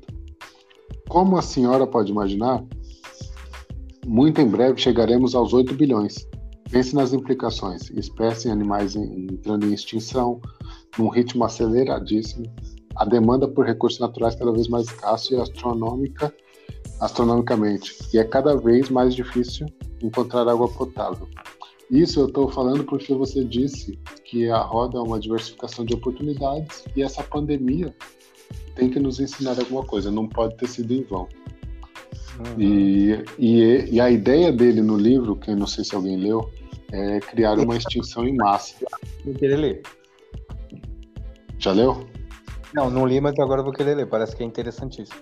Como 1.09 1.37
a 1.37 1.41
senhora 1.41 1.87
pode 1.87 2.11
imaginar, 2.11 2.63
muito 4.05 4.41
em 4.41 4.47
breve 4.47 4.79
chegaremos 4.79 5.33
aos 5.33 5.53
8 5.53 5.73
bilhões. 5.73 6.27
Pense 6.69 6.93
nas 6.93 7.13
implicações: 7.13 7.89
espécies 7.91 8.45
e 8.45 8.49
animais 8.49 8.95
entrando 8.95 9.65
em 9.65 9.73
extinção, 9.73 10.39
num 10.97 11.07
ritmo 11.07 11.45
aceleradíssimo, 11.45 12.45
a 12.95 13.05
demanda 13.05 13.47
por 13.47 13.65
recursos 13.65 13.99
naturais 13.99 14.35
cada 14.35 14.51
vez 14.51 14.67
mais 14.67 14.87
escasso 14.87 15.33
e 15.33 15.37
astronômica 15.37 16.33
astronomicamente, 16.99 17.95
e 18.13 18.17
é 18.17 18.23
cada 18.23 18.55
vez 18.55 18.89
mais 18.89 19.15
difícil 19.15 19.67
encontrar 20.01 20.47
água 20.47 20.67
potável. 20.67 21.27
Isso 21.89 22.19
eu 22.19 22.27
estou 22.27 22.49
falando 22.49 22.83
porque 22.83 23.13
você 23.13 23.43
disse 23.43 23.97
que 24.25 24.49
a 24.49 24.59
roda 24.59 24.97
é 24.97 25.01
uma 25.01 25.19
diversificação 25.19 25.85
de 25.85 25.93
oportunidades 25.93 26.83
e 26.95 27.01
essa 27.01 27.23
pandemia 27.23 27.95
tem 28.75 28.89
que 28.89 28.99
nos 28.99 29.19
ensinar 29.19 29.57
alguma 29.57 29.83
coisa, 29.83 30.11
não 30.11 30.27
pode 30.27 30.57
ter 30.57 30.67
sido 30.67 30.93
em 30.93 31.03
vão. 31.03 31.27
Uhum. 32.39 32.61
E, 32.61 33.23
e, 33.39 33.95
e, 33.95 33.99
a 33.99 34.11
ideia 34.11 34.51
dele 34.51 34.81
no 34.81 34.95
livro, 34.95 35.35
que 35.35 35.49
eu 35.49 35.55
não 35.55 35.65
sei 35.65 35.83
se 35.83 35.95
alguém 35.95 36.17
leu, 36.17 36.51
é 36.91 37.19
criar 37.19 37.57
uma 37.57 37.75
extinção 37.75 38.27
em 38.27 38.35
massa. 38.35 38.75
Vou 39.25 39.33
querer 39.33 39.57
ler. 39.57 39.81
Já 41.57 41.71
leu? 41.71 42.05
Não, 42.73 42.91
não 42.91 43.07
li, 43.07 43.19
mas 43.19 43.37
agora 43.39 43.63
vou 43.63 43.73
querer 43.73 43.95
ler. 43.95 44.07
Parece 44.07 44.35
que 44.35 44.43
é 44.43 44.45
interessantíssimo. 44.45 45.19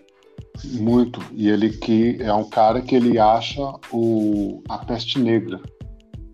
Muito. 0.63 1.19
E 1.33 1.49
ele 1.49 1.69
que 1.69 2.17
é 2.21 2.33
um 2.33 2.49
cara 2.49 2.81
que 2.81 2.95
ele 2.95 3.19
acha 3.19 3.61
o, 3.91 4.63
a 4.69 4.77
peste 4.79 5.19
negra, 5.19 5.59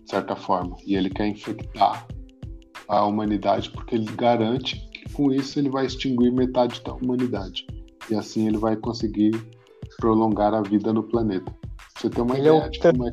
de 0.04 0.10
certa 0.10 0.36
forma. 0.36 0.76
E 0.86 0.96
ele 0.96 1.10
quer 1.10 1.28
infectar 1.28 2.08
a 2.88 3.06
humanidade 3.06 3.70
porque 3.72 3.96
ele 3.96 4.12
garante 4.16 4.76
que 4.92 5.12
com 5.14 5.32
isso 5.32 5.58
ele 5.60 5.70
vai 5.70 5.86
extinguir 5.86 6.32
metade 6.32 6.82
da 6.84 6.94
humanidade. 6.94 7.66
E 8.10 8.16
assim 8.16 8.48
ele 8.48 8.58
vai 8.58 8.76
conseguir 8.76 9.32
prolongar 10.00 10.54
a 10.54 10.62
vida 10.62 10.92
no 10.92 11.04
planeta. 11.04 11.54
Você 11.98 12.10
tem 12.10 12.24
uma 12.24 12.38
ele 12.38 12.50
é 12.50 12.56
ideia 12.56 12.66
é 12.66 12.70
de 12.70 12.80
como 12.80 13.08
é. 13.08 13.12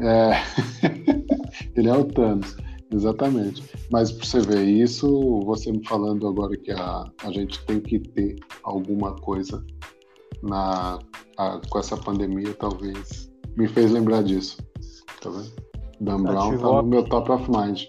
é... 0.00 0.42
ele 1.76 1.88
é 1.88 1.92
o 1.92 2.04
Thanos. 2.04 2.56
Exatamente. 2.92 3.64
Mas 3.90 4.12
para 4.12 4.26
você 4.26 4.40
ver 4.40 4.64
isso, 4.64 5.40
você 5.44 5.72
me 5.72 5.86
falando 5.86 6.28
agora 6.28 6.56
que 6.56 6.70
a, 6.70 7.04
a 7.24 7.32
gente 7.32 7.64
tem 7.64 7.80
que 7.80 7.98
ter 7.98 8.36
alguma 8.62 9.14
coisa 9.16 9.64
na, 10.42 10.98
a, 11.38 11.60
com 11.68 11.78
essa 11.78 11.96
pandemia, 11.96 12.54
talvez 12.54 13.32
me 13.56 13.66
fez 13.68 13.90
lembrar 13.90 14.22
disso. 14.22 14.58
Tá 15.20 15.30
vendo? 15.30 15.52
Dan 16.00 16.22
Brown 16.22 16.58
tá 16.58 16.66
no 16.66 16.82
meu 16.82 17.04
top 17.04 17.30
of 17.30 17.50
mind. 17.50 17.84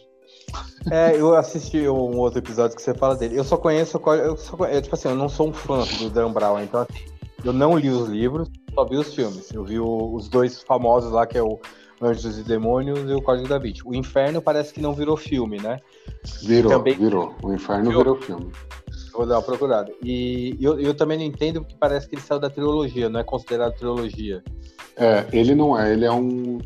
É, 0.91 1.19
eu 1.19 1.35
assisti 1.35 1.87
um 1.87 2.17
outro 2.17 2.39
episódio 2.39 2.75
que 2.75 2.81
você 2.81 2.93
fala 2.93 3.15
dele. 3.15 3.37
Eu 3.37 3.43
só 3.43 3.57
conheço, 3.57 3.97
eu 3.97 4.37
só, 4.37 4.55
eu, 4.65 4.81
tipo 4.81 4.95
assim, 4.95 5.09
eu 5.09 5.15
não 5.15 5.29
sou 5.29 5.49
um 5.49 5.53
fã 5.53 5.83
do 5.99 6.09
Dan 6.09 6.31
Brown, 6.31 6.61
então 6.61 6.81
assim, 6.81 7.05
eu 7.43 7.53
não 7.53 7.77
li 7.77 7.89
os 7.89 8.07
livros, 8.07 8.49
só 8.73 8.85
vi 8.85 8.97
os 8.97 9.13
filmes. 9.13 9.51
Eu 9.51 9.63
vi 9.63 9.79
o, 9.79 10.13
os 10.13 10.29
dois 10.29 10.61
famosos 10.61 11.11
lá, 11.11 11.25
que 11.25 11.37
é 11.37 11.41
o 11.41 11.59
Anjos 12.01 12.37
e 12.37 12.43
Demônios 12.43 13.09
e 13.09 13.13
o 13.13 13.21
Código 13.21 13.47
da 13.47 13.57
Vinci. 13.57 13.81
O 13.85 13.93
Inferno 13.93 14.41
parece 14.41 14.73
que 14.73 14.81
não 14.81 14.93
virou 14.93 15.15
filme, 15.15 15.57
né? 15.61 15.79
Virou, 16.41 16.71
também... 16.71 16.95
virou. 16.95 17.35
O 17.41 17.53
Inferno 17.53 17.89
virou, 17.89 18.15
virou 18.15 18.21
filme. 18.21 18.51
Vou 19.13 19.25
dar 19.25 19.35
uma 19.35 19.43
procurada. 19.43 19.91
E 20.03 20.57
eu, 20.59 20.79
eu 20.79 20.93
também 20.93 21.17
não 21.17 21.25
entendo 21.25 21.61
porque 21.61 21.75
parece 21.79 22.07
que 22.07 22.15
ele 22.15 22.21
saiu 22.21 22.39
da 22.39 22.49
trilogia, 22.49 23.09
não 23.09 23.19
é 23.19 23.23
considerado 23.23 23.75
trilogia. 23.75 24.43
É, 24.95 25.25
ele 25.31 25.55
não 25.55 25.79
é, 25.79 25.93
ele 25.93 26.05
é 26.05 26.11
um, 26.11 26.59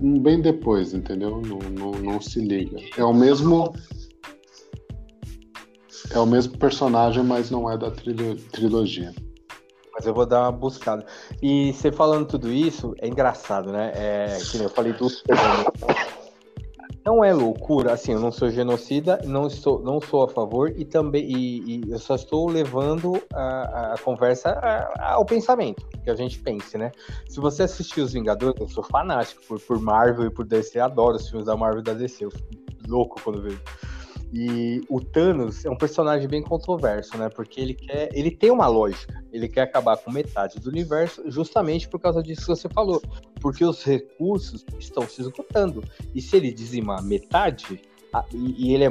um 0.00 0.18
bem 0.18 0.40
depois, 0.40 0.92
entendeu? 0.92 1.40
Não, 1.40 1.58
não, 1.58 1.92
não 1.92 2.20
se 2.20 2.40
liga. 2.40 2.78
É 2.96 3.04
o 3.04 3.12
mesmo. 3.12 3.74
É 6.12 6.18
o 6.18 6.26
mesmo 6.26 6.58
personagem, 6.58 7.22
mas 7.22 7.50
não 7.50 7.70
é 7.70 7.78
da 7.78 7.90
trilogia 7.90 9.12
mas 10.00 10.06
eu 10.06 10.14
vou 10.14 10.24
dar 10.24 10.40
uma 10.44 10.52
buscada. 10.52 11.04
E 11.42 11.74
você 11.74 11.92
falando 11.92 12.26
tudo 12.26 12.50
isso, 12.50 12.94
é 12.98 13.06
engraçado, 13.06 13.70
né? 13.70 13.92
É, 13.94 14.38
que 14.50 14.56
eu 14.56 14.70
falei 14.70 14.94
do 14.94 15.08
não 17.04 17.24
é 17.24 17.32
loucura, 17.32 17.94
assim, 17.94 18.12
eu 18.12 18.20
não 18.20 18.30
sou 18.30 18.50
genocida, 18.50 19.18
não 19.24 19.46
estou, 19.46 19.82
não 19.82 20.00
sou 20.00 20.22
a 20.22 20.28
favor 20.28 20.70
e 20.76 20.84
também 20.84 21.24
e, 21.24 21.80
e 21.86 21.90
eu 21.90 21.98
só 21.98 22.14
estou 22.14 22.48
levando 22.48 23.20
a, 23.32 23.94
a 23.94 23.98
conversa 23.98 24.50
a, 24.50 25.14
ao 25.14 25.24
pensamento, 25.24 25.86
que 26.04 26.10
a 26.10 26.14
gente 26.14 26.38
pense, 26.40 26.76
né? 26.76 26.92
Se 27.26 27.40
você 27.40 27.62
assistir 27.62 28.02
Os 28.02 28.12
Vingadores, 28.12 28.60
eu 28.60 28.68
sou 28.68 28.84
fanático 28.84 29.42
por, 29.46 29.58
por 29.60 29.80
Marvel 29.80 30.26
e 30.26 30.30
por 30.30 30.44
DC, 30.44 30.78
adoro 30.78 31.16
os 31.16 31.28
filmes 31.28 31.46
da 31.46 31.56
Marvel 31.56 31.80
e 31.80 31.84
da 31.84 31.94
DC, 31.94 32.24
eu 32.24 32.30
fico 32.30 32.48
louco 32.86 33.20
quando 33.22 33.42
vejo. 33.42 33.60
E 34.32 34.82
o 34.88 35.00
Thanos 35.00 35.64
é 35.64 35.70
um 35.70 35.76
personagem 35.76 36.28
bem 36.28 36.42
controverso, 36.42 37.16
né? 37.18 37.28
Porque 37.28 37.60
ele 37.60 37.74
quer, 37.74 38.08
ele 38.12 38.30
tem 38.30 38.50
uma 38.50 38.68
lógica. 38.68 39.22
Ele 39.32 39.48
quer 39.48 39.62
acabar 39.62 39.96
com 39.96 40.10
metade 40.10 40.60
do 40.60 40.70
universo, 40.70 41.22
justamente 41.28 41.88
por 41.88 41.98
causa 41.98 42.22
disso 42.22 42.42
que 42.42 42.46
você 42.48 42.68
falou, 42.68 43.02
porque 43.40 43.64
os 43.64 43.82
recursos 43.82 44.64
estão 44.78 45.06
se 45.08 45.22
esgotando. 45.22 45.82
E 46.14 46.22
se 46.22 46.36
ele 46.36 46.52
dizimar 46.52 47.02
metade, 47.02 47.82
e, 48.32 48.72
ele 48.72 48.84
é 48.84 48.90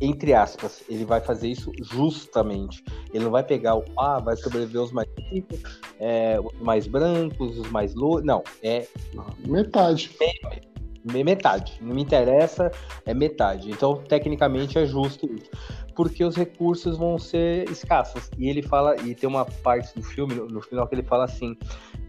entre 0.00 0.34
aspas, 0.34 0.82
ele 0.88 1.04
vai 1.04 1.20
fazer 1.20 1.48
isso 1.48 1.70
justamente. 1.80 2.82
Ele 3.12 3.24
não 3.24 3.30
vai 3.30 3.44
pegar 3.44 3.76
o 3.76 3.84
ah, 3.96 4.18
vai 4.18 4.36
sobreviver 4.36 4.82
os 4.82 4.90
mais 4.90 5.08
ricos, 5.30 5.60
é, 6.00 6.40
os 6.40 6.60
mais 6.60 6.86
brancos, 6.86 7.58
os 7.58 7.70
mais 7.70 7.94
loucos. 7.94 8.24
Não, 8.24 8.42
é 8.62 8.86
metade 9.46 10.08
metade. 11.04 11.78
Não 11.80 11.94
me 11.94 12.02
interessa, 12.02 12.70
é 13.04 13.14
metade. 13.14 13.70
Então, 13.70 13.96
tecnicamente, 13.96 14.78
é 14.78 14.86
justo 14.86 15.26
isso. 15.32 15.50
Porque 15.94 16.24
os 16.24 16.36
recursos 16.36 16.96
vão 16.96 17.18
ser 17.18 17.68
escassos. 17.70 18.30
E 18.38 18.48
ele 18.48 18.62
fala, 18.62 18.96
e 19.02 19.14
tem 19.14 19.28
uma 19.28 19.44
parte 19.44 19.94
do 19.94 20.02
filme, 20.02 20.34
no, 20.34 20.60
final, 20.60 20.86
que 20.86 20.94
ele 20.94 21.02
fala 21.02 21.24
assim: 21.24 21.56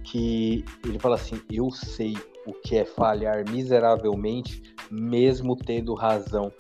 que 0.04 0.64
ele 0.86 1.00
fala 1.00 1.16
assim, 1.16 1.42
eu 1.52 1.70
sei 1.72 2.16
o 2.46 2.54
que 2.54 2.78
é 2.78 2.86
falhar 2.86 3.44
miseravelmente, 3.50 4.62
mesmo 4.92 5.56
tendo 5.56 5.94
razão. 5.94 6.52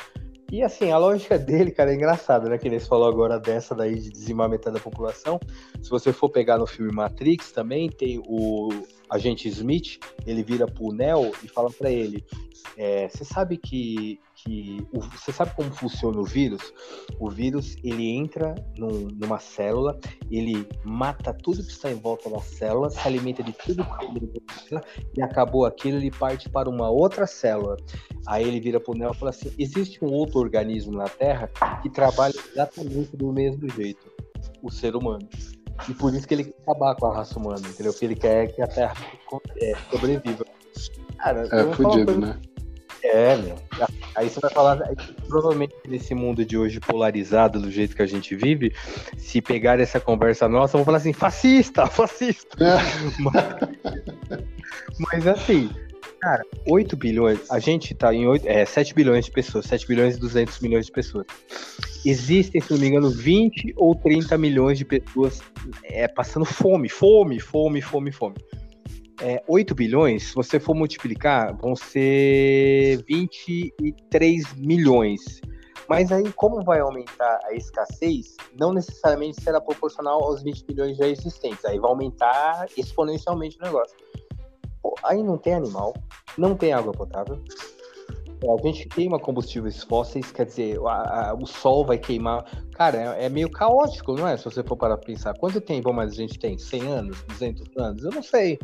E 0.51 0.61
assim, 0.61 0.91
a 0.91 0.99
lógica 0.99 1.37
dele, 1.39 1.71
cara, 1.71 1.91
é 1.91 1.95
engraçada, 1.95 2.47
né? 2.47 2.57
Que 2.57 2.67
ele 2.67 2.79
falou 2.79 3.07
agora 3.07 3.39
dessa 3.39 3.73
daí 3.73 3.95
de 3.95 4.11
dizimar 4.11 4.47
metade 4.47 4.75
da 4.75 4.79
população. 4.79 5.39
Se 5.81 5.89
você 5.89 6.13
for 6.13 6.29
pegar 6.29 6.57
no 6.57 6.67
filme 6.67 6.93
Matrix 6.93 7.51
também, 7.51 7.89
tem 7.89 8.21
o 8.27 8.69
agente 9.13 9.47
Smith, 9.47 9.99
ele 10.25 10.43
vira 10.43 10.65
pro 10.65 10.91
Neo 10.91 11.31
e 11.43 11.47
fala 11.47 11.69
para 11.69 11.91
ele: 11.91 12.25
é, 12.77 13.07
Você 13.07 13.23
sabe 13.23 13.57
que 13.57 14.19
que 14.35 14.85
você 14.91 15.31
sabe 15.31 15.55
como 15.55 15.71
funciona 15.71 16.19
o 16.19 16.23
vírus? 16.23 16.73
O 17.19 17.29
vírus 17.29 17.77
ele 17.83 18.09
entra 18.09 18.53
num, 18.77 19.07
numa 19.13 19.39
célula, 19.39 19.97
ele 20.29 20.67
mata 20.83 21.33
tudo 21.33 21.63
que 21.63 21.71
está 21.71 21.89
em 21.89 21.95
volta 21.95 22.29
da 22.29 22.39
célula, 22.39 22.89
se 22.89 22.99
alimenta 23.07 23.41
de 23.41 23.53
tudo 23.53 23.85
que 23.85 24.05
ele 24.05 24.27
precisa 24.41 24.81
e 25.15 25.21
acabou 25.21 25.65
aquilo, 25.65 25.97
ele 25.97 26.11
parte 26.11 26.49
para 26.49 26.69
uma 26.69 26.89
outra 26.89 27.25
célula. 27.25 27.77
Aí 28.27 28.45
ele 28.45 28.59
vira 28.59 28.79
para 28.79 28.91
o 28.93 28.97
Neo 28.97 29.11
e 29.11 29.15
fala 29.15 29.29
assim: 29.29 29.51
existe 29.57 30.03
um 30.03 30.11
outro 30.11 30.39
organismo 30.39 30.93
na 30.93 31.05
Terra 31.05 31.49
que 31.81 31.89
trabalha 31.89 32.33
exatamente 32.51 33.15
do 33.15 33.31
mesmo 33.31 33.69
jeito, 33.69 34.11
o 34.61 34.69
ser 34.69 34.95
humano. 34.95 35.27
E 35.89 35.93
por 35.93 36.13
isso 36.13 36.27
que 36.27 36.33
ele 36.33 36.43
quer 36.45 36.53
acabar 36.61 36.95
com 36.95 37.07
a 37.07 37.15
raça 37.15 37.37
humana, 37.37 37.67
entendeu? 37.67 37.91
Porque 37.91 38.05
ele 38.05 38.15
quer 38.15 38.53
que 38.53 38.61
a 38.61 38.67
Terra 38.67 38.95
é, 39.61 39.73
sobreviva. 39.91 40.45
Cara, 41.17 41.47
é 41.51 41.73
fudido, 41.73 42.19
né? 42.19 42.39
É, 43.03 43.35
meu. 43.35 43.57
Aí 44.15 44.29
você 44.29 44.39
vai 44.39 44.49
falar, 44.49 44.77
provavelmente 45.27 45.75
nesse 45.87 46.15
mundo 46.15 46.45
de 46.45 46.57
hoje 46.57 46.79
polarizado 46.79 47.59
do 47.59 47.69
jeito 47.69 47.95
que 47.95 48.01
a 48.01 48.05
gente 48.05 48.33
vive, 48.33 48.73
se 49.17 49.41
pegar 49.41 49.79
essa 49.79 49.99
conversa 49.99 50.47
nossa, 50.47 50.77
vão 50.77 50.85
falar 50.85 50.97
assim, 50.97 51.11
fascista, 51.11 51.85
fascista. 51.85 52.57
É. 52.63 52.77
Mas, 53.19 54.03
mas, 54.99 55.27
assim, 55.27 55.69
cara, 56.23 56.43
8 56.67 56.95
bilhões, 56.95 57.51
a 57.51 57.59
gente 57.59 57.93
tá 57.93 58.13
em 58.13 58.25
8, 58.25 58.47
é, 58.47 58.65
7 58.65 58.93
bilhões 58.93 59.25
de 59.25 59.31
pessoas, 59.31 59.65
7 59.65 59.87
bilhões 59.87 60.15
e 60.15 60.19
200 60.19 60.59
milhões 60.59 60.85
de 60.85 60.91
pessoas. 60.91 61.27
Existem, 62.05 62.61
se 62.61 62.71
não 62.71 62.79
me 62.79 62.87
engano, 62.87 63.09
20 63.09 63.73
ou 63.75 63.93
30 63.95 64.37
milhões 64.37 64.77
de 64.77 64.85
pessoas 64.85 65.41
é, 65.83 66.07
passando 66.07 66.45
fome, 66.45 66.87
fome, 66.87 67.39
fome, 67.39 67.81
fome, 67.81 68.11
fome 68.11 68.35
é, 69.21 69.41
8 69.47 69.73
bilhões, 69.73 70.23
se 70.29 70.35
você 70.35 70.59
for 70.59 70.75
multiplicar, 70.75 71.55
vão 71.55 71.75
ser 71.75 73.03
23 73.07 74.53
milhões. 74.55 75.41
Mas 75.87 76.11
aí, 76.11 76.31
como 76.33 76.63
vai 76.63 76.79
aumentar 76.79 77.39
a 77.45 77.53
escassez, 77.53 78.35
não 78.57 78.73
necessariamente 78.73 79.41
será 79.41 79.61
proporcional 79.61 80.23
aos 80.23 80.41
20 80.41 80.65
bilhões 80.65 80.97
já 80.97 81.07
existentes. 81.07 81.63
Aí 81.65 81.77
vai 81.77 81.89
aumentar 81.89 82.65
exponencialmente 82.77 83.57
o 83.59 83.63
negócio. 83.63 83.95
Aí 85.03 85.21
não 85.21 85.37
tem 85.37 85.53
animal, 85.53 85.93
não 86.37 86.55
tem 86.55 86.73
água 86.73 86.91
potável. 86.91 87.41
A 88.43 88.67
gente 88.67 88.89
queima 88.89 89.17
combustíveis 89.17 89.83
fósseis, 89.83 90.29
quer 90.31 90.45
dizer, 90.45 90.77
a, 90.85 91.29
a, 91.29 91.33
o 91.33 91.45
sol 91.45 91.85
vai 91.85 91.97
queimar. 91.97 92.43
Cara, 92.73 93.15
é, 93.17 93.25
é, 93.25 93.29
meio 93.29 93.49
caótico, 93.49 94.15
não 94.15 94.27
é? 94.27 94.35
Se 94.35 94.43
você 94.43 94.61
for 94.61 94.75
para 94.75 94.97
pensar. 94.97 95.33
Quanto 95.37 95.61
tempo 95.61 95.93
mais 95.93 96.11
a 96.11 96.15
gente 96.15 96.37
tem? 96.37 96.57
100 96.57 96.87
anos? 96.87 97.23
200 97.29 97.77
anos? 97.77 98.03
Eu 98.03 98.11
não 98.11 98.21
sei. 98.21 98.59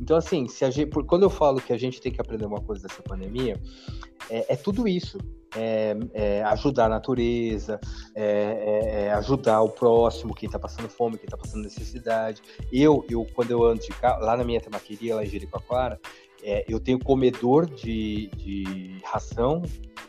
Então, 0.00 0.16
assim, 0.16 0.46
se 0.46 0.64
a 0.64 0.70
gente, 0.70 0.90
quando 1.06 1.24
eu 1.24 1.30
falo 1.30 1.60
que 1.60 1.72
a 1.72 1.78
gente 1.78 2.00
tem 2.00 2.12
que 2.12 2.20
aprender 2.20 2.46
uma 2.46 2.60
coisa 2.60 2.86
dessa 2.86 3.02
pandemia, 3.02 3.60
é, 4.30 4.52
é 4.52 4.56
tudo 4.56 4.86
isso. 4.86 5.18
É, 5.56 5.96
é, 6.12 6.42
ajudar 6.44 6.84
a 6.84 6.88
natureza, 6.90 7.80
é, 8.14 8.24
é, 8.24 9.04
é 9.06 9.12
ajudar 9.14 9.62
o 9.62 9.70
próximo, 9.70 10.34
quem 10.34 10.46
está 10.46 10.58
passando 10.58 10.88
fome, 10.88 11.16
quem 11.16 11.24
está 11.24 11.36
passando 11.36 11.62
necessidade. 11.62 12.42
Eu, 12.70 13.04
eu, 13.08 13.26
quando 13.34 13.50
eu 13.50 13.64
ando 13.64 13.80
de 13.80 13.88
carro, 13.88 14.22
lá 14.22 14.36
na 14.36 14.44
minha 14.44 14.60
tamaqueria, 14.60 15.16
lá 15.16 15.24
em 15.24 15.28
Jericoacoara, 15.28 15.98
é, 16.42 16.64
eu 16.68 16.78
tenho 16.78 16.98
comedor 16.98 17.66
de, 17.66 18.28
de 18.36 19.00
ração. 19.04 19.62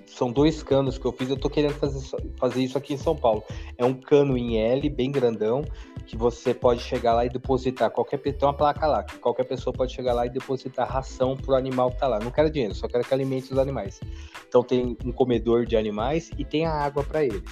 São 0.05 0.31
dois 0.31 0.61
canos 0.61 0.97
que 0.97 1.05
eu 1.05 1.11
fiz. 1.11 1.29
Eu 1.29 1.37
tô 1.37 1.49
querendo 1.49 1.73
fazer, 1.73 1.99
fazer 2.37 2.63
isso 2.63 2.77
aqui 2.77 2.93
em 2.93 2.97
São 2.97 3.15
Paulo. 3.15 3.43
É 3.77 3.85
um 3.85 3.93
cano 3.93 4.37
em 4.37 4.57
L, 4.57 4.89
bem 4.89 5.11
grandão, 5.11 5.63
que 6.07 6.15
você 6.15 6.53
pode 6.53 6.81
chegar 6.81 7.13
lá 7.13 7.25
e 7.25 7.29
depositar. 7.29 7.91
Qualquer 7.91 8.17
tem 8.17 8.33
uma 8.41 8.53
placa 8.53 8.87
lá, 8.87 9.03
que 9.03 9.19
qualquer 9.19 9.43
pessoa 9.43 9.73
pode 9.73 9.93
chegar 9.93 10.13
lá 10.13 10.25
e 10.25 10.29
depositar 10.29 10.89
ração 10.89 11.35
pro 11.35 11.53
animal 11.53 11.91
que 11.91 11.99
tá 11.99 12.07
lá. 12.07 12.17
Não 12.17 12.31
quero 12.31 12.49
dinheiro, 12.49 12.73
só 12.73 12.87
quero 12.87 13.03
que 13.03 13.13
alimente 13.13 13.51
os 13.51 13.59
animais. 13.59 13.99
Então 14.47 14.63
tem 14.63 14.97
um 15.05 15.11
comedor 15.11 15.65
de 15.65 15.75
animais 15.75 16.31
e 16.37 16.45
tem 16.45 16.65
a 16.65 16.71
água 16.71 17.03
para 17.03 17.23
eles. 17.23 17.43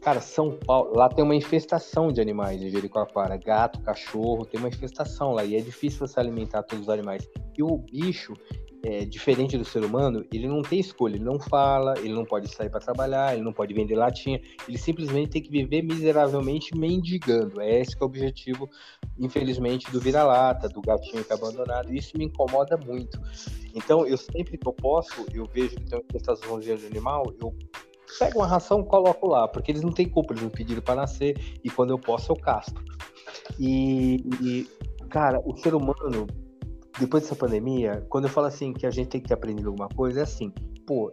Cara, 0.00 0.20
São 0.20 0.52
Paulo, 0.52 0.96
lá 0.96 1.08
tem 1.08 1.22
uma 1.22 1.34
infestação 1.34 2.10
de 2.10 2.20
animais 2.20 2.62
em 2.62 2.70
Jericoacoara, 2.70 3.36
gato, 3.36 3.80
cachorro, 3.82 4.46
tem 4.46 4.58
uma 4.58 4.68
infestação 4.68 5.32
lá 5.32 5.44
e 5.44 5.56
é 5.56 5.60
difícil 5.60 6.06
você 6.06 6.18
alimentar 6.18 6.62
todos 6.62 6.84
os 6.84 6.88
animais. 6.88 7.28
E 7.58 7.62
o 7.62 7.76
bicho, 7.76 8.34
é, 8.82 9.04
diferente 9.04 9.58
do 9.58 9.64
ser 9.64 9.84
humano, 9.84 10.24
ele 10.32 10.48
não 10.48 10.62
tem 10.62 10.80
escolha, 10.80 11.16
ele 11.16 11.24
não 11.24 11.38
fala, 11.38 11.94
ele 11.98 12.12
não 12.12 12.24
pode 12.24 12.48
sair 12.48 12.70
para 12.70 12.80
trabalhar, 12.80 13.34
ele 13.34 13.42
não 13.42 13.52
pode 13.52 13.74
vender 13.74 13.94
latinha, 13.94 14.40
ele 14.66 14.78
simplesmente 14.78 15.30
tem 15.30 15.42
que 15.42 15.50
viver 15.50 15.82
miseravelmente 15.82 16.76
mendigando. 16.76 17.60
É 17.60 17.80
esse 17.80 17.96
que 17.96 18.02
é 18.02 18.04
o 18.04 18.08
objetivo, 18.08 18.68
infelizmente, 19.18 19.90
do 19.90 20.00
vira-lata, 20.00 20.68
do 20.68 20.80
gatinho 20.80 21.24
que 21.24 21.32
é 21.32 21.36
abandonado. 21.36 21.92
Isso 21.92 22.16
me 22.16 22.24
incomoda 22.24 22.76
muito. 22.76 23.20
Então, 23.74 24.06
eu 24.06 24.16
sempre 24.16 24.56
que 24.56 24.66
eu 24.66 24.72
posso, 24.72 25.26
eu 25.32 25.46
vejo 25.46 25.76
que 25.76 25.84
tem 25.84 25.98
uma 25.98 26.04
infestação 26.04 26.58
de 26.58 26.72
animal, 26.72 27.24
eu 27.40 27.54
pego 28.18 28.40
uma 28.40 28.46
ração, 28.46 28.82
coloco 28.82 29.26
lá, 29.26 29.46
porque 29.46 29.70
eles 29.70 29.82
não 29.82 29.92
têm 29.92 30.08
culpa, 30.08 30.32
eles 30.32 30.42
não 30.42 30.50
pediram 30.50 30.82
para 30.82 30.96
nascer 30.96 31.38
e 31.62 31.70
quando 31.70 31.90
eu 31.90 31.98
posso 31.98 32.32
eu 32.32 32.36
casto. 32.36 32.82
E, 33.58 34.16
e, 34.40 34.68
cara, 35.08 35.40
o 35.44 35.56
ser 35.56 35.74
humano, 35.74 36.26
depois 36.98 37.22
dessa 37.22 37.36
pandemia, 37.36 38.04
quando 38.08 38.24
eu 38.24 38.30
falo 38.30 38.46
assim 38.46 38.72
que 38.72 38.86
a 38.86 38.90
gente 38.90 39.08
tem 39.08 39.20
que 39.20 39.28
ter 39.28 39.34
aprendido 39.34 39.68
alguma 39.68 39.88
coisa, 39.88 40.20
é 40.20 40.22
assim, 40.22 40.52
pô, 40.86 41.12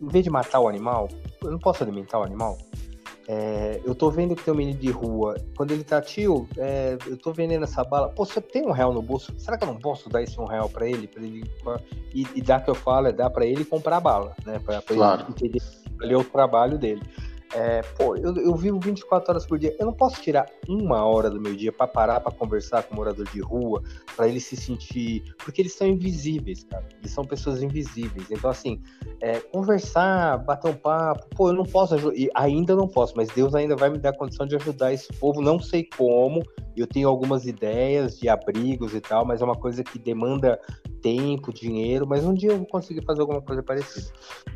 em 0.00 0.08
vez 0.08 0.24
de 0.24 0.30
matar 0.30 0.60
o 0.60 0.68
animal, 0.68 1.08
eu 1.42 1.50
não 1.50 1.58
posso 1.58 1.82
alimentar 1.82 2.18
o 2.18 2.22
animal. 2.22 2.58
É, 3.28 3.80
eu 3.84 3.94
tô 3.94 4.10
vendo 4.10 4.34
que 4.34 4.42
tem 4.42 4.52
um 4.52 4.56
menino 4.56 4.78
de 4.78 4.90
rua, 4.90 5.36
quando 5.56 5.70
ele 5.70 5.84
tá, 5.84 6.00
tio, 6.00 6.48
é, 6.56 6.98
eu 7.06 7.16
tô 7.16 7.32
vendendo 7.32 7.62
essa 7.62 7.84
bala, 7.84 8.08
pô, 8.08 8.24
você 8.24 8.40
tem 8.40 8.66
um 8.66 8.72
real 8.72 8.92
no 8.92 9.00
bolso, 9.00 9.32
será 9.38 9.56
que 9.56 9.62
eu 9.62 9.68
não 9.68 9.78
posso 9.78 10.08
dar 10.08 10.22
esse 10.22 10.40
um 10.40 10.44
real 10.44 10.68
pra 10.68 10.88
ele? 10.88 11.06
Pra 11.06 11.22
ele 11.22 11.44
e, 12.12 12.26
e 12.34 12.42
dar 12.42 12.64
que 12.64 12.70
eu 12.70 12.74
falo, 12.74 13.06
é 13.06 13.12
dar 13.12 13.30
pra 13.30 13.46
ele 13.46 13.64
comprar 13.64 14.00
bala, 14.00 14.34
né? 14.44 14.58
Pra, 14.58 14.82
pra 14.82 14.96
claro. 14.96 15.22
ele 15.22 15.30
entender 15.30 15.62
ali 16.02 16.14
é 16.14 16.16
o 16.16 16.24
trabalho 16.24 16.76
dele. 16.76 17.02
É, 17.54 17.82
pô, 17.98 18.16
eu, 18.16 18.34
eu 18.36 18.54
vivo 18.54 18.80
24 18.80 19.30
horas 19.30 19.46
por 19.46 19.58
dia. 19.58 19.76
Eu 19.78 19.86
não 19.86 19.92
posso 19.92 20.20
tirar 20.22 20.46
uma 20.66 21.04
hora 21.04 21.28
do 21.28 21.40
meu 21.40 21.54
dia 21.54 21.70
para 21.70 21.86
parar 21.86 22.20
para 22.20 22.32
conversar 22.32 22.82
com 22.82 22.94
um 22.94 22.96
morador 22.96 23.26
de 23.26 23.40
rua, 23.40 23.82
para 24.16 24.26
ele 24.26 24.40
se 24.40 24.56
sentir. 24.56 25.34
Porque 25.44 25.60
eles 25.60 25.74
são 25.74 25.86
invisíveis, 25.86 26.64
cara. 26.64 26.86
Eles 26.98 27.12
são 27.12 27.24
pessoas 27.24 27.62
invisíveis. 27.62 28.30
Então, 28.30 28.50
assim, 28.50 28.80
é, 29.20 29.38
conversar, 29.40 30.38
bater 30.38 30.70
um 30.70 30.74
papo. 30.74 31.28
Pô, 31.36 31.50
eu 31.50 31.54
não 31.54 31.64
posso 31.64 31.94
ajudar. 31.94 32.14
Ainda 32.34 32.74
não 32.74 32.88
posso, 32.88 33.14
mas 33.16 33.28
Deus 33.28 33.54
ainda 33.54 33.76
vai 33.76 33.90
me 33.90 33.98
dar 33.98 34.10
a 34.10 34.16
condição 34.16 34.46
de 34.46 34.56
ajudar 34.56 34.92
esse 34.92 35.12
povo. 35.14 35.42
Não 35.42 35.58
sei 35.58 35.86
como. 35.96 36.42
Eu 36.74 36.86
tenho 36.86 37.06
algumas 37.06 37.44
ideias 37.44 38.18
de 38.18 38.30
abrigos 38.30 38.94
e 38.94 39.00
tal, 39.00 39.26
mas 39.26 39.42
é 39.42 39.44
uma 39.44 39.56
coisa 39.56 39.84
que 39.84 39.98
demanda 39.98 40.58
tempo, 41.02 41.52
dinheiro, 41.52 42.06
mas 42.06 42.24
um 42.24 42.32
dia 42.32 42.52
eu 42.52 42.58
vou 42.58 42.66
conseguir 42.66 43.04
fazer 43.04 43.20
alguma 43.20 43.42
coisa 43.42 43.62
parecida. 43.62 44.10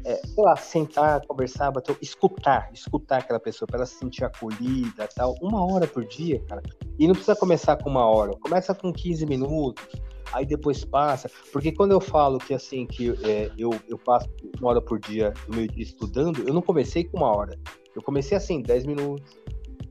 É, 0.05 0.15
sei 0.15 0.45
lá, 0.45 0.57
sentar, 0.57 1.21
conversar, 1.27 1.73
bater, 1.73 1.95
escutar, 2.01 2.71
escutar 2.73 2.86
aquela 3.11 3.41
pessoa 3.41 3.66
para 3.66 3.78
ela 3.78 3.87
se 3.87 3.97
sentir 3.97 4.24
acolhida 4.24 5.09
tal. 5.14 5.34
Uma 5.41 5.64
hora 5.64 5.87
por 5.87 6.05
dia, 6.05 6.41
cara. 6.49 6.62
E 6.99 7.07
não 7.07 7.14
precisa 7.14 7.37
começar 7.37 7.76
com 7.76 7.91
uma 7.91 8.07
hora, 8.07 8.32
começa 8.41 8.74
com 8.74 8.93
15 8.93 9.26
minutos, 9.26 9.84
aí 10.32 10.47
depois 10.47 10.84
passa. 10.84 11.30
Porque 11.53 11.72
quando 11.72 11.93
eu 11.93 12.01
falo 12.01 12.39
que 12.39 12.55
assim, 12.55 12.87
que 12.87 13.11
é, 13.24 13.51
eu, 13.59 13.70
eu 13.89 13.99
passo 13.99 14.28
uma 14.61 14.70
hora 14.70 14.80
por 14.80 14.99
dia 14.99 15.32
do 15.47 15.57
meu 15.57 15.66
dia 15.66 15.82
estudando, 15.82 16.47
eu 16.47 16.55
não 16.55 16.62
comecei 16.62 17.05
com 17.05 17.18
uma 17.18 17.37
hora. 17.37 17.59
Eu 17.95 18.03
comecei 18.03 18.37
assim, 18.37 18.62
10 18.62 18.87
minutos, 18.87 19.39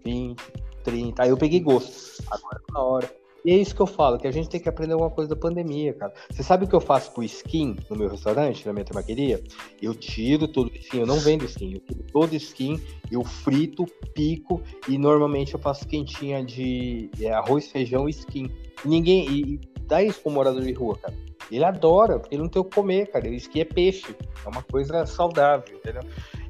20, 0.04 0.42
30, 0.84 1.24
aí 1.24 1.30
eu 1.30 1.38
peguei 1.38 1.60
gosto. 1.60 2.24
Agora 2.30 2.62
uma 2.70 2.84
hora. 2.84 3.25
E 3.46 3.52
é 3.52 3.58
isso 3.58 3.76
que 3.76 3.82
eu 3.82 3.86
falo, 3.86 4.18
que 4.18 4.28
a 4.28 4.32
gente 4.32 4.50
tem 4.50 4.60
que 4.60 4.68
aprender 4.68 4.94
alguma 4.94 5.12
coisa 5.12 5.30
da 5.30 5.40
pandemia, 5.40 5.94
cara. 5.94 6.12
Você 6.32 6.42
sabe 6.42 6.66
o 6.66 6.68
que 6.68 6.74
eu 6.74 6.82
faço 6.82 7.12
com 7.12 7.22
skin 7.22 7.78
no 7.88 7.96
meu 7.96 8.10
restaurante, 8.10 8.66
na 8.66 8.74
minha 8.74 8.84
tabaqueria? 8.84 9.40
Eu 9.80 9.94
tiro 9.94 10.48
todo 10.48 10.76
skin, 10.76 11.02
eu 11.02 11.06
não 11.06 11.20
vendo 11.20 11.46
skin, 11.46 11.76
eu 11.76 11.80
tiro 11.80 12.04
todo 12.12 12.36
skin, 12.36 12.82
eu 13.12 13.24
frito, 13.24 13.86
pico 14.16 14.64
e 14.90 14.98
normalmente 14.98 15.54
eu 15.54 15.60
faço 15.60 15.88
quentinha 15.88 16.44
de 16.44 17.12
é, 17.22 17.32
arroz, 17.32 17.68
feijão 17.68 18.08
e 18.08 18.12
skin. 18.12 18.50
Ninguém. 18.84 19.30
E, 19.30 19.62
dá 19.82 20.02
isso 20.02 20.20
pro 20.22 20.32
morador 20.32 20.64
de 20.64 20.74
rua, 20.74 20.98
cara. 20.98 21.14
Ele 21.52 21.64
adora, 21.64 22.18
porque 22.18 22.34
ele 22.34 22.42
não 22.42 22.50
tem 22.50 22.60
o 22.60 22.66
que 22.66 22.76
comer, 22.76 23.12
cara. 23.12 23.30
O 23.30 23.34
skin 23.36 23.60
é 23.60 23.66
peixe. 23.66 24.16
É 24.44 24.50
uma 24.50 24.64
coisa 24.64 25.06
saudável, 25.06 25.78
entendeu? 25.78 26.02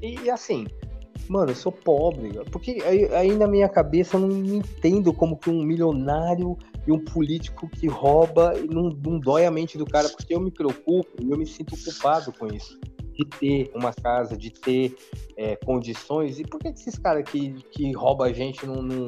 E, 0.02 0.18
e 0.22 0.30
assim, 0.30 0.66
mano, 1.28 1.52
eu 1.52 1.56
sou 1.56 1.74
pobre, 1.74 2.40
porque 2.52 2.82
aí, 2.86 3.14
aí, 3.14 3.36
na 3.36 3.48
minha 3.48 3.68
cabeça 3.68 4.16
eu 4.16 4.22
não 4.22 4.32
entendo 4.56 5.12
como 5.12 5.38
que 5.38 5.50
um 5.50 5.62
milionário 5.62 6.58
e 6.88 6.92
um 6.92 7.00
político 7.00 7.68
que 7.68 7.88
rouba 7.88 8.54
não, 8.70 8.90
não 8.90 9.20
dói 9.20 9.46
a 9.46 9.52
mente 9.52 9.78
do 9.78 9.86
cara, 9.86 10.10
porque 10.10 10.34
eu 10.34 10.40
me 10.40 10.52
preocupo 10.52 11.10
e 11.22 11.30
eu 11.30 11.38
me 11.38 11.46
sinto 11.46 11.76
culpado 11.84 12.32
com 12.34 12.48
isso. 12.48 12.80
De 13.14 13.26
ter 13.40 13.72
uma 13.74 13.94
casa, 13.94 14.36
de 14.36 14.52
ter 14.52 14.96
é, 15.38 15.56
condições. 15.56 16.38
E 16.38 16.44
por 16.44 16.60
que 16.60 16.68
esses 16.68 16.98
caras 16.98 17.24
que, 17.30 17.54
que 17.72 17.94
roubam 17.94 18.28
a 18.28 18.34
gente 18.34 18.66
não, 18.66 18.82
não 18.82 19.06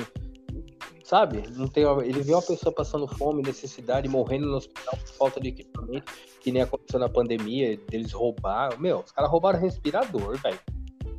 sabe? 1.03 1.43
Não 1.55 1.67
tem, 1.67 1.83
ele 2.03 2.21
vê 2.21 2.33
uma 2.33 2.41
pessoa 2.41 2.73
passando 2.73 3.07
fome, 3.07 3.41
necessidade, 3.41 4.07
morrendo 4.07 4.47
no 4.47 4.57
hospital 4.57 4.97
por 4.97 5.13
falta 5.13 5.39
de 5.39 5.49
equipamento, 5.49 6.11
que 6.41 6.51
nem 6.51 6.61
aconteceu 6.61 6.99
na 6.99 7.09
pandemia, 7.09 7.77
deles 7.89 8.11
roubar. 8.11 8.79
Meu, 8.79 8.99
os 8.99 9.11
caras 9.11 9.31
roubaram 9.31 9.59
respirador, 9.59 10.37
velho. 10.37 10.59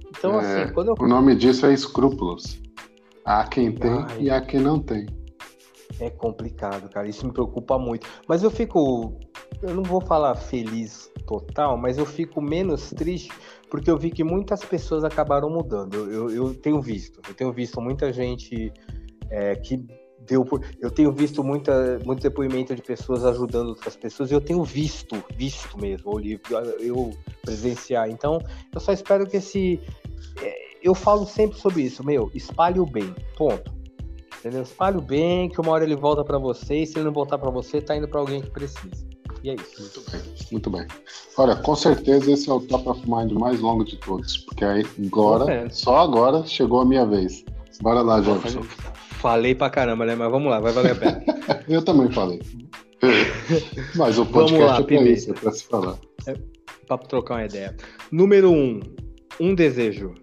Então, 0.08 0.40
é, 0.40 0.62
assim, 0.62 0.72
quando 0.72 0.88
eu... 0.88 0.94
O 0.98 1.08
nome 1.08 1.34
disso 1.34 1.66
é 1.66 1.72
escrúpulos. 1.72 2.60
Há 3.24 3.44
quem 3.44 3.72
tem 3.72 3.90
Ai. 3.90 4.22
e 4.22 4.30
há 4.30 4.40
quem 4.40 4.60
não 4.60 4.80
tem. 4.80 5.06
É 6.00 6.10
complicado, 6.10 6.88
cara. 6.88 7.08
Isso 7.08 7.26
me 7.26 7.32
preocupa 7.32 7.78
muito. 7.78 8.06
Mas 8.26 8.42
eu 8.42 8.50
fico 8.50 9.18
eu 9.62 9.74
não 9.74 9.82
vou 9.82 10.00
falar 10.00 10.34
feliz 10.36 11.10
total, 11.26 11.76
mas 11.76 11.98
eu 11.98 12.06
fico 12.06 12.40
menos 12.40 12.90
triste 12.90 13.32
porque 13.68 13.90
eu 13.90 13.98
vi 13.98 14.10
que 14.10 14.24
muitas 14.24 14.64
pessoas 14.64 15.04
acabaram 15.04 15.50
mudando. 15.50 15.94
Eu, 15.94 16.10
eu, 16.10 16.30
eu 16.30 16.54
tenho 16.54 16.80
visto, 16.80 17.20
eu 17.28 17.34
tenho 17.34 17.52
visto 17.52 17.80
muita 17.80 18.12
gente 18.12 18.72
é, 19.30 19.54
que 19.56 19.84
deu 20.26 20.44
por... 20.44 20.64
Eu 20.80 20.90
tenho 20.90 21.12
visto 21.12 21.42
muita, 21.42 21.98
muito 22.04 22.22
depoimento 22.22 22.74
de 22.74 22.82
pessoas 22.82 23.24
ajudando 23.24 23.68
outras 23.68 23.96
pessoas, 23.96 24.30
e 24.30 24.34
eu 24.34 24.40
tenho 24.40 24.62
visto, 24.64 25.22
visto 25.36 25.78
mesmo, 25.78 26.20
eu, 26.20 26.40
eu 26.80 27.10
presenciar. 27.42 28.08
Então, 28.08 28.40
eu 28.72 28.80
só 28.80 28.92
espero 28.92 29.26
que 29.26 29.36
esse. 29.36 29.80
É, 30.42 30.54
eu 30.82 30.94
falo 30.94 31.26
sempre 31.26 31.58
sobre 31.58 31.82
isso, 31.82 32.04
meu, 32.04 32.30
espalhe 32.34 32.78
o 32.78 32.86
bem, 32.86 33.14
ponto. 33.36 33.77
Entendeu? 34.38 34.62
Espalhe 34.62 34.96
o 34.98 35.00
bem, 35.00 35.48
que 35.48 35.60
uma 35.60 35.72
hora 35.72 35.84
ele 35.84 35.96
volta 35.96 36.24
para 36.24 36.38
você, 36.38 36.82
e 36.82 36.86
se 36.86 36.96
ele 36.96 37.06
não 37.06 37.12
voltar 37.12 37.38
para 37.38 37.50
você, 37.50 37.80
tá 37.80 37.96
indo 37.96 38.08
para 38.08 38.20
alguém 38.20 38.40
que 38.40 38.50
precisa. 38.50 39.06
E 39.42 39.50
é 39.50 39.54
isso. 39.54 39.80
Muito 39.80 40.10
bem, 40.10 40.20
muito 40.52 40.70
bem. 40.70 40.86
Olha, 41.36 41.56
com 41.56 41.74
certeza 41.74 42.32
esse 42.32 42.48
é 42.48 42.52
o 42.52 42.60
Top 42.60 42.88
of 42.88 43.00
Mind 43.08 43.32
mais 43.32 43.60
longo 43.60 43.84
de 43.84 43.96
todos, 43.96 44.38
porque 44.38 44.64
aí 44.64 44.84
agora, 45.06 45.68
só 45.70 45.98
agora, 45.98 46.44
chegou 46.44 46.80
a 46.80 46.84
minha 46.84 47.06
vez. 47.06 47.44
Bora 47.80 48.00
lá, 48.00 48.20
Jefferson. 48.20 48.62
Falei 49.20 49.54
pra 49.54 49.70
caramba, 49.70 50.04
né? 50.06 50.14
Mas 50.14 50.30
vamos 50.30 50.50
lá, 50.50 50.60
vai 50.60 50.72
valer 50.72 50.92
a 50.92 50.94
pena. 50.94 51.24
Eu 51.68 51.84
também 51.84 52.10
falei. 52.10 52.40
Mas 53.94 54.18
o 54.18 54.26
podcast 54.26 54.64
lá, 54.64 54.78
é 54.80 54.82
pra 54.82 55.02
isso, 55.02 55.30
é 55.30 55.34
pra 55.34 55.52
se 55.52 55.64
falar. 55.64 55.98
É 56.26 56.34
pra 56.86 56.98
trocar 56.98 57.34
uma 57.34 57.44
ideia. 57.44 57.76
Número 58.10 58.50
um, 58.50 58.80
um 59.38 59.54
desejo. 59.54 60.14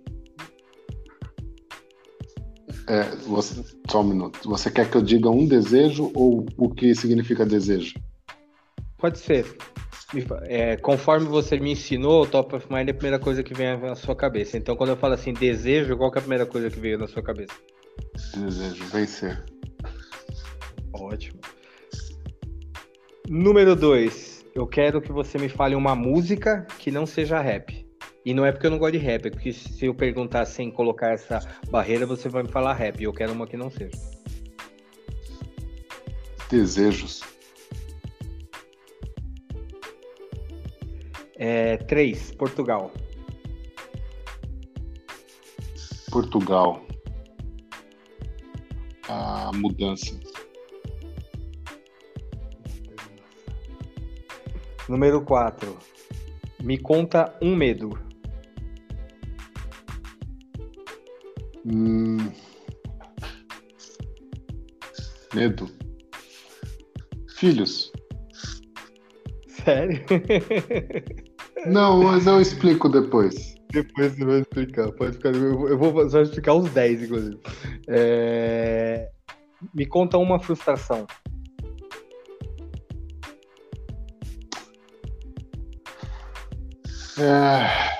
É, 2.87 3.03
você, 3.27 3.63
só 3.89 4.01
um 4.01 4.03
minuto. 4.03 4.47
Você 4.47 4.69
quer 4.69 4.89
que 4.89 4.95
eu 4.95 5.01
diga 5.01 5.29
um 5.29 5.47
desejo 5.47 6.11
ou 6.13 6.45
o 6.57 6.69
que 6.69 6.93
significa 6.93 7.45
desejo? 7.45 7.95
Pode 8.97 9.17
ser. 9.19 9.45
É, 10.43 10.77
conforme 10.77 11.25
você 11.25 11.59
me 11.59 11.71
ensinou, 11.71 12.23
o 12.23 12.27
top 12.27 12.55
of 12.55 12.71
mind 12.71 12.87
é 12.87 12.91
a 12.91 12.93
primeira 12.93 13.19
coisa 13.19 13.43
que 13.43 13.53
vem 13.53 13.77
na 13.77 13.95
sua 13.95 14.15
cabeça. 14.15 14.57
Então, 14.57 14.75
quando 14.75 14.91
eu 14.91 14.97
falo 14.97 15.13
assim, 15.13 15.33
desejo, 15.33 15.97
qual 15.97 16.11
é 16.13 16.17
a 16.17 16.21
primeira 16.21 16.45
coisa 16.45 16.69
que 16.69 16.79
veio 16.79 16.97
na 16.97 17.07
sua 17.07 17.23
cabeça? 17.23 17.53
Desejo 18.35 18.83
vencer. 18.85 19.43
Ótimo. 20.93 21.39
Número 23.27 23.75
2. 23.75 24.45
Eu 24.53 24.67
quero 24.67 25.01
que 25.01 25.11
você 25.11 25.37
me 25.37 25.49
fale 25.49 25.75
uma 25.75 25.95
música 25.95 26.65
que 26.79 26.91
não 26.91 27.05
seja 27.05 27.41
rap. 27.41 27.84
E 28.25 28.33
não 28.33 28.43
é 28.43 28.51
porque 28.51 28.65
eu 28.65 28.71
não 28.71 28.79
gosto 28.79 28.93
de 28.93 28.97
rap, 28.97 29.27
é 29.27 29.29
porque 29.29 29.53
se 29.53 29.85
eu 29.85 29.93
perguntar 29.93 30.45
sem 30.45 30.71
colocar 30.71 31.11
essa 31.11 31.39
barreira, 31.69 32.07
você 32.07 32.27
vai 32.27 32.41
me 32.41 32.49
falar 32.49 32.73
rap. 32.73 32.99
E 32.99 33.03
eu 33.03 33.13
quero 33.13 33.33
uma 33.33 33.45
que 33.45 33.55
não 33.55 33.69
seja. 33.69 33.95
Desejos. 36.49 37.21
É, 41.35 41.77
três, 41.77 42.31
Portugal. 42.31 42.91
Portugal. 46.09 46.83
A 49.07 49.51
mudança. 49.53 50.19
Número 54.89 55.21
4. 55.23 55.77
Me 56.63 56.79
conta 56.79 57.37
um 57.39 57.55
medo. 57.55 58.05
Hum... 61.65 62.17
Medo. 65.33 65.69
Filhos. 67.37 67.91
Sério? 69.47 69.99
Não, 71.65 72.03
mas 72.03 72.27
eu 72.27 72.39
explico 72.39 72.87
depois. 72.87 73.55
Depois 73.71 74.13
você 74.13 74.25
vai 74.25 74.39
explicar. 74.39 74.91
Pode 74.93 75.17
ficar. 75.17 75.35
Eu 75.35 75.77
vou 75.77 76.09
só 76.09 76.21
explicar 76.21 76.53
os 76.53 76.69
10, 76.71 77.03
inclusive. 77.03 77.39
É... 77.87 79.09
Me 79.73 79.85
conta 79.85 80.17
uma 80.17 80.39
frustração. 80.39 81.05
É... 87.17 87.94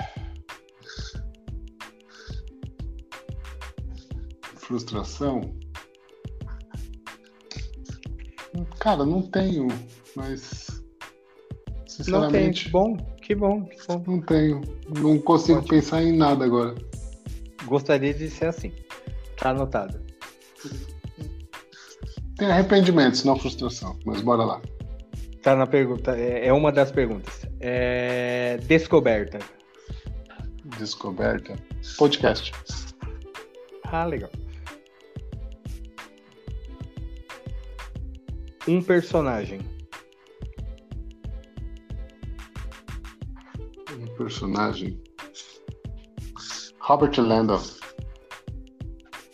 Frustração? 4.67 5.41
Cara, 8.79 9.05
não 9.05 9.21
tenho, 9.21 9.67
mas 10.15 10.81
sinceramente. 11.87 12.71
Não 12.71 12.95
tem. 12.95 12.97
Bom, 12.97 13.15
que 13.21 13.35
bom, 13.35 13.65
que 13.65 13.87
bom. 13.87 14.03
Não 14.07 14.21
tenho. 14.21 14.61
Não 14.99 15.19
consigo 15.19 15.59
Ótimo. 15.59 15.69
pensar 15.69 16.01
em 16.01 16.17
nada 16.17 16.45
agora. 16.45 16.73
Gostaria 17.65 18.13
de 18.13 18.27
ser 18.29 18.47
assim. 18.47 18.71
Tá 19.37 19.51
anotado. 19.51 19.99
Tem 22.37 22.49
arrependimentos, 22.49 23.23
não 23.23 23.37
frustração, 23.37 23.99
mas 24.03 24.21
bora 24.21 24.43
lá. 24.43 24.61
Tá 25.43 25.55
na 25.55 25.67
pergunta, 25.67 26.17
é, 26.17 26.47
é 26.47 26.53
uma 26.53 26.71
das 26.71 26.91
perguntas. 26.91 27.45
É... 27.59 28.57
Descoberta. 28.63 29.37
Descoberta. 30.79 31.55
Podcast. 31.97 32.51
Ah, 33.83 34.05
legal. 34.05 34.31
Um 38.67 38.81
personagem. 38.81 39.75
personagem. 44.15 45.01
Robert 46.79 47.17
Landau. 47.19 47.61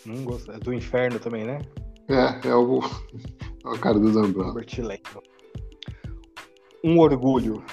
Não 0.05 0.23
gosto. 0.23 0.51
É 0.51 0.59
do 0.59 0.73
inferno 0.73 1.19
também, 1.19 1.45
né? 1.45 1.61
É, 2.09 2.47
é 2.47 2.55
o, 2.55 2.79
é 3.63 3.69
o 3.69 3.79
cara 3.79 3.99
do 3.99 4.11
Dan 4.11 4.31
Robert 4.31 4.67
Landau. 4.79 5.23
Um 6.83 6.99
orgulho. 6.99 7.63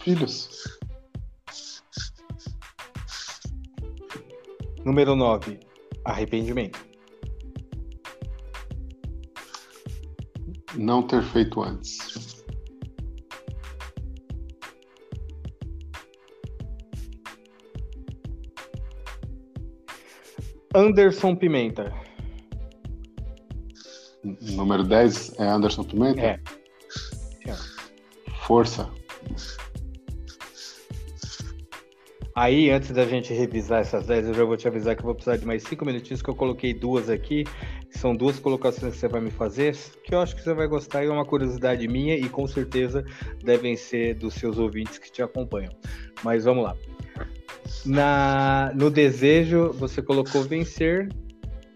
Filhos. 0.00 0.50
Número 4.84 5.16
9. 5.16 5.58
Arrependimento. 6.04 6.93
Não 10.76 11.02
ter 11.02 11.22
feito 11.22 11.62
antes. 11.62 12.44
Anderson 20.74 21.36
Pimenta. 21.36 21.92
Número 24.24 24.82
10 24.82 25.38
é 25.38 25.46
Anderson 25.46 25.84
Pimenta? 25.84 26.20
É. 26.20 26.40
Força. 28.46 28.90
Aí, 32.34 32.68
antes 32.68 32.90
da 32.90 33.06
gente 33.06 33.32
revisar 33.32 33.82
essas 33.82 34.06
10, 34.08 34.28
eu 34.28 34.34
já 34.34 34.44
vou 34.44 34.56
te 34.56 34.66
avisar 34.66 34.96
que 34.96 35.02
eu 35.02 35.06
vou 35.06 35.14
precisar 35.14 35.36
de 35.36 35.46
mais 35.46 35.62
5 35.62 35.84
minutinhos, 35.84 36.20
que 36.20 36.28
eu 36.28 36.34
coloquei 36.34 36.74
duas 36.74 37.08
aqui. 37.08 37.44
São 37.94 38.14
duas 38.14 38.38
colocações 38.38 38.94
que 38.94 39.00
você 39.00 39.08
vai 39.08 39.20
me 39.20 39.30
fazer, 39.30 39.76
que 40.02 40.14
eu 40.14 40.20
acho 40.20 40.34
que 40.34 40.42
você 40.42 40.52
vai 40.52 40.66
gostar 40.66 41.04
e 41.04 41.06
é 41.06 41.10
uma 41.10 41.24
curiosidade 41.24 41.86
minha 41.88 42.16
e 42.16 42.28
com 42.28 42.46
certeza 42.46 43.04
devem 43.42 43.76
ser 43.76 44.14
dos 44.14 44.34
seus 44.34 44.58
ouvintes 44.58 44.98
que 44.98 45.10
te 45.10 45.22
acompanham. 45.22 45.72
Mas 46.22 46.44
vamos 46.44 46.64
lá. 46.64 46.76
Na, 47.84 48.72
no 48.74 48.90
desejo, 48.90 49.72
você 49.72 50.02
colocou 50.02 50.42
vencer. 50.42 51.08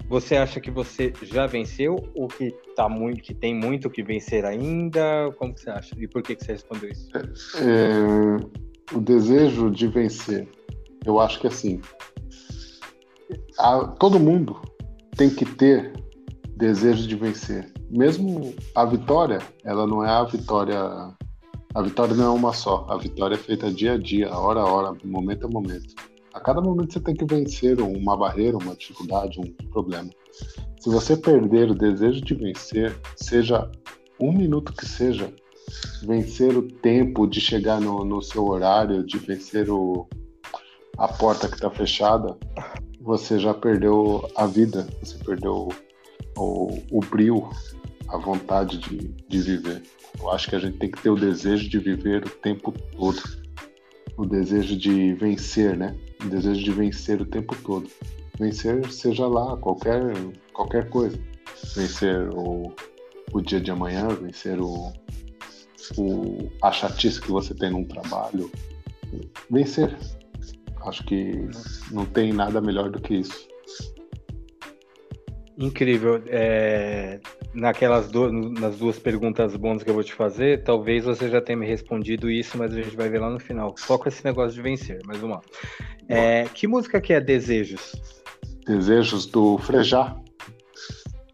Você 0.08 0.36
acha 0.36 0.58
que 0.58 0.70
você 0.70 1.12
já 1.22 1.46
venceu 1.46 1.96
ou 2.14 2.28
que, 2.28 2.50
tá 2.74 2.88
muito, 2.88 3.22
que 3.22 3.34
tem 3.34 3.54
muito 3.54 3.90
que 3.90 4.02
vencer 4.02 4.42
ainda? 4.44 5.30
Como 5.36 5.54
que 5.54 5.60
você 5.60 5.70
acha? 5.70 5.94
E 5.98 6.08
por 6.08 6.22
que, 6.22 6.34
que 6.34 6.44
você 6.44 6.52
respondeu 6.52 6.88
isso? 6.90 7.10
É, 7.58 8.94
o 8.94 9.00
desejo 9.00 9.70
de 9.70 9.86
vencer. 9.86 10.48
Eu 11.04 11.20
acho 11.20 11.38
que 11.38 11.46
assim, 11.46 11.80
a, 13.58 13.84
todo 13.98 14.18
mundo 14.18 14.60
tem 15.16 15.28
que 15.28 15.44
ter 15.44 15.92
desejo 16.58 17.06
de 17.06 17.14
vencer. 17.14 17.72
Mesmo 17.88 18.52
a 18.74 18.84
vitória, 18.84 19.38
ela 19.64 19.86
não 19.86 20.04
é 20.04 20.10
a 20.10 20.24
vitória 20.24 21.16
a 21.74 21.82
vitória 21.82 22.14
não 22.14 22.24
é 22.24 22.30
uma 22.30 22.52
só. 22.52 22.86
A 22.88 22.96
vitória 22.96 23.34
é 23.36 23.38
feita 23.38 23.70
dia 23.70 23.92
a 23.92 23.98
dia, 23.98 24.34
hora 24.34 24.60
a 24.60 24.66
hora, 24.66 24.96
momento 25.04 25.46
a 25.46 25.48
momento. 25.48 25.94
A 26.34 26.40
cada 26.40 26.60
momento 26.60 26.92
você 26.92 27.00
tem 27.00 27.14
que 27.14 27.24
vencer 27.24 27.80
uma 27.80 28.16
barreira, 28.16 28.56
uma 28.56 28.74
dificuldade, 28.74 29.38
um 29.38 29.52
problema. 29.68 30.10
Se 30.80 30.90
você 30.90 31.16
perder 31.16 31.70
o 31.70 31.74
desejo 31.74 32.20
de 32.22 32.34
vencer, 32.34 32.96
seja 33.16 33.70
um 34.18 34.32
minuto 34.32 34.72
que 34.72 34.86
seja, 34.86 35.32
vencer 36.02 36.56
o 36.56 36.62
tempo 36.62 37.26
de 37.26 37.40
chegar 37.40 37.80
no, 37.80 38.04
no 38.04 38.22
seu 38.22 38.46
horário, 38.46 39.04
de 39.04 39.18
vencer 39.18 39.70
o, 39.70 40.08
a 40.96 41.06
porta 41.06 41.48
que 41.48 41.54
está 41.54 41.70
fechada, 41.70 42.36
você 43.00 43.38
já 43.38 43.54
perdeu 43.54 44.28
a 44.34 44.46
vida, 44.46 44.88
você 45.02 45.16
perdeu 45.18 45.68
o, 46.36 46.78
o, 46.90 47.00
brilho 47.00 47.48
a 48.08 48.16
vontade 48.16 48.78
de, 48.78 49.08
de 49.28 49.40
viver. 49.40 49.82
Eu 50.18 50.30
acho 50.30 50.48
que 50.48 50.56
a 50.56 50.58
gente 50.58 50.78
tem 50.78 50.90
que 50.90 51.02
ter 51.02 51.10
o 51.10 51.16
desejo 51.16 51.68
de 51.68 51.78
viver 51.78 52.24
o 52.24 52.30
tempo 52.30 52.72
todo. 52.72 53.20
O 54.16 54.26
desejo 54.26 54.76
de 54.76 55.14
vencer, 55.14 55.76
né? 55.76 55.96
O 56.24 56.28
desejo 56.28 56.62
de 56.62 56.70
vencer 56.72 57.20
o 57.20 57.26
tempo 57.26 57.54
todo. 57.62 57.88
Vencer, 58.38 58.90
seja 58.90 59.26
lá, 59.26 59.56
qualquer, 59.56 60.00
qualquer 60.52 60.88
coisa. 60.88 61.18
Vencer 61.74 62.28
o, 62.34 62.72
o 63.32 63.40
dia 63.40 63.60
de 63.60 63.70
amanhã, 63.70 64.08
vencer 64.08 64.60
o, 64.60 64.92
o, 65.96 66.50
a 66.62 66.72
chatice 66.72 67.20
que 67.20 67.30
você 67.30 67.54
tem 67.54 67.70
num 67.70 67.84
trabalho. 67.84 68.50
Vencer. 69.50 69.96
Acho 70.82 71.04
que 71.04 71.48
não 71.90 72.06
tem 72.06 72.32
nada 72.32 72.60
melhor 72.60 72.90
do 72.90 73.00
que 73.00 73.14
isso. 73.14 73.47
Incrível. 75.58 76.22
É, 76.28 77.18
naquelas 77.52 78.08
duas, 78.08 78.32
nas 78.32 78.76
duas 78.76 78.98
perguntas 78.98 79.56
bônus 79.56 79.82
que 79.82 79.90
eu 79.90 79.94
vou 79.94 80.04
te 80.04 80.14
fazer, 80.14 80.62
talvez 80.62 81.04
você 81.04 81.28
já 81.28 81.40
tenha 81.40 81.58
me 81.58 81.66
respondido 81.66 82.30
isso, 82.30 82.56
mas 82.56 82.72
a 82.72 82.80
gente 82.80 82.96
vai 82.96 83.08
ver 83.08 83.20
lá 83.20 83.28
no 83.28 83.40
final. 83.40 83.74
Só 83.76 83.98
com 83.98 84.08
esse 84.08 84.24
negócio 84.24 84.54
de 84.54 84.62
vencer, 84.62 85.00
mas 85.04 85.18
vamos 85.18 85.38
lá. 85.38 85.42
É, 86.08 86.44
que 86.54 86.68
música 86.68 87.00
que 87.00 87.12
é 87.12 87.20
Desejos? 87.20 87.92
Desejos 88.64 89.26
do 89.26 89.58
Frejá. 89.58 90.16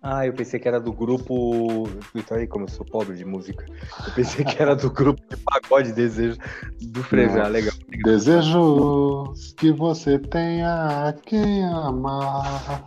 Ah, 0.01 0.27
eu 0.27 0.33
pensei 0.33 0.59
que 0.61 0.69
era 0.69 0.81
do 0.81 0.93
grupo. 0.93 1.89
Então 2.15 2.37
aí, 2.37 2.47
como 2.47 2.65
eu 2.65 2.69
sou 2.69 2.85
pobre 2.85 3.17
de 3.17 3.25
música, 3.25 3.65
eu 4.07 4.13
pensei 4.15 4.45
que 4.45 4.61
era 4.61 4.75
do 4.75 4.91
grupo 4.91 5.21
de 5.29 5.37
pagode 5.37 5.93
Desejo 5.93 6.37
do 6.81 7.03
Frejá. 7.03 7.49
Legal, 7.49 7.51
legal. 7.51 7.75
Desejo 8.05 9.35
que 9.57 9.71
você 9.71 10.19
tenha 10.19 11.15
quem 11.25 11.65
amar. 11.65 12.85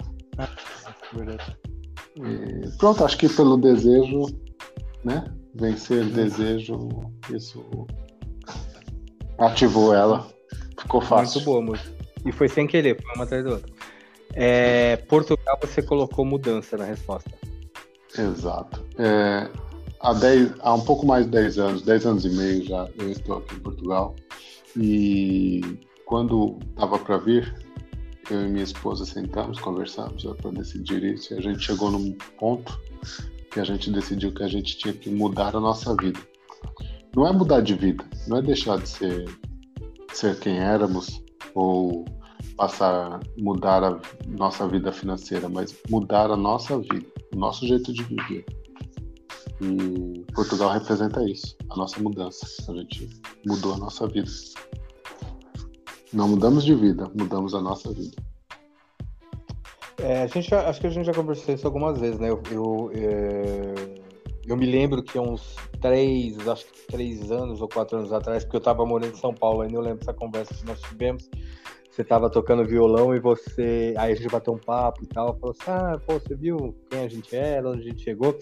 E 2.18 2.78
pronto, 2.78 3.04
acho 3.04 3.18
que 3.18 3.30
pelo 3.30 3.58
desejo, 3.58 4.26
né? 5.04 5.26
Vencer 5.56 6.06
o 6.06 6.10
desejo, 6.10 6.90
isso 7.34 7.64
ativou 9.38 9.94
ela. 9.94 10.28
Ficou 10.80 11.02
fácil. 11.02 11.42
Muito 11.42 11.46
boa 11.46 11.62
música. 11.62 11.98
E 12.26 12.32
foi 12.32 12.48
sem 12.48 12.68
querer, 12.68 13.02
foi 13.02 13.14
uma 13.16 13.24
atrás 13.24 13.44
da 13.44 13.52
outra. 13.52 13.72
É, 14.34 14.98
Portugal, 14.98 15.58
você 15.62 15.82
colocou 15.82 16.26
mudança 16.26 16.78
na 16.78 16.86
resposta. 16.86 17.32
Exato. 18.18 18.84
É, 18.98 19.50
há, 20.00 20.14
dez, 20.14 20.52
há 20.60 20.74
um 20.74 20.82
pouco 20.82 21.06
mais 21.06 21.26
de 21.26 21.32
10 21.32 21.58
anos, 21.60 21.82
10 21.82 22.06
anos 22.06 22.26
e 22.26 22.30
meio 22.30 22.64
já, 22.66 22.88
eu 23.00 23.10
estou 23.10 23.38
aqui 23.38 23.56
em 23.56 23.60
Portugal. 23.60 24.16
E 24.76 25.62
quando 26.06 26.60
estava 26.70 27.00
para 27.00 27.18
vir, 27.18 27.67
eu 28.34 28.46
e 28.46 28.50
minha 28.50 28.64
esposa 28.64 29.06
sentamos, 29.06 29.60
conversamos 29.60 30.24
para 30.24 30.52
decidir 30.52 31.04
isso 31.04 31.34
e 31.34 31.38
a 31.38 31.42
gente 31.42 31.60
chegou 31.60 31.92
num 31.92 32.12
ponto 32.40 32.80
que 33.52 33.60
a 33.60 33.64
gente 33.64 33.90
decidiu 33.92 34.34
que 34.34 34.44
a 34.44 34.48
gente 34.48 34.78
tinha 34.78 34.94
que 34.94 35.10
mudar 35.10 35.56
a 35.56 35.60
nossa 35.60 35.96
vida. 35.96 36.20
Não 37.16 37.26
é 37.26 37.32
mudar 37.32 37.62
de 37.62 37.74
vida, 37.74 38.04
não 38.28 38.38
é 38.38 38.42
deixar 38.42 38.78
de 38.80 38.90
ser, 38.90 39.26
ser 40.14 40.38
quem 40.40 40.58
éramos 40.60 41.24
ou 41.56 42.06
passar 42.56 43.20
mudar 43.38 43.84
a 43.84 44.00
nossa 44.28 44.68
vida 44.68 44.92
financeira, 44.92 45.48
mas 45.48 45.76
mudar 45.90 46.30
a 46.32 46.38
nossa 46.38 46.78
vida, 46.80 47.06
o 47.34 47.38
nosso 47.38 47.66
jeito 47.66 47.94
de 47.94 48.04
viver. 48.04 48.46
E 49.62 50.26
Portugal 50.34 50.72
representa 50.72 51.24
isso, 51.24 51.56
a 51.70 51.76
nossa 51.76 52.00
mudança. 52.00 52.46
A 52.70 52.76
gente 52.76 53.10
mudou 53.46 53.74
a 53.74 53.78
nossa 53.78 54.08
vida. 54.08 54.30
Não 56.18 56.28
mudamos 56.28 56.66
de 56.66 56.74
vida, 56.74 57.12
mudamos 57.14 57.54
a 57.54 57.62
nossa 57.62 57.94
vida. 57.94 58.18
É, 60.00 60.24
a 60.24 60.26
gente 60.26 60.50
já, 60.50 60.68
acho 60.68 60.82
que 60.82 60.88
a 60.88 60.90
gente 60.90 61.06
já 61.06 61.14
conversou 61.14 61.54
isso 61.54 61.68
algumas 61.68 62.00
vezes, 62.00 62.20
né? 62.20 62.32
Eu, 62.32 62.42
eu, 62.50 62.92
é, 62.96 64.00
eu 64.48 64.58
me 64.58 64.66
lembro 64.66 65.04
que 65.04 65.20
uns 65.20 65.56
três, 65.80 66.36
acho 66.48 66.66
que 66.66 66.88
três 66.88 67.32
anos 67.32 67.62
ou 67.62 67.70
quatro 67.70 68.00
anos 68.00 68.12
atrás, 68.12 68.44
porque 68.44 68.56
eu 68.56 68.60
estava 68.60 68.84
morando 68.84 69.14
em 69.14 69.20
São 69.20 69.32
Paulo, 69.32 69.62
ainda 69.62 69.76
eu 69.76 69.82
lembro 69.82 70.00
dessa 70.00 70.12
conversa 70.12 70.56
que 70.56 70.66
nós 70.66 70.82
tivemos. 70.82 71.30
Você 71.98 72.04
estava 72.04 72.30
tocando 72.30 72.64
violão 72.64 73.16
e 73.16 73.20
você. 73.20 73.96
Aí 73.98 74.12
a 74.12 74.16
gente 74.16 74.30
bateu 74.30 74.54
um 74.54 74.60
papo 74.60 75.04
e 75.04 75.08
tal. 75.08 75.36
Falou 75.40 75.56
assim: 75.60 75.72
ah, 75.72 76.00
pô, 76.06 76.20
você 76.20 76.36
viu 76.36 76.78
quem 76.92 77.00
a 77.00 77.08
gente 77.08 77.36
era, 77.36 77.68
onde 77.68 77.80
a 77.80 77.90
gente 77.90 78.04
chegou? 78.04 78.38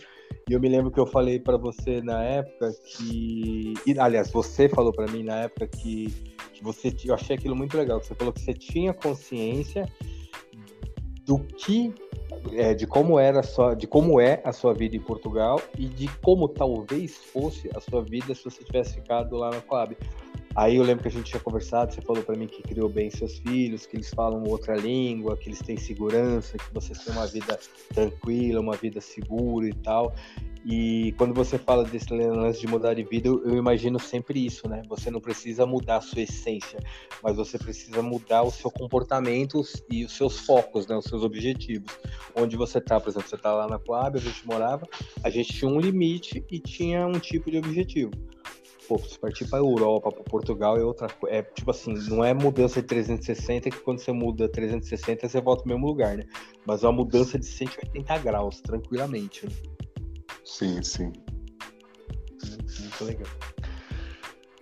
E 0.49 0.51
eu 0.51 0.59
me 0.59 0.67
lembro 0.67 0.91
que 0.91 0.99
eu 0.99 1.07
falei 1.07 1.39
para 1.39 1.55
você 1.55 2.01
na 2.01 2.21
época 2.21 2.73
que. 2.83 3.73
E, 3.87 3.97
aliás, 3.97 4.29
você 4.29 4.67
falou 4.67 4.91
para 4.91 5.09
mim 5.09 5.23
na 5.23 5.43
época 5.43 5.67
que, 5.67 6.07
que 6.51 6.61
você. 6.61 6.93
Eu 7.05 7.13
achei 7.13 7.37
aquilo 7.37 7.55
muito 7.55 7.77
legal. 7.77 8.03
Você 8.03 8.13
falou 8.13 8.33
que 8.33 8.41
você 8.41 8.53
tinha 8.53 8.93
consciência 8.93 9.85
do 11.25 11.39
que 11.39 11.93
é, 12.51 12.73
de 12.73 12.85
como 12.85 13.17
era 13.17 13.41
sua, 13.41 13.73
de 13.73 13.87
como 13.87 14.19
é 14.19 14.41
a 14.43 14.51
sua 14.51 14.73
vida 14.73 14.97
em 14.97 15.01
Portugal 15.01 15.61
e 15.77 15.85
de 15.85 16.09
como 16.17 16.49
talvez 16.49 17.15
fosse 17.15 17.69
a 17.73 17.79
sua 17.79 18.03
vida 18.03 18.35
se 18.35 18.43
você 18.43 18.61
tivesse 18.65 18.95
ficado 18.95 19.37
lá 19.37 19.49
na 19.49 19.61
Coab. 19.61 19.95
Aí 20.55 20.77
eu 20.77 20.83
lembro 20.83 21.01
que 21.01 21.09
a 21.09 21.11
gente 21.11 21.25
tinha 21.25 21.39
conversado, 21.39 21.93
você 21.93 22.01
falou 22.01 22.23
para 22.23 22.35
mim 22.37 22.47
que 22.47 22.63
criou 22.63 22.87
bem 22.87 23.09
seus 23.09 23.39
filhos, 23.39 23.85
que 23.85 23.97
eles 23.97 24.09
falam 24.09 24.41
outra 24.43 24.73
língua, 24.73 25.35
que 25.35 25.49
eles 25.49 25.59
têm 25.59 25.75
segurança, 25.75 26.57
que 26.57 26.73
vocês 26.73 26.97
têm 26.99 27.13
uma 27.13 27.27
vida 27.27 27.59
tranquila, 27.93 28.61
uma 28.61 28.75
vida 28.77 29.01
segura 29.01 29.67
e 29.67 29.73
tal. 29.73 30.15
E 30.65 31.13
quando 31.17 31.33
você 31.33 31.59
fala 31.59 31.83
desse 31.83 32.11
lance 32.11 32.61
de 32.61 32.67
mudar 32.67 32.93
de 32.93 33.03
vida, 33.03 33.27
eu, 33.27 33.55
imagino 33.55 33.99
sempre 33.99 34.43
isso, 34.43 34.67
né? 34.67 34.81
Você 34.87 35.11
não 35.11 35.19
precisa 35.19 35.65
mudar 35.65 35.97
a 35.97 36.01
sua 36.01 36.21
essência, 36.21 36.79
mas 37.21 37.35
você 37.35 37.57
precisa 37.57 38.01
mudar 38.01 38.41
o 38.41 38.49
seu 38.49 38.71
comportamento 38.71 39.61
e 39.91 40.05
os 40.05 40.13
seus 40.13 40.39
focos, 40.39 40.87
né? 40.87 40.95
Os 40.95 41.05
seus 41.05 41.21
objetivos. 41.21 41.91
Onde 42.33 42.55
você 42.55 42.79
tá, 42.79 42.99
por 42.99 43.09
exemplo, 43.09 43.29
você 43.29 43.37
tá 43.37 43.53
lá 43.53 43.67
na 43.67 43.77
Coab, 43.77 44.17
a 44.17 44.21
gente 44.21 44.47
morava, 44.47 44.87
a 45.21 45.29
gente 45.29 45.53
tinha 45.53 45.69
um 45.69 45.79
limite 45.79 46.43
e 46.49 46.59
tinha 46.59 47.05
um 47.05 47.19
tipo 47.19 47.51
de 47.51 47.57
objetivo. 47.57 48.11
Pô, 48.87 48.99
se 48.99 49.17
partir 49.17 49.49
para 49.49 49.59
Europa, 49.59 50.11
para 50.11 50.23
Portugal 50.23 50.77
é 50.77 50.83
outra 50.83 51.07
coisa. 51.07 51.35
É 51.35 51.41
tipo 51.41 51.71
assim, 51.71 51.93
não 52.09 52.23
é 52.23 52.33
mudança 52.33 52.81
de 52.81 52.87
360 52.87 53.69
que 53.69 53.79
quando 53.79 53.99
você 53.99 54.11
muda 54.11 54.47
360 54.47 55.27
você 55.27 55.41
volta 55.41 55.63
no 55.65 55.69
mesmo 55.69 55.87
lugar, 55.87 56.17
né? 56.17 56.25
Mas 56.65 56.83
é 56.83 56.87
uma 56.87 56.93
mudança 56.93 57.39
de 57.39 57.45
180 57.45 58.17
graus, 58.19 58.61
tranquilamente. 58.61 59.45
Né? 59.45 59.51
Sim, 60.43 60.83
sim. 60.83 61.11
Muito 62.79 63.03
legal. 63.03 63.27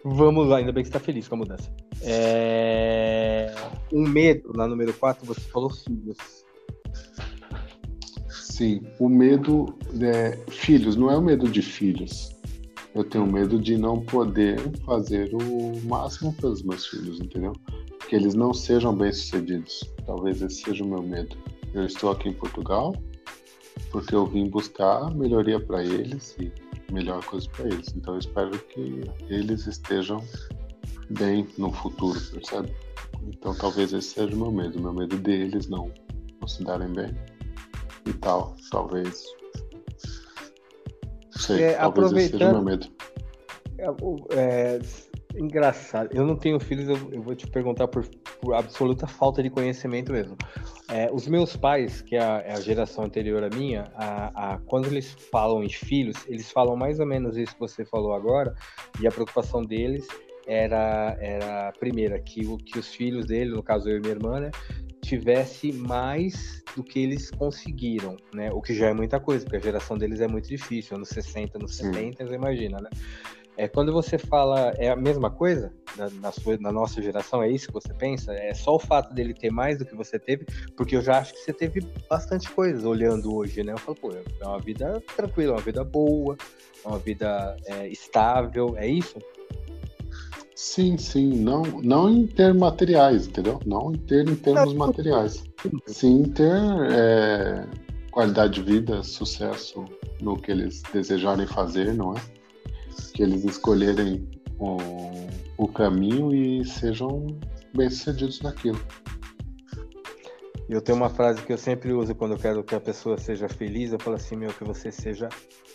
Vamos 0.06 0.48
lá, 0.48 0.58
ainda 0.58 0.72
bem 0.72 0.84
que 0.84 0.90
você 0.90 0.94
tá 0.94 1.00
feliz 1.00 1.28
com 1.28 1.36
a 1.36 1.38
mudança. 1.38 1.74
É... 2.02 3.54
Um 3.92 4.08
medo, 4.08 4.52
na 4.54 4.68
número 4.68 4.94
4, 4.94 5.26
você 5.26 5.42
falou 5.42 5.70
filhos. 5.70 6.18
Sim, 8.30 8.82
o 9.00 9.08
medo. 9.08 9.78
É... 10.02 10.38
Filhos, 10.52 10.96
não 10.96 11.10
é 11.10 11.18
o 11.18 11.22
medo 11.22 11.48
de 11.48 11.62
filhos. 11.62 12.33
Eu 12.96 13.04
tenho 13.04 13.26
medo 13.26 13.60
de 13.60 13.78
não 13.78 14.02
poder 14.02 14.60
fazer 14.86 15.34
o 15.34 15.82
máximo 15.88 16.34
pelos 16.34 16.62
meus 16.62 16.86
filhos, 16.86 17.20
entendeu? 17.20 17.54
Que 18.08 18.16
eles 18.16 18.36
não 18.36 18.54
sejam 18.54 18.96
bem-sucedidos. 18.96 19.82
Talvez 20.06 20.41
esse 20.41 20.62
seja 20.62 20.84
o 20.84 20.88
meu 20.88 21.02
medo. 21.02 21.36
Eu 21.74 21.86
estou 21.86 22.12
aqui 22.12 22.30
em 22.30 22.34
Portugal, 22.34 22.96
porque 23.91 24.14
eu 24.14 24.28
vim 24.28 24.48
buscar 24.48 25.10
melhoria 25.16 25.60
para 25.60 25.84
eles 25.84 26.36
e 26.39 26.52
melhor 26.91 27.26
coisa 27.26 27.50
para 27.50 27.66
eles. 27.66 27.94
Então 27.96 28.14
eu 28.14 28.20
espero 28.20 28.52
que 28.52 29.02
eles 29.28 29.66
estejam 29.66 30.24
bem 31.10 31.48
no 31.58 31.72
futuro, 31.72 32.20
percebe? 32.32 32.72
Então 33.28 33.56
talvez 33.56 33.91
esse 33.91 34.10
seja 34.10 34.36
o 34.36 34.38
meu 34.38 34.52
medo, 34.52 34.80
meu 34.80 34.94
medo 34.94 35.18
deles 35.18 35.68
não, 35.68 35.91
não 36.39 36.48
se 36.48 36.64
darem 36.64 36.89
bem 36.94 37.16
e 38.06 38.14
tal. 38.14 38.56
Talvez. 38.70 39.26
Sei, 41.48 41.64
é, 41.64 41.74
talvez 41.74 42.12
esse 42.14 42.32
seja 42.32 42.50
o 42.50 42.54
meu 42.54 42.64
medo. 42.64 42.88
É, 43.78 43.86
é, 44.38 44.80
engraçado. 45.36 46.10
Eu 46.14 46.26
não 46.26 46.36
tenho 46.36 46.60
filhos, 46.60 46.88
eu, 46.88 47.12
eu 47.12 47.22
vou 47.22 47.36
te 47.36 47.48
perguntar 47.48 47.88
por, 47.88 48.06
por, 48.41 48.54
absoluta 48.54 49.08
falta 49.08 49.44
de 49.44 49.50
conhecimento 49.50 50.12
mesmo. 50.12 50.38
É, 50.89 51.10
os 51.12 51.28
meus 51.28 51.56
pais, 51.56 52.02
que 52.02 52.16
é 52.16 52.24
a, 52.24 52.44
é 52.46 52.54
a 52.54 52.62
geração 52.62 53.04
anterior 53.04 53.44
à 53.44 53.50
minha, 53.50 53.91
a, 53.96 54.54
a, 54.54 54.58
quando 54.60 54.88
eles 54.88 55.16
falam 55.32 55.64
em 55.64 55.70
filhos, 55.70 56.18
eles 56.28 56.52
falam 56.52 56.76
mais 56.76 57.00
ou 57.00 57.06
menos 57.06 57.36
isso 57.36 57.54
que 57.54 57.60
você 57.60 57.84
falou 57.84 58.14
agora, 58.14 58.54
e 59.02 59.08
a 59.08 59.12
preocupação 59.12 59.64
deles 59.64 60.08
era, 60.46 61.18
era 61.20 61.72
primeira, 61.80 62.20
que, 62.20 62.46
o, 62.46 62.58
que 62.58 62.78
os 62.78 62.88
filhos 62.94 63.26
dele, 63.26 63.52
no 63.52 63.64
caso 63.64 63.89
eu 63.89 63.98
e 63.98 64.00
minha 64.00 64.14
irmã, 64.14 64.39
né, 64.39 64.52
tivesse 65.14 65.72
mais 65.72 66.64
do 66.76 66.84
que 66.84 66.99
eles 66.99 67.30
conseguiram, 67.30 68.18
né? 68.34 68.51
O 68.51 68.61
que 68.61 68.74
já 68.74 68.88
é 68.88 68.93
muita 68.93 69.20
coisa, 69.20 69.45
porque 69.45 69.57
a 69.57 69.59
geração 69.59 69.95
deles 69.95 70.20
é 70.20 70.28
muito 70.28 70.47
difícil, 70.47 70.97
anos 70.97 71.09
60, 71.09 71.59
anos 71.59 71.76
70, 71.76 72.26
você 72.26 72.34
imagina, 72.34 72.80
né? 72.80 72.89
É, 73.55 73.68
quando 73.68 73.93
você 73.93 74.18
fala, 74.18 74.74
é 74.78 74.89
a 74.89 74.95
mesma 74.95 75.30
coisa 75.30 75.72
na, 75.95 76.09
na, 76.09 76.32
sua, 76.32 76.57
na 76.57 76.72
nossa 76.72 76.99
geração, 76.99 77.43
é 77.43 77.49
isso 77.51 77.68
que 77.68 77.74
você 77.74 77.93
pensa? 77.93 78.34
É 78.34 78.51
só 78.55 78.76
o 78.76 78.80
fato 78.80 79.14
dele 79.14 79.36
ter 79.36 79.51
mais 79.51 79.78
do 79.78 79.86
que 79.86 79.95
você 79.95 80.18
teve? 80.18 80.47
Porque 80.76 80.95
eu 80.95 81.01
já 81.03 81.20
acho 81.20 81.34
que 81.34 81.39
você 81.41 81.53
teve 81.53 81.82
bastante 82.09 82.49
coisas 82.49 82.84
olhando 82.84 83.36
hoje, 83.36 83.61
né? 83.61 83.74
Eu 83.74 83.78
falo, 83.78 83.95
pô, 83.95 84.11
é 84.11 84.47
uma 84.47 84.59
vida 84.59 84.99
tranquila, 85.16 85.53
uma 85.53 85.61
vida 85.61 85.84
boa, 85.84 86.36
uma 86.84 86.97
vida 86.97 87.55
é, 87.68 87.88
estável, 87.88 88.76
é 88.76 88.88
isso? 88.88 89.20
Sim, 90.56 90.97
sim, 90.97 91.30
não, 91.30 91.64
não 91.64 92.10
em 92.10 92.28
termos 92.28 92.62
materiais, 92.62 93.28
entendeu? 93.28 93.60
Não 93.66 93.91
em 93.91 93.97
ter 93.97 94.28
em 94.28 94.36
termos 94.36 94.74
não, 94.74 94.88
materiais. 94.88 95.43
Sim 95.88 96.24
ter 96.24 96.51
é, 96.91 97.68
qualidade 98.12 98.54
de 98.54 98.62
vida, 98.62 99.01
sucesso 99.04 99.84
no 100.22 100.39
que 100.39 100.51
eles 100.51 100.82
desejarem 100.93 101.47
fazer, 101.47 101.93
não 101.93 102.14
é? 102.14 102.22
Que 103.14 103.24
eles 103.24 103.43
escolherem 103.43 104.28
o, 104.60 104.78
o 105.58 105.68
caminho 105.68 106.34
e 106.34 106.64
sejam 106.64 107.26
bem-sucedidos 107.76 108.41
naquilo. 108.41 108.80
Eu 110.70 110.82
tenho 110.82 110.97
uma 110.97 111.10
frase 111.10 111.41
que 111.41 111.51
eu 111.51 111.58
sempre 111.58 111.91
uso 111.91 112.16
quando 112.16 112.34
eu 112.34 112.39
quero 112.39 112.64
que 112.64 112.76
a 112.76 112.80
pessoa 112.80 113.18
seja 113.18 113.49
feliz, 113.49 113.91
eu 113.91 113.99
falo 113.99 114.16
assim, 114.16 114.36
meu, 114.36 114.54
que 114.54 114.64
você 114.64 114.91
seja 114.91 115.28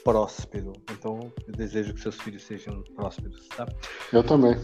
próspero. 0.04 0.72
Então, 0.90 1.32
eu 1.46 1.52
desejo 1.54 1.94
que 1.94 2.00
seus 2.00 2.16
filhos 2.16 2.42
sejam 2.42 2.82
prósperos, 2.94 3.46
tá? 3.48 3.66
Eu 4.12 4.22
também. 4.22 4.54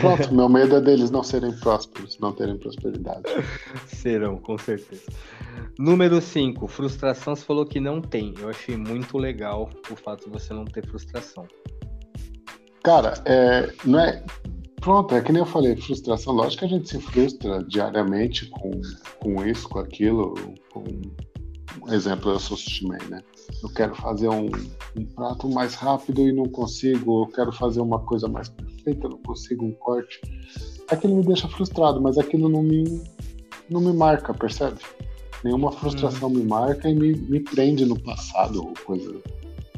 Pronto, 0.00 0.32
meu 0.34 0.48
medo 0.48 0.76
é 0.76 0.80
deles 0.80 1.10
não 1.10 1.22
serem 1.22 1.52
prósperos, 1.58 2.18
não 2.18 2.32
terem 2.32 2.58
prosperidade. 2.58 3.22
Serão, 3.86 4.38
com 4.38 4.56
certeza. 4.58 5.10
Número 5.78 6.20
5, 6.20 6.66
frustração, 6.66 7.34
você 7.36 7.44
falou 7.44 7.64
que 7.64 7.80
não 7.80 8.00
tem. 8.00 8.34
Eu 8.38 8.48
achei 8.48 8.76
muito 8.76 9.18
legal 9.18 9.70
o 9.90 9.96
fato 9.96 10.24
de 10.24 10.30
você 10.30 10.52
não 10.52 10.64
ter 10.64 10.86
frustração. 10.86 11.46
Cara, 12.82 13.14
é, 13.26 13.72
não 13.84 14.00
é 14.00 14.24
Pronto, 14.80 15.14
é 15.14 15.20
que 15.20 15.32
nem 15.32 15.40
eu 15.40 15.46
falei, 15.46 15.76
frustração. 15.76 16.32
Lógico 16.32 16.60
que 16.60 16.64
a 16.66 16.78
gente 16.78 16.88
se 16.88 17.00
frustra 17.00 17.62
diariamente 17.64 18.46
com, 18.46 18.70
com 19.20 19.44
isso, 19.44 19.68
com 19.68 19.80
aquilo. 19.80 20.34
Com... 20.72 20.84
Exemplo, 21.92 22.30
eu 22.30 22.38
sou 22.38 22.56
sushi 22.56 22.86
né? 22.86 23.20
Eu 23.62 23.68
quero 23.70 23.94
fazer 23.94 24.28
um, 24.28 24.50
um, 24.96 25.04
prato 25.04 25.48
mais 25.48 25.74
rápido 25.74 26.22
e 26.22 26.32
não 26.32 26.46
consigo. 26.46 27.24
Eu 27.24 27.26
quero 27.28 27.52
fazer 27.52 27.80
uma 27.80 27.98
coisa 28.00 28.28
mais 28.28 28.48
perfeita, 28.48 29.08
não 29.08 29.18
consigo 29.18 29.64
um 29.64 29.72
corte. 29.72 30.20
Aquilo 30.90 31.16
me 31.16 31.24
deixa 31.24 31.48
frustrado, 31.48 32.00
mas 32.00 32.18
aquilo 32.18 32.48
não 32.48 32.62
me, 32.62 33.02
não 33.68 33.80
me 33.80 33.92
marca, 33.92 34.32
percebe? 34.32 34.78
Nenhuma 35.44 35.72
frustração 35.72 36.28
hum. 36.28 36.34
me 36.34 36.44
marca 36.44 36.88
e 36.88 36.94
me, 36.94 37.14
me 37.14 37.40
prende 37.40 37.84
no 37.84 37.98
passado 38.00 38.66
ou 38.66 38.74
coisa. 38.84 39.20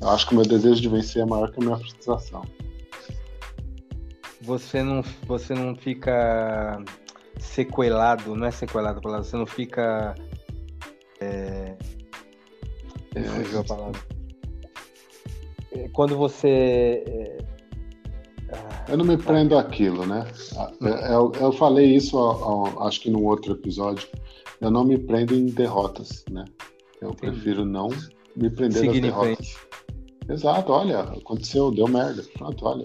Eu 0.01 0.09
acho 0.09 0.27
que 0.27 0.33
o 0.33 0.37
meu 0.37 0.47
desejo 0.47 0.81
de 0.81 0.89
vencer 0.89 1.23
é 1.23 1.27
maior 1.27 1.51
que 1.51 1.61
a 1.61 1.65
minha 1.65 1.77
frustração 1.77 2.43
você 4.41 4.83
não, 4.83 5.03
você 5.27 5.55
não 5.55 5.77
fica 5.77 6.83
sequelado, 7.39 8.35
não 8.35 8.47
é 8.47 8.51
sequelado 8.51 9.01
você 9.01 9.37
não 9.37 9.47
fica. 9.47 10.15
É, 11.21 11.50
é, 13.15 13.59
a 13.59 13.65
palavra. 13.65 14.01
É, 15.73 15.89
quando 15.89 16.17
você. 16.17 17.05
É, 17.07 17.39
eu 18.89 18.97
não 18.97 19.05
me 19.05 19.17
prendo 19.17 19.57
àquilo, 19.57 20.05
né? 20.07 20.27
Eu, 21.09 21.33
eu 21.41 21.53
falei 21.53 21.95
isso, 21.95 22.19
acho 22.81 23.01
que 23.01 23.11
num 23.11 23.25
outro 23.25 23.53
episódio. 23.53 24.09
Eu 24.61 24.71
não 24.71 24.85
me 24.85 24.99
prendo 24.99 25.35
em 25.35 25.47
derrotas, 25.47 26.25
né? 26.31 26.45
Eu 27.01 27.11
Entendi. 27.11 27.33
prefiro 27.33 27.65
não 27.65 27.89
me 28.37 28.51
prender 28.51 28.81
Seguir 28.81 28.97
às 28.97 29.03
derrotas. 29.03 29.57
Exato, 30.29 30.73
olha, 30.73 31.01
aconteceu, 31.01 31.71
deu 31.71 31.89
merda. 31.89 32.23
Pronto, 32.35 32.67
olha, 32.67 32.85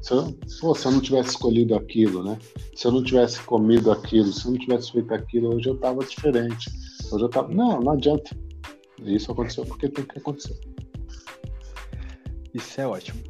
se 0.00 0.12
eu, 0.12 0.38
pô, 0.60 0.74
se 0.74 0.86
eu 0.86 0.92
não 0.92 1.00
tivesse 1.00 1.30
escolhido 1.30 1.74
aquilo, 1.74 2.22
né? 2.22 2.38
Se 2.74 2.86
eu 2.86 2.92
não 2.92 3.02
tivesse 3.02 3.42
comido 3.42 3.90
aquilo, 3.90 4.32
se 4.32 4.46
eu 4.46 4.52
não 4.52 4.58
tivesse 4.58 4.92
feito 4.92 5.12
aquilo, 5.12 5.54
hoje 5.54 5.68
eu 5.68 5.76
tava 5.78 6.04
diferente. 6.04 6.70
Hoje 7.10 7.24
eu 7.24 7.28
tava. 7.28 7.52
Não, 7.52 7.80
não 7.80 7.92
adianta. 7.92 8.30
Isso 9.02 9.32
aconteceu 9.32 9.64
porque 9.66 9.88
tem 9.88 10.04
que 10.04 10.18
acontecer. 10.18 10.58
Isso 12.54 12.80
é 12.80 12.86
ótimo. 12.86 13.22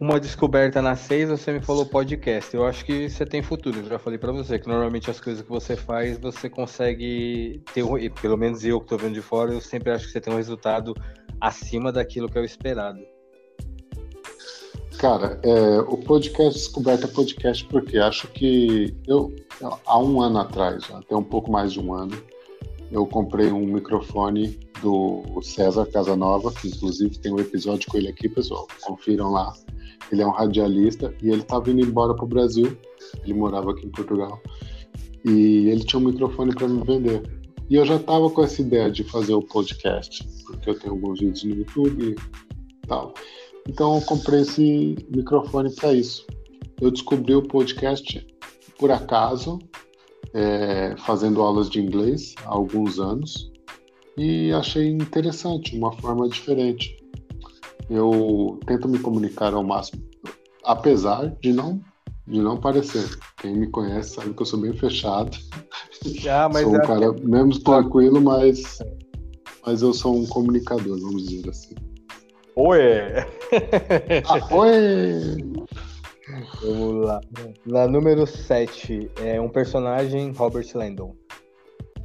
Uma 0.00 0.18
descoberta 0.18 0.82
na 0.82 0.96
6, 0.96 1.30
você 1.30 1.52
me 1.52 1.60
falou 1.60 1.86
podcast. 1.86 2.54
Eu 2.54 2.66
acho 2.66 2.84
que 2.84 3.08
você 3.08 3.24
tem 3.24 3.42
futuro. 3.42 3.78
Eu 3.78 3.84
já 3.84 3.98
falei 3.98 4.18
para 4.18 4.32
você 4.32 4.58
que 4.58 4.66
normalmente 4.66 5.10
as 5.10 5.20
coisas 5.20 5.42
que 5.42 5.48
você 5.48 5.76
faz, 5.76 6.18
você 6.18 6.50
consegue 6.50 7.62
ter, 7.72 7.84
pelo 8.20 8.36
menos 8.36 8.64
eu 8.64 8.80
que 8.80 8.88
tô 8.88 8.98
vendo 8.98 9.14
de 9.14 9.22
fora, 9.22 9.52
eu 9.52 9.60
sempre 9.60 9.92
acho 9.92 10.06
que 10.06 10.12
você 10.12 10.20
tem 10.20 10.32
um 10.32 10.36
resultado 10.36 10.94
acima 11.40 11.92
daquilo 11.92 12.28
que 12.28 12.36
é 12.36 12.40
o 12.40 12.44
esperado. 12.44 13.00
Cara, 14.98 15.38
é, 15.42 15.80
o 15.80 15.96
podcast 15.98 16.54
Descoberta 16.54 17.06
Podcast, 17.08 17.64
porque 17.66 17.98
acho 17.98 18.26
que 18.28 18.96
eu, 19.06 19.34
há 19.86 19.98
um 19.98 20.20
ano 20.20 20.38
atrás, 20.38 20.84
até 20.92 21.14
um 21.14 21.22
pouco 21.22 21.50
mais 21.50 21.72
de 21.72 21.80
um 21.80 21.92
ano, 21.92 22.16
eu 22.90 23.06
comprei 23.06 23.50
um 23.50 23.66
microfone 23.66 24.58
do 24.82 25.40
César 25.42 25.86
Casanova, 25.86 26.52
que 26.52 26.68
inclusive 26.68 27.18
tem 27.18 27.32
um 27.32 27.38
episódio 27.38 27.90
com 27.90 27.96
ele 27.96 28.08
aqui, 28.08 28.28
pessoal. 28.28 28.66
Confiram 28.82 29.30
lá. 29.30 29.52
Ele 30.12 30.22
é 30.22 30.26
um 30.26 30.30
radialista 30.30 31.14
e 31.22 31.30
ele 31.30 31.40
estava 31.40 31.70
indo 31.70 31.80
embora 31.80 32.14
para 32.14 32.24
o 32.24 32.28
Brasil. 32.28 32.76
Ele 33.22 33.34
morava 33.34 33.72
aqui 33.72 33.86
em 33.86 33.90
Portugal. 33.90 34.40
E 35.24 35.68
ele 35.68 35.84
tinha 35.84 36.00
um 36.00 36.04
microfone 36.04 36.54
para 36.54 36.68
me 36.68 36.84
vender. 36.84 37.22
E 37.70 37.76
eu 37.76 37.84
já 37.86 37.96
estava 37.96 38.28
com 38.28 38.44
essa 38.44 38.60
ideia 38.60 38.90
de 38.90 39.02
fazer 39.04 39.32
o 39.32 39.42
podcast, 39.42 40.26
porque 40.46 40.68
eu 40.68 40.78
tenho 40.78 40.92
alguns 40.92 41.18
vídeos 41.18 41.44
no 41.44 41.56
YouTube 41.56 42.14
e 42.14 42.86
tal. 42.86 43.14
Então 43.66 43.96
eu 43.96 44.02
comprei 44.02 44.42
esse 44.42 44.96
microfone 45.14 45.74
para 45.74 45.94
isso. 45.94 46.26
Eu 46.80 46.90
descobri 46.90 47.34
o 47.34 47.42
podcast 47.42 48.26
por 48.78 48.90
acaso, 48.90 49.58
é, 50.34 50.94
fazendo 50.98 51.40
aulas 51.40 51.70
de 51.70 51.80
inglês 51.80 52.34
há 52.44 52.50
alguns 52.50 52.98
anos, 52.98 53.50
e 54.16 54.52
achei 54.52 54.88
interessante, 54.88 55.76
uma 55.76 55.92
forma 55.92 56.28
diferente. 56.28 56.96
Eu 57.88 58.58
tento 58.66 58.88
me 58.88 58.98
comunicar 58.98 59.54
ao 59.54 59.64
máximo, 59.64 60.02
apesar 60.64 61.28
de 61.40 61.52
não 61.52 61.80
de 62.26 62.40
não 62.40 62.56
parecer. 62.56 63.18
Quem 63.36 63.54
me 63.54 63.66
conhece 63.70 64.14
sabe 64.14 64.32
que 64.32 64.40
eu 64.40 64.46
sou 64.46 64.60
bem 64.60 64.72
fechado. 64.72 65.36
Ah, 66.28 66.50
mas 66.52 66.64
sou 66.64 66.72
um 66.72 66.76
é... 66.76 66.86
cara 66.86 67.12
menos 67.22 67.60
tranquilo, 67.60 68.20
mas 68.20 68.78
mas 69.64 69.80
eu 69.80 69.94
sou 69.94 70.14
um 70.14 70.26
comunicador, 70.26 71.00
vamos 71.00 71.26
dizer 71.26 71.48
assim. 71.48 71.74
Oi! 72.56 72.80
Ah, 74.28 74.54
oi! 74.54 75.64
Vamos 76.62 77.06
lá. 77.06 77.20
Na 77.66 77.86
número 77.86 78.26
7, 78.26 79.10
é 79.20 79.40
um 79.40 79.48
personagem, 79.48 80.32
Robert 80.32 80.66
Landon. 80.74 81.14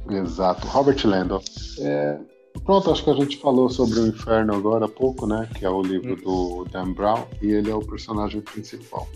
Exato, 0.08 0.66
Robert 0.66 1.00
Landon. 1.04 1.40
É... 1.80 2.18
Pronto, 2.64 2.90
acho 2.90 3.04
que 3.04 3.10
a 3.10 3.14
gente 3.14 3.38
falou 3.38 3.68
sobre 3.70 4.00
o 4.00 4.06
Inferno 4.06 4.54
agora 4.54 4.86
há 4.86 4.88
pouco, 4.88 5.26
né? 5.26 5.48
Que 5.56 5.64
é 5.64 5.70
o 5.70 5.82
livro 5.82 6.16
do 6.16 6.64
Dan 6.70 6.92
Brown, 6.92 7.24
e 7.40 7.52
ele 7.52 7.70
é 7.70 7.74
o 7.74 7.80
personagem 7.80 8.40
principal. 8.40 9.08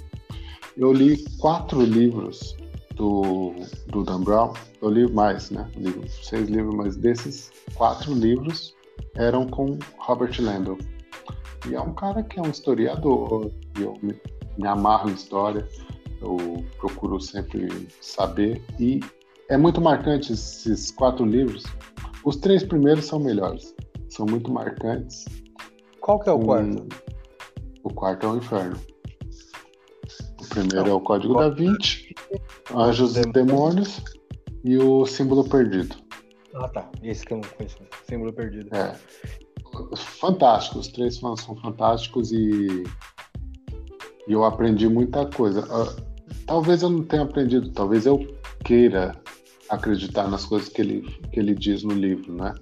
Eu 0.77 0.93
li 0.93 1.23
quatro 1.39 1.81
livros 1.83 2.57
do, 2.95 3.55
do 3.89 4.05
Dan 4.05 4.23
Brown. 4.23 4.55
Eu 4.81 4.91
li 4.91 5.11
mais, 5.13 5.51
né? 5.51 5.69
Li 5.77 6.09
seis 6.09 6.49
livros, 6.49 6.75
mas 6.75 6.97
desses 6.97 7.51
quatro 7.75 8.13
livros 8.13 8.75
eram 9.17 9.47
com 9.47 9.79
Robert 9.99 10.35
Landon. 10.41 10.79
E 11.69 11.75
é 11.75 11.81
um 11.81 11.95
cara 11.95 12.23
que 12.23 12.39
é 12.39 12.43
um 12.43 12.51
historiador, 12.51 13.51
e 13.79 13.83
eu 13.83 13.97
me, 14.03 14.15
me 14.59 14.67
amarro 14.67 15.11
em 15.11 15.15
história, 15.15 15.67
eu 16.21 16.65
procuro 16.79 17.21
sempre 17.21 17.89
saber. 18.01 18.63
E 18.79 19.01
é 19.49 19.57
muito 19.57 19.81
marcante 19.81 20.33
esses 20.33 20.91
quatro 20.91 21.25
livros. 21.25 21.65
Os 22.25 22.37
três 22.37 22.63
primeiros 22.63 23.05
são 23.05 23.19
melhores, 23.19 23.75
são 24.09 24.27
muito 24.27 24.51
marcantes. 24.51 25.25
Qual 26.01 26.19
que 26.21 26.29
é 26.29 26.33
o 26.33 26.37
um, 26.37 26.45
quarto? 26.45 26.89
O 27.83 27.93
quarto 27.93 28.27
é 28.27 28.29
o 28.31 28.37
Inferno. 28.37 28.81
O 30.41 30.49
primeiro 30.49 30.89
é 30.89 30.93
o 30.93 31.01
Código 31.01 31.35
da 31.35 31.49
Vinci, 31.49 32.15
Anjos 32.75 33.17
e 33.17 33.23
Demônios 33.23 34.03
e 34.63 34.77
o 34.77 35.05
Símbolo 35.07 35.49
Perdido. 35.49 35.97
Ah, 36.55 36.69
tá. 36.69 36.89
Esse 37.03 37.27
que 37.27 37.33
eu 37.33 37.39
não 37.39 37.49
conheço. 37.51 37.79
Símbolo 38.07 38.33
Perdido. 38.33 38.75
É 38.75 38.97
fantásticos, 39.97 40.87
os 40.87 40.93
três 40.93 41.17
são 41.17 41.37
fantásticos 41.37 42.33
e, 42.33 42.85
e 44.27 44.33
eu 44.33 44.45
aprendi 44.45 44.89
muita 44.89 45.27
coisa. 45.27 45.61
Uh, 45.61 46.03
talvez 46.47 46.83
eu 46.83 46.91
não 46.91 47.03
tenha 47.03 47.23
aprendido, 47.23 47.71
talvez 47.71 48.07
eu 48.07 48.19
queira 48.65 49.15
acreditar 49.69 50.29
nas 50.29 50.45
coisas 50.45 50.69
que 50.69 50.81
ele, 50.81 51.03
que 51.33 51.41
ele 51.41 51.55
diz 51.55 51.83
no 51.83 51.95
livro, 51.95 52.35
né? 52.35 52.55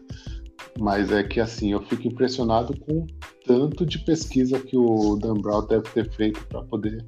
Mas 0.78 1.12
é 1.12 1.22
que 1.22 1.40
assim, 1.40 1.72
eu 1.72 1.82
fico 1.82 2.08
impressionado 2.08 2.78
com 2.80 3.00
o 3.00 3.06
tanto 3.46 3.84
de 3.84 3.98
pesquisa 3.98 4.58
que 4.58 4.76
o 4.76 5.16
Dan 5.16 5.34
Brown 5.34 5.66
deve 5.66 5.88
ter 5.90 6.10
feito 6.10 6.44
para 6.46 6.62
poder 6.62 7.04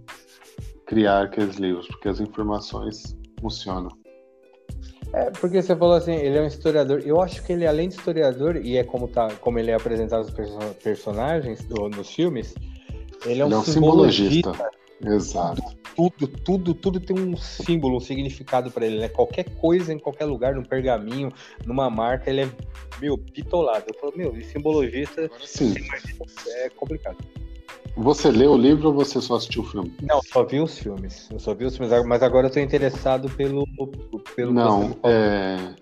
criar 0.87 1.23
aqueles 1.23 1.57
livros, 1.57 1.87
porque 1.87 2.09
as 2.09 2.21
informações 2.21 3.17
funcionam. 3.41 3.89
É, 5.13 5.31
porque 5.31 5.63
você 5.63 5.77
falou 5.77 5.95
assim, 5.95 6.13
ele 6.13 6.37
é 6.37 6.43
um 6.43 6.47
historiador. 6.47 7.01
Eu 7.05 7.21
acho 7.21 7.43
que 7.45 7.53
ele, 7.53 7.67
além 7.67 7.89
de 7.89 7.95
historiador, 7.95 8.57
e 8.57 8.77
é 8.77 8.83
como, 8.83 9.07
tá, 9.07 9.29
como 9.41 9.59
ele 9.61 9.71
é 9.71 9.75
apresentado 9.75 10.23
os 10.23 10.75
personagens 10.83 11.65
do, 11.65 11.89
nos 11.89 12.11
filmes, 12.11 12.53
ele 13.25 13.41
é 13.41 13.45
um, 13.45 13.49
ele 13.49 13.55
é 13.55 13.59
um 13.59 13.65
simbologista. 13.65 14.53
simbologista. 14.53 14.85
Exato. 15.05 15.63
Tudo, 15.95 16.27
tudo, 16.27 16.75
tudo 16.75 17.01
tem 17.01 17.19
um 17.19 17.37
símbolo, 17.37 17.97
um 17.97 18.01
significado 18.01 18.71
para 18.71 18.87
ele, 18.87 18.99
né? 18.99 19.09
Qualquer 19.09 19.45
coisa 19.57 19.93
em 19.93 19.99
qualquer 19.99 20.25
lugar, 20.25 20.55
num 20.55 20.65
pergaminho, 20.65 21.31
numa 21.65 21.89
marca, 21.89 22.31
ele 22.31 22.43
é, 22.43 22.49
meu, 23.01 23.17
bitolado. 23.17 23.85
Eu 23.89 23.95
falo, 24.01 24.13
meu, 24.17 24.37
e 24.37 24.43
simbologista 24.45 25.31
Sim. 25.45 25.75
é 26.63 26.69
complicado. 26.71 27.19
Você 27.97 28.31
leu 28.31 28.53
o 28.53 28.57
livro 28.57 28.89
ou 28.89 28.95
você 28.95 29.21
só 29.21 29.37
assistiu 29.37 29.63
o 29.63 29.67
filme? 29.67 29.95
Não, 30.03 30.21
só 30.23 30.43
vi 30.43 30.59
os 30.59 30.77
filmes. 30.77 31.29
Eu 31.31 31.39
só 31.39 31.55
vi 31.55 31.65
os 31.65 31.77
filmes, 31.77 31.95
mas 32.07 32.23
agora 32.25 32.49
eu 32.49 32.51
tô 32.51 32.59
interessado 32.59 33.31
pelo. 33.31 33.65
pelo 34.35 34.53
Não, 34.53 34.97
é... 35.05 35.77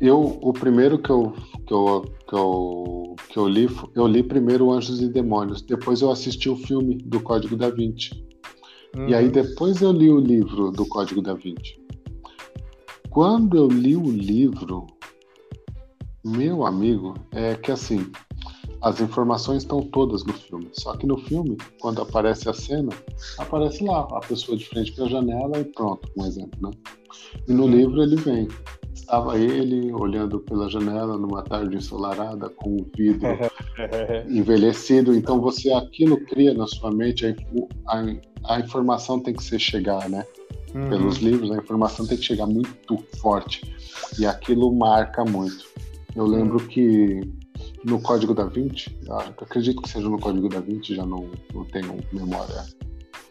Eu, 0.00 0.38
o 0.40 0.52
primeiro 0.52 0.98
que 0.98 1.10
eu, 1.10 1.34
que 1.66 1.74
eu, 1.74 2.04
que 2.26 2.34
eu, 2.34 3.16
que 3.28 3.36
eu 3.36 3.46
li, 3.46 3.68
eu 3.94 4.06
li 4.06 4.22
primeiro 4.22 4.70
Anjos 4.70 5.02
e 5.02 5.08
Demônios. 5.08 5.60
Depois 5.60 6.00
eu 6.00 6.10
assisti 6.10 6.48
o 6.48 6.56
filme 6.56 6.96
do 6.96 7.20
Código 7.20 7.56
da 7.56 7.68
Vinci. 7.68 8.24
Uhum. 8.96 9.08
E 9.08 9.14
aí 9.14 9.26
uhum. 9.26 9.32
depois 9.32 9.82
eu 9.82 9.92
li 9.92 10.10
o 10.10 10.18
livro 10.18 10.70
do 10.70 10.86
Código 10.86 11.20
da 11.20 11.34
Vinci. 11.34 11.78
Quando 13.10 13.56
eu 13.56 13.68
li 13.68 13.94
o 13.94 14.10
livro, 14.10 14.86
meu 16.24 16.64
amigo, 16.64 17.14
é 17.32 17.54
que 17.54 17.70
assim, 17.70 18.10
as 18.80 19.00
informações 19.00 19.62
estão 19.62 19.82
todas 19.82 20.24
no 20.24 20.32
filme. 20.32 20.70
Só 20.72 20.96
que 20.96 21.06
no 21.06 21.18
filme, 21.18 21.56
quando 21.80 22.00
aparece 22.00 22.48
a 22.48 22.54
cena, 22.54 22.90
aparece 23.36 23.84
lá 23.84 24.08
a 24.12 24.20
pessoa 24.20 24.56
de 24.56 24.66
frente 24.66 24.92
para 24.92 25.04
a 25.04 25.08
janela 25.08 25.58
e 25.58 25.64
pronto, 25.64 26.10
um 26.16 26.24
exemplo, 26.24 26.58
né? 26.62 26.70
E 27.46 27.52
no 27.52 27.68
livro 27.68 28.02
ele 28.02 28.16
vem. 28.16 28.48
Estava 29.00 29.38
ele 29.38 29.92
olhando 29.92 30.38
pela 30.40 30.68
janela 30.68 31.18
numa 31.18 31.42
tarde 31.42 31.76
ensolarada 31.76 32.48
com 32.48 32.76
o 32.76 32.86
vidro 32.96 33.28
envelhecido. 34.28 35.14
Então 35.14 35.40
você 35.40 35.72
aquilo 35.72 36.18
cria 36.26 36.54
na 36.54 36.66
sua 36.66 36.92
mente 36.92 37.26
a, 37.26 37.34
a, 37.88 38.54
a 38.54 38.60
informação 38.60 39.18
tem 39.18 39.34
que 39.34 39.42
ser 39.42 39.58
chegar, 39.58 40.08
né? 40.08 40.24
Uhum. 40.74 40.88
Pelos 40.88 41.18
livros 41.18 41.50
a 41.50 41.56
informação 41.56 42.06
tem 42.06 42.16
que 42.16 42.24
chegar 42.24 42.46
muito 42.46 42.98
forte 43.20 43.62
e 44.18 44.26
aquilo 44.26 44.72
marca 44.72 45.24
muito. 45.24 45.64
Eu 46.14 46.26
lembro 46.26 46.60
uhum. 46.60 46.66
que 46.66 47.20
no 47.84 48.00
Código 48.00 48.34
da 48.34 48.44
Vinci, 48.44 48.96
acredito 49.38 49.82
que 49.82 49.88
seja 49.88 50.08
no 50.08 50.18
Código 50.18 50.48
da 50.48 50.60
Vinci, 50.60 50.94
já 50.94 51.04
não, 51.04 51.30
não 51.52 51.64
tenho 51.64 51.96
memória 52.12 52.64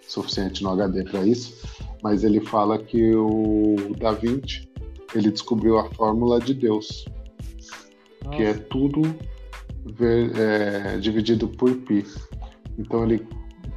suficiente 0.08 0.64
no 0.64 0.72
HD 0.72 1.04
para 1.04 1.26
isso, 1.26 1.56
mas 2.02 2.24
ele 2.24 2.42
fala 2.42 2.78
que 2.78 3.16
o 3.16 3.76
Da 3.98 4.12
Vinci 4.12 4.69
ele 5.14 5.32
descobriu 5.32 5.80
a 5.80 5.90
fórmula 5.92 6.40
de 6.40 6.54
Deus, 6.54 7.06
Nossa. 8.24 8.38
que 8.38 8.44
é 8.44 8.54
tudo 8.54 9.02
ver, 9.86 10.32
é, 10.38 10.98
dividido 10.98 11.48
por 11.48 11.76
pi. 11.76 12.06
Então 12.78 13.04
ele 13.04 13.28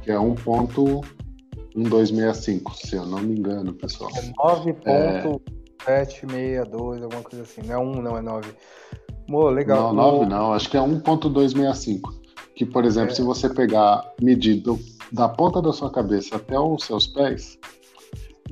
que 0.03 0.11
é 0.11 0.15
1.1265, 0.15 2.75
se 2.75 2.95
eu 2.95 3.05
não 3.05 3.19
me 3.19 3.39
engano, 3.39 3.73
pessoal. 3.73 4.09
É 4.15 4.21
9.762, 4.33 5.39
é... 5.87 7.03
alguma 7.03 7.23
coisa 7.23 7.43
assim. 7.43 7.61
Não 7.65 7.73
é 7.73 7.77
1, 7.77 8.01
não 8.01 8.17
é 8.17 8.21
9. 8.21 8.51
Pô, 9.27 9.49
legal. 9.49 9.93
Não, 9.93 10.19
9 10.19 10.25
não, 10.25 10.51
acho 10.53 10.69
que 10.69 10.77
é 10.77 10.81
1.265. 10.81 12.01
Que, 12.55 12.65
por 12.65 12.85
exemplo, 12.85 13.11
é. 13.11 13.15
se 13.15 13.21
você 13.21 13.49
pegar, 13.49 14.11
medir 14.21 14.61
do, 14.61 14.77
da 15.11 15.29
ponta 15.29 15.61
da 15.61 15.71
sua 15.71 15.89
cabeça 15.89 16.35
até 16.35 16.59
os 16.59 16.83
seus 16.83 17.07
pés 17.07 17.57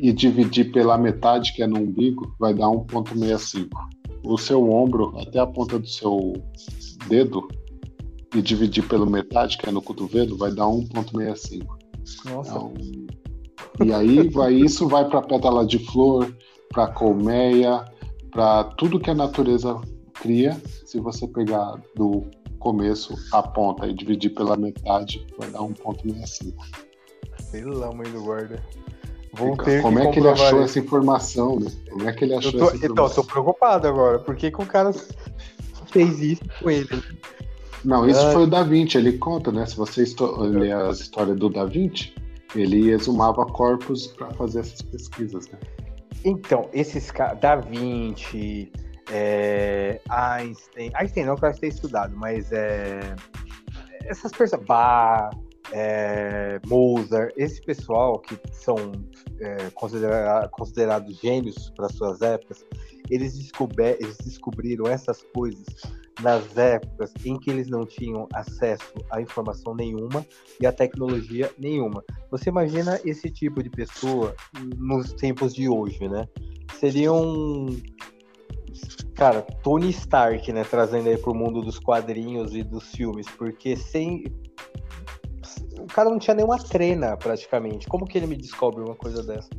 e 0.02 0.12
dividir 0.12 0.72
pela 0.72 0.98
metade, 0.98 1.54
que 1.54 1.62
é 1.62 1.68
no 1.68 1.78
umbigo, 1.78 2.36
vai 2.40 2.56
dar 2.56 2.66
1.65. 2.66 3.70
O 4.26 4.36
seu 4.36 4.68
ombro 4.72 5.16
até 5.20 5.40
a 5.40 5.46
ponta 5.46 5.78
do 5.78 5.88
seu 5.88 6.34
dedo 7.08 7.48
e 8.36 8.42
dividir 8.42 8.88
pela 8.88 9.06
metade, 9.06 9.60
que 9.60 9.70
é 9.70 9.72
no 9.72 9.82
cotovelo, 9.82 10.36
vai 10.36 10.52
dar 10.52 10.66
1.65. 10.66 11.68
Nossa. 12.26 12.50
Então, 12.50 12.74
e 13.86 13.94
aí 13.94 14.28
vai, 14.30 14.54
isso 14.56 14.88
vai 14.88 15.08
para 15.08 15.22
pétala 15.22 15.66
de 15.68 15.78
flor, 15.78 16.36
para 16.70 16.88
colmeia, 16.88 17.86
para 18.32 18.64
tudo 18.64 19.00
que 19.00 19.12
a 19.12 19.16
natureza 19.16 19.80
cria, 20.16 20.60
se 20.84 21.00
você 21.00 21.28
pegar 21.28 21.80
do 21.96 22.26
começo 22.58 23.14
a 23.32 23.44
ponta 23.44 23.86
e 23.86 23.94
dividir 23.94 24.34
pela 24.34 24.58
metade, 24.58 25.28
vai 25.38 25.52
dar 25.52 25.60
1,65. 25.60 26.54
Pelo 27.52 27.94
mãe 27.94 28.12
do 28.12 28.24
guarda. 28.24 28.64
Vou 29.34 29.56
ter 29.58 29.82
Como 29.82 30.00
é 30.00 30.12
que 30.12 30.20
ele 30.20 30.30
achou 30.30 30.62
essa 30.62 30.80
informação, 30.80 31.60
né? 31.60 31.72
Como 31.90 32.10
é 32.10 32.14
que 32.14 32.26
ele 32.26 32.36
achou 32.36 32.52
tô, 32.52 32.58
essa 32.58 32.76
informação? 32.76 32.92
Então, 32.92 33.06
eu 33.06 33.14
tô 33.14 33.24
preocupado 33.24 33.88
agora. 33.88 34.20
Por 34.20 34.36
que, 34.36 34.52
que 34.52 34.62
o 34.62 34.66
cara 34.66 34.92
fez 35.88 36.20
isso 36.20 36.44
com 36.62 36.70
ele? 36.70 37.04
Não, 37.84 38.08
isso 38.08 38.26
Ai. 38.28 38.34
foi 38.34 38.44
o 38.44 38.48
Da 38.48 38.64
Vinci. 38.64 38.98
Ele 38.98 39.18
conta, 39.18 39.52
né? 39.52 39.66
Se 39.66 39.76
você 39.78 40.04
ler 40.38 40.74
as 40.74 41.00
histórias 41.00 41.38
do 41.38 41.50
Da 41.50 41.66
Vinci, 41.66 42.14
ele 42.56 42.92
exumava 42.92 43.46
corpos 43.46 44.08
para 44.08 44.32
fazer 44.32 44.60
essas 44.60 44.82
pesquisas, 44.82 45.48
né? 45.50 45.58
Então, 46.24 46.70
esses 46.74 47.10
caras, 47.10 47.40
Da 47.40 47.56
Vinci, 47.56 48.72
é, 49.12 50.00
Einstein, 50.10 50.92
Einstein 50.94 51.26
não 51.26 51.36
que 51.36 51.46
eu 51.46 51.50
Einstein 51.50 51.70
estudado, 51.70 52.16
mas 52.16 52.52
é, 52.52 53.16
essas 54.06 54.32
pessoas, 54.32 54.64
Bach, 54.64 55.32
é, 55.72 56.60
Mozart, 56.66 57.34
esse 57.38 57.62
pessoal 57.62 58.20
que 58.20 58.38
são 58.52 58.76
é, 59.40 59.70
considera 59.72 60.48
considerados 60.50 61.20
gênios 61.20 61.72
para 61.76 61.90
suas 61.90 62.22
épocas, 62.22 62.66
eles, 63.10 63.38
descober, 63.38 63.98
eles 64.00 64.18
descobriram 64.18 64.88
essas 64.88 65.24
coisas 65.34 65.66
nas 66.22 66.58
épocas 66.58 67.14
em 67.26 67.40
que 67.40 67.50
eles 67.50 67.68
não 67.68 67.86
tinham 67.86 68.28
acesso 68.34 68.94
a 69.10 69.22
informação 69.22 69.74
nenhuma 69.74 70.26
e 70.60 70.66
a 70.66 70.72
tecnologia 70.72 71.52
nenhuma. 71.58 72.04
Você 72.30 72.50
imagina 72.50 73.00
esse 73.04 73.30
tipo 73.30 73.64
de 73.64 73.70
pessoa 73.70 74.36
nos 74.78 75.14
tempos 75.14 75.54
de 75.54 75.68
hoje, 75.68 76.08
né? 76.08 76.28
Seriam 76.80 77.68
cara, 79.16 79.42
Tony 79.64 79.90
Stark, 79.90 80.52
né, 80.52 80.64
trazendo 80.64 81.10
aí 81.10 81.18
pro 81.18 81.36
mundo 81.36 81.62
dos 81.62 81.78
quadrinhos 81.78 82.56
e 82.56 82.64
dos 82.64 82.92
filmes, 82.92 83.28
porque 83.38 83.76
sem 83.76 84.24
o 85.84 85.88
cara 85.88 86.10
não 86.10 86.20
tinha 86.20 86.36
nenhuma 86.36 86.58
trena 86.58 87.18
praticamente. 87.18 87.88
Como 87.88 88.06
que 88.06 88.18
ele 88.18 88.28
me 88.28 88.36
descobre 88.36 88.84
uma 88.84 88.96
coisa 88.96 89.24
dessa? 89.24 89.50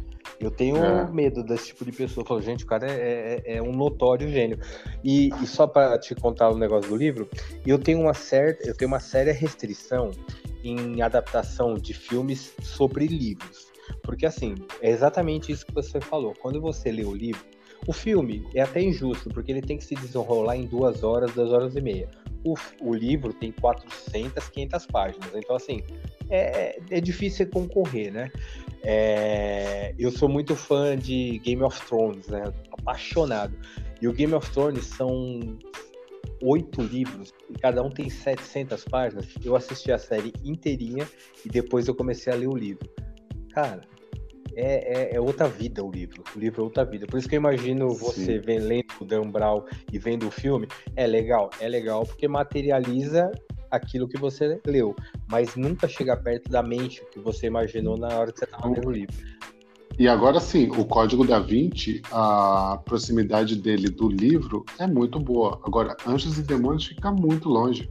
Eu 0.41 0.51
tenho 0.51 0.77
é. 0.77 1.11
medo 1.11 1.43
desse 1.43 1.69
tipo 1.69 1.85
de 1.85 1.93
pessoa. 1.93 2.23
Eu 2.23 2.29
falo, 2.29 2.43
gente, 2.43 2.65
o 2.65 2.67
cara 2.67 2.91
é, 2.91 3.43
é, 3.45 3.57
é 3.57 3.63
um 3.63 3.73
notório 3.73 4.29
gênio. 4.29 4.59
E, 5.05 5.29
e 5.41 5.47
só 5.47 5.67
para 5.67 5.99
te 5.99 6.15
contar 6.15 6.51
o 6.51 6.59
negócio 6.59 6.91
do 6.91 6.97
livro, 6.97 7.29
eu 7.67 7.79
tenho 7.79 8.01
uma 8.01 8.15
certa, 8.15 8.67
eu 8.67 8.77
tenho 8.77 8.91
uma 8.91 9.01
séria 9.01 9.33
restrição 9.33 10.11
em 10.65 11.03
adaptação 11.03 11.75
de 11.75 11.95
filmes 11.95 12.53
sobre 12.63 13.07
livros. 13.07 13.71
Porque 14.03 14.27
assim, 14.27 14.55
é 14.81 14.91
exatamente 14.91 15.53
isso 15.53 15.67
que 15.67 15.75
você 15.75 16.01
falou. 16.01 16.35
Quando 16.41 16.61
você 16.61 16.91
lê 16.91 17.05
o 17.05 17.15
livro, 17.15 17.45
o 17.87 17.93
filme 17.93 18.47
é 18.55 18.61
até 18.61 18.81
injusto, 18.81 19.29
porque 19.31 19.51
ele 19.51 19.63
tem 19.63 19.77
que 19.77 19.85
se 19.85 19.95
desenrolar 19.95 20.57
em 20.57 20.67
duas 20.67 21.03
horas, 21.03 21.33
duas 21.33 21.51
horas 21.51 21.75
e 21.75 21.81
meia. 21.81 22.09
O, 22.45 22.55
o 22.81 22.95
livro 22.95 23.33
tem 23.33 23.53
400, 23.53 24.49
500 24.49 24.87
páginas. 24.87 25.31
Então, 25.35 25.57
assim, 25.57 25.81
é, 26.31 26.81
é 26.91 27.01
difícil 27.01 27.49
concorrer, 27.49 28.13
né? 28.13 28.31
É, 28.85 29.95
eu 29.99 30.11
sou 30.11 30.29
muito 30.29 30.57
fã 30.57 30.97
de 30.97 31.39
Game 31.39 31.63
of 31.63 31.81
Thrones, 31.87 32.29
né? 32.29 32.45
Apaixonado. 32.73 33.57
E 34.01 34.09
o 34.09 34.13
Game 34.13 34.35
of 34.35 34.51
Thrones 34.51 34.85
são 34.87 35.59
oito 36.43 36.83
livros 36.83 37.33
e 37.49 37.55
cada 37.55 37.83
um 37.83 37.91
tem 37.91 38.11
700 38.11 38.85
páginas. 38.85 39.29
Eu 39.45 39.55
assisti 39.55 39.93
a 39.93 39.99
série 39.99 40.33
inteirinha 40.45 41.09
e 41.45 41.49
depois 41.49 41.87
eu 41.87 41.95
comecei 41.95 42.33
a 42.33 42.37
ler 42.37 42.49
o 42.49 42.57
livro. 42.57 42.89
Cara, 43.53 43.83
é, 44.55 45.13
é, 45.13 45.17
é, 45.17 45.21
outra 45.21 45.49
vida 45.49 45.83
o 45.85 45.91
livro. 45.91 46.23
O 46.35 46.39
livro 46.39 46.63
é 46.63 46.65
outra 46.65 46.85
vida. 46.85 47.07
Por 47.07 47.19
isso 47.19 47.29
que 47.29 47.35
eu 47.35 47.41
imagino 47.41 47.89
você 47.91 48.39
vendo, 48.39 48.67
lendo 48.67 48.85
o 49.01 49.05
Dan 49.05 49.31
Brown 49.31 49.65
e 49.93 49.99
vendo 49.99 50.29
o 50.29 50.31
filme. 50.31 50.67
É 50.97 51.07
legal, 51.07 51.51
é 51.61 51.69
legal, 51.69 52.05
porque 52.05 52.29
materializa 52.29 53.31
aquilo 53.71 54.07
que 54.07 54.19
você 54.19 54.61
leu, 54.67 54.95
mas 55.31 55.57
nunca 55.57 55.89
chega 55.89 56.15
perto 56.15 56.51
da 56.51 56.63
mente 56.63 57.03
que 57.11 57.19
você 57.19 57.47
imaginou 57.47 57.97
na 57.97 58.09
hora 58.09 58.31
que 58.31 58.39
você 58.39 58.45
estava 58.45 58.69
lendo 58.69 58.89
o 58.89 58.93
livro. 58.93 59.17
E 59.99 60.09
agora 60.09 60.41
sim, 60.41 60.71
o 60.71 60.85
Código 60.85 61.27
da 61.27 61.39
Vinci, 61.39 62.03
a 62.11 62.81
proximidade 62.85 63.57
dele 63.57 63.89
do 63.89 64.09
livro 64.09 64.65
é 64.79 64.87
muito 64.87 65.19
boa. 65.19 65.61
Agora, 65.65 65.97
Anjos 66.07 66.39
e 66.39 66.43
Demônios 66.43 66.87
fica 66.87 67.11
muito 67.11 67.49
longe. 67.49 67.91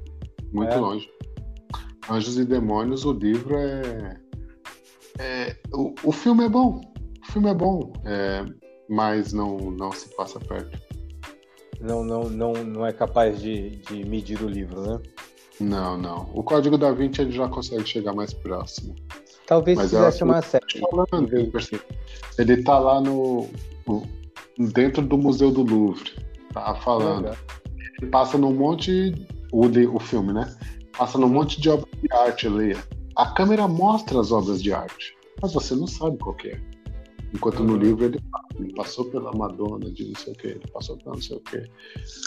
Muito 0.51 0.73
é. 0.73 0.77
longe. 0.77 1.09
Anjos 2.09 2.37
e 2.37 2.45
Demônios, 2.45 3.05
o 3.05 3.13
livro 3.13 3.55
é 3.55 4.20
é, 5.19 5.55
o, 5.73 5.93
o 6.03 6.11
filme 6.11 6.45
é 6.45 6.49
bom. 6.49 6.81
O 7.21 7.31
filme 7.31 7.49
é 7.49 7.53
bom, 7.53 7.93
é, 8.05 8.45
mas 8.89 9.33
não, 9.33 9.57
não 9.57 9.91
se 9.91 10.13
passa 10.15 10.39
perto. 10.39 10.79
Não, 11.79 12.03
não, 12.03 12.29
não, 12.29 12.53
não 12.53 12.85
é 12.85 12.93
capaz 12.93 13.41
de, 13.41 13.77
de 13.77 14.03
medir 14.05 14.41
o 14.41 14.47
livro, 14.47 14.81
né? 14.81 14.99
Não, 15.59 15.97
não. 15.97 16.29
O 16.33 16.43
Código 16.43 16.77
da 16.77 16.91
Vinci 16.91 17.21
ele 17.21 17.31
já 17.31 17.47
consegue 17.47 17.85
chegar 17.85 18.13
mais 18.13 18.33
próximo. 18.33 18.95
Talvez 19.45 19.77
Mas 19.77 19.91
fizesse 19.91 20.23
uma 20.23 20.41
série. 20.41 20.65
Ele 22.37 22.53
está 22.53 22.79
lá 22.79 23.01
no, 23.01 23.47
dentro 24.57 25.01
do 25.01 25.17
Museu 25.17 25.51
do 25.51 25.63
Louvre, 25.63 26.11
tá 26.53 26.75
falando. 26.75 27.35
Ele 27.99 28.09
passa 28.09 28.37
num 28.37 28.53
monte 28.53 29.13
o, 29.51 29.65
o 29.65 29.99
filme, 29.99 30.33
né? 30.33 30.53
Passa 30.97 31.17
num 31.17 31.29
monte 31.29 31.59
de 31.59 31.69
obras 31.69 31.89
de 32.01 32.11
arte 32.13 32.47
ali. 32.47 32.77
A 33.15 33.31
câmera 33.33 33.67
mostra 33.67 34.19
as 34.19 34.31
obras 34.31 34.61
de 34.61 34.73
arte, 34.73 35.15
mas 35.41 35.53
você 35.53 35.75
não 35.75 35.87
sabe 35.87 36.17
qual 36.17 36.35
é. 36.45 36.59
Enquanto 37.33 37.63
no 37.63 37.77
livro 37.77 38.03
ele, 38.05 38.19
ele, 38.59 38.73
passou 38.73 39.05
pela 39.05 39.31
Madonna 39.33 39.89
de 39.89 40.09
não 40.09 40.15
sei 40.15 40.33
o 40.33 40.35
que, 40.35 40.47
ele 40.47 40.67
passou 40.73 40.97
pela 40.97 41.15
não 41.15 41.21
sei 41.21 41.37
o 41.37 41.39
que. 41.39 41.63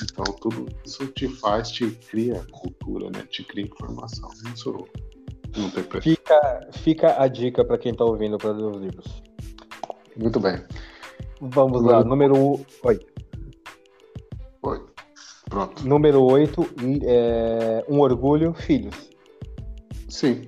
Então 0.03 0.25
tudo 0.41 0.67
isso 0.85 1.07
te 1.09 1.29
faz, 1.29 1.71
te 1.71 1.91
cria 1.91 2.45
cultura, 2.51 3.11
né? 3.11 3.27
Te 3.29 3.45
cria 3.45 3.67
informação. 3.67 4.31
Isso 4.55 4.73
não 5.57 5.71
tem 5.71 5.85
preço. 5.85 6.09
Fica, 6.09 6.69
fica 6.73 7.23
a 7.23 7.29
dica 7.29 7.65
para 7.65 7.77
quem 7.77 7.93
está 7.93 8.05
ouvindo 8.05 8.39
para 8.39 8.53
ler 8.53 8.65
os 8.65 8.77
livros. 8.79 9.23
Muito 10.17 10.41
bem. 10.41 10.63
Vamos 11.41 11.83
número... 11.83 11.99
lá, 11.99 12.05
número. 12.05 12.61
Oi. 12.83 12.99
Pronto. 15.55 15.87
Número 15.87 16.21
8, 16.21 16.63
é, 17.05 17.85
um 17.89 18.01
orgulho, 18.01 18.53
filhos. 18.55 19.09
Sim. 20.09 20.43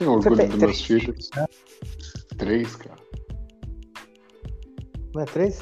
Tenho 0.00 0.12
orgulho 0.12 0.48
dos 0.48 0.56
meus 0.56 0.80
filhos. 0.80 1.28
Três, 2.38 2.74
cara. 2.74 2.96
Não 5.14 5.20
é 5.20 5.24
três? 5.26 5.60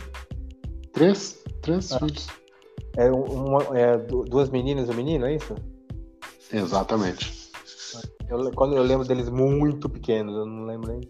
Três? 0.92 1.42
Três 1.60 1.92
filhos. 1.92 2.28
É, 2.96 3.10
uma, 3.10 3.76
é 3.76 3.96
du- 3.98 4.22
duas 4.22 4.48
meninas 4.48 4.88
e 4.88 4.92
um 4.92 4.94
menino, 4.94 5.26
é 5.26 5.34
isso? 5.34 5.56
Exatamente. 6.52 7.50
Eu, 8.28 8.52
quando 8.52 8.76
eu 8.76 8.82
lembro 8.84 9.04
deles 9.04 9.28
muito 9.28 9.88
pequenos, 9.88 10.32
eu 10.36 10.46
não 10.46 10.66
lembro 10.66 10.92
nem. 10.92 11.00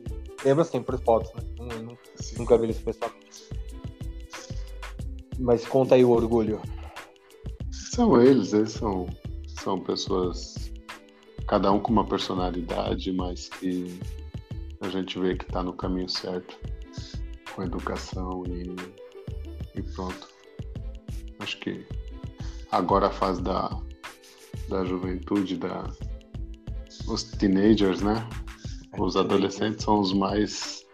Lembro 0.42 0.62
assim, 0.62 0.80
por 0.82 0.98
fotos, 0.98 1.30
né? 1.34 1.42
Não- 1.58 1.98
nunca 2.38 2.56
vi 2.56 2.64
eles 2.64 2.78
pessoalmente. 2.78 3.46
Mas 5.38 5.66
conta 5.66 5.96
aí 5.96 6.04
o 6.04 6.10
orgulho. 6.12 6.62
São 7.70 8.22
eles, 8.22 8.54
eles 8.54 8.72
são, 8.72 9.06
são 9.62 9.78
pessoas, 9.78 10.72
cada 11.48 11.72
um 11.72 11.80
com 11.80 11.90
uma 11.90 12.04
personalidade, 12.04 13.10
mas 13.10 13.48
que 13.48 13.98
a 14.82 14.88
gente 14.88 15.18
vê 15.18 15.34
que 15.34 15.44
está 15.44 15.62
no 15.62 15.72
caminho 15.72 16.08
certo, 16.08 16.56
com 17.54 17.62
educação 17.62 18.44
e, 18.46 18.76
e 19.78 19.82
pronto. 19.94 20.28
Acho 21.40 21.58
que 21.58 21.86
agora 22.70 23.06
a 23.06 23.10
fase 23.10 23.42
da, 23.42 23.70
da 24.68 24.84
juventude, 24.84 25.56
da, 25.56 25.90
os 27.08 27.24
teenagers, 27.24 28.02
né? 28.02 28.28
Os 28.98 29.16
adolescentes 29.16 29.84
são 29.84 30.00
os 30.00 30.12
mais, 30.12 30.86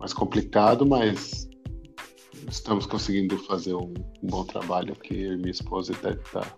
mais 0.00 0.12
complicados, 0.12 0.86
mas 0.88 1.48
estamos 2.48 2.86
conseguindo 2.86 3.38
fazer 3.44 3.74
um, 3.74 3.94
um 4.22 4.26
bom 4.26 4.44
trabalho 4.44 4.94
aqui. 4.94 5.22
Eu 5.22 5.34
e 5.34 5.36
minha 5.36 5.50
esposa 5.50 5.92
até 5.92 6.14
tá, 6.16 6.56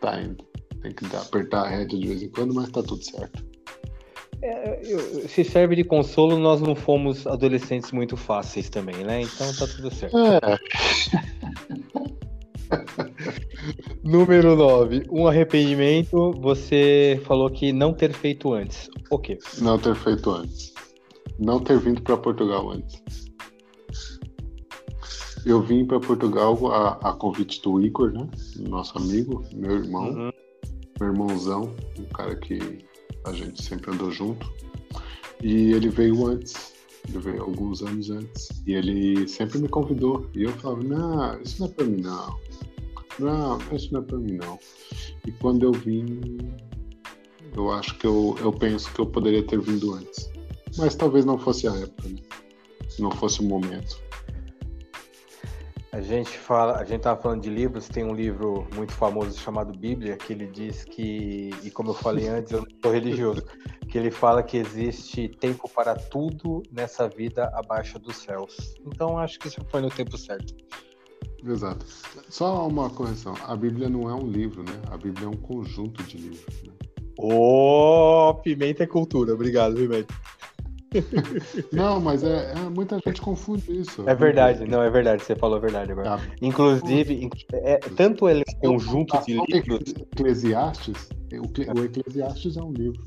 tá 0.00 0.20
indo. 0.20 0.47
Tem 0.82 0.92
que 0.92 1.04
dar, 1.06 1.20
apertar 1.22 1.62
a 1.62 1.68
rédea 1.68 1.98
de 1.98 2.06
vez 2.06 2.22
em 2.22 2.28
quando, 2.28 2.54
mas 2.54 2.70
tá 2.70 2.82
tudo 2.82 3.02
certo. 3.04 3.44
É, 4.40 4.80
eu- 4.84 5.28
se 5.28 5.42
serve 5.42 5.74
de 5.74 5.82
consolo, 5.82 6.38
nós 6.38 6.60
não 6.60 6.74
fomos 6.76 7.26
adolescentes 7.26 7.90
muito 7.90 8.16
fáceis 8.16 8.70
também, 8.70 9.02
né? 9.04 9.22
Então 9.22 9.52
tá 9.54 9.66
tudo 9.66 9.92
certo. 9.92 10.16
É, 10.16 10.58
Número 14.04 14.54
9. 14.56 15.04
Um 15.10 15.26
arrependimento. 15.26 16.32
Você 16.40 17.20
falou 17.24 17.50
que 17.50 17.72
não 17.72 17.92
ter 17.92 18.12
feito 18.12 18.52
antes. 18.52 18.88
O 19.10 19.18
quê? 19.18 19.38
não 19.60 19.78
ter 19.78 19.94
feito 19.96 20.30
antes. 20.30 20.72
Não 21.38 21.60
ter 21.60 21.78
vindo 21.78 22.02
para 22.02 22.16
Portugal 22.16 22.70
antes. 22.70 23.02
Eu 25.46 25.62
vim 25.62 25.84
para 25.86 26.00
Portugal 26.00 26.58
a, 26.70 26.98
a 27.10 27.12
convite 27.12 27.62
do 27.62 27.80
Igor, 27.80 28.12
né? 28.12 28.28
Nosso 28.68 28.98
amigo, 28.98 29.42
meu 29.54 29.76
irmão. 29.76 30.08
Uhum. 30.10 30.30
Meu 31.00 31.12
irmãozão, 31.12 31.74
um 31.98 32.04
cara 32.06 32.36
que 32.36 32.84
a 33.24 33.32
gente 33.32 33.62
sempre 33.62 33.92
andou 33.92 34.10
junto. 34.10 34.50
E 35.42 35.72
ele 35.72 35.88
veio 35.88 36.26
antes, 36.26 36.74
ele 37.08 37.18
veio 37.18 37.42
alguns 37.42 37.82
anos 37.82 38.10
antes. 38.10 38.48
E 38.66 38.74
ele 38.74 39.26
sempre 39.28 39.58
me 39.58 39.68
convidou. 39.68 40.28
E 40.34 40.44
eu 40.44 40.52
falava, 40.52 40.82
não, 40.82 41.40
isso 41.40 41.60
não 41.60 41.68
é 41.68 41.70
pra 41.72 41.84
mim 41.84 42.00
não. 42.00 42.38
Não, 43.18 43.58
isso 43.72 43.92
não 43.92 44.00
é 44.00 44.04
pra 44.04 44.18
mim 44.18 44.32
não. 44.32 44.58
E 45.26 45.32
quando 45.32 45.64
eu 45.64 45.72
vim, 45.72 46.38
eu 47.54 47.70
acho 47.72 47.96
que 47.98 48.06
eu, 48.06 48.36
eu 48.40 48.52
penso 48.52 48.92
que 48.92 49.00
eu 49.00 49.06
poderia 49.06 49.42
ter 49.42 49.60
vindo 49.60 49.94
antes. 49.94 50.30
Mas 50.76 50.94
talvez 50.94 51.24
não 51.24 51.38
fosse 51.38 51.66
a 51.66 51.74
época, 51.74 52.08
né? 52.08 52.20
Não 52.98 53.10
fosse 53.10 53.40
o 53.40 53.44
momento. 53.44 54.07
A 55.90 56.02
gente 56.02 56.36
fala, 56.38 56.78
a 56.78 56.84
gente 56.84 57.00
tava 57.00 57.20
falando 57.20 57.40
de 57.40 57.48
livros, 57.48 57.88
tem 57.88 58.04
um 58.04 58.14
livro 58.14 58.66
muito 58.74 58.92
famoso 58.92 59.38
chamado 59.38 59.76
Bíblia, 59.76 60.18
que 60.18 60.34
ele 60.34 60.46
diz 60.46 60.84
que, 60.84 61.50
e 61.62 61.70
como 61.70 61.90
eu 61.90 61.94
falei 61.94 62.28
antes, 62.28 62.52
eu 62.52 62.60
não 62.60 62.68
sou 62.82 62.92
religioso, 62.92 63.42
que 63.88 63.96
ele 63.96 64.10
fala 64.10 64.42
que 64.42 64.58
existe 64.58 65.28
tempo 65.28 65.68
para 65.68 65.94
tudo 65.94 66.62
nessa 66.70 67.08
vida 67.08 67.50
abaixo 67.54 67.98
dos 67.98 68.16
céus. 68.16 68.74
Então 68.86 69.18
acho 69.18 69.38
que 69.38 69.48
isso 69.48 69.64
foi 69.70 69.80
no 69.80 69.88
tempo 69.88 70.16
certo. 70.18 70.54
Exato. 71.42 71.86
Só 72.28 72.66
uma 72.66 72.90
correção. 72.90 73.34
A 73.46 73.56
Bíblia 73.56 73.88
não 73.88 74.10
é 74.10 74.14
um 74.14 74.26
livro, 74.26 74.62
né? 74.62 74.80
A 74.90 74.96
Bíblia 74.96 75.26
é 75.26 75.28
um 75.28 75.36
conjunto 75.36 76.02
de 76.02 76.18
livros. 76.18 76.62
Né? 76.64 76.72
Ô, 77.18 78.34
pimenta 78.42 78.84
é 78.84 78.86
cultura, 78.86 79.32
obrigado, 79.32 79.74
Pimenta. 79.74 80.14
Não, 81.72 82.00
mas 82.00 82.22
é, 82.24 82.52
é- 82.52 82.54
muita 82.70 82.98
gente 83.06 83.20
confunde 83.20 83.80
isso. 83.80 84.08
É 84.08 84.14
verdade, 84.14 84.64
não, 84.66 84.82
é 84.82 84.88
verdade, 84.90 85.22
você 85.22 85.36
falou 85.36 85.56
a 85.56 85.60
verdade 85.60 85.92
agora. 85.92 86.16
Tá. 86.16 86.24
Inclusive, 86.40 87.24
in- 87.24 87.30
é, 87.52 87.76
tanto 87.78 88.28
ele 88.28 88.42
é 88.62 88.68
um 88.68 88.72
conjunto 88.72 89.18
de 89.24 89.34
livros. 89.52 89.94
Eclesiastes, 90.12 91.10
o, 91.32 91.48
Cle- 91.48 91.70
o 91.78 91.84
Eclesiastes 91.84 92.56
é 92.56 92.62
um 92.62 92.72
livro. 92.72 93.04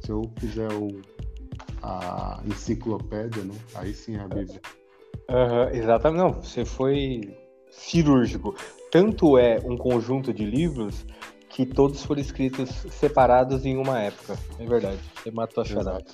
Se 0.00 0.10
eu 0.12 0.22
fizer 0.38 0.72
o, 0.72 1.00
a 1.82 2.40
enciclopédia, 2.46 3.42
né? 3.42 3.54
Aí 3.74 3.92
sim 3.92 4.16
é 4.16 4.20
a 4.20 4.28
Bíblia. 4.28 4.60
Aham, 5.28 5.70
exatamente, 5.72 6.18
não, 6.20 6.32
você 6.42 6.64
foi 6.64 7.36
cirúrgico. 7.70 8.54
Tanto 8.90 9.36
é 9.36 9.60
um 9.64 9.76
conjunto 9.76 10.32
de 10.32 10.44
livros 10.44 11.04
que 11.50 11.66
todos 11.66 12.02
foram 12.04 12.20
escritos 12.20 12.70
separados 12.92 13.64
em 13.66 13.76
uma 13.76 14.00
época. 14.00 14.38
É 14.58 14.66
verdade, 14.66 14.98
você 15.16 15.30
matou 15.30 15.62
a 15.62 15.66
charada. 15.66 16.04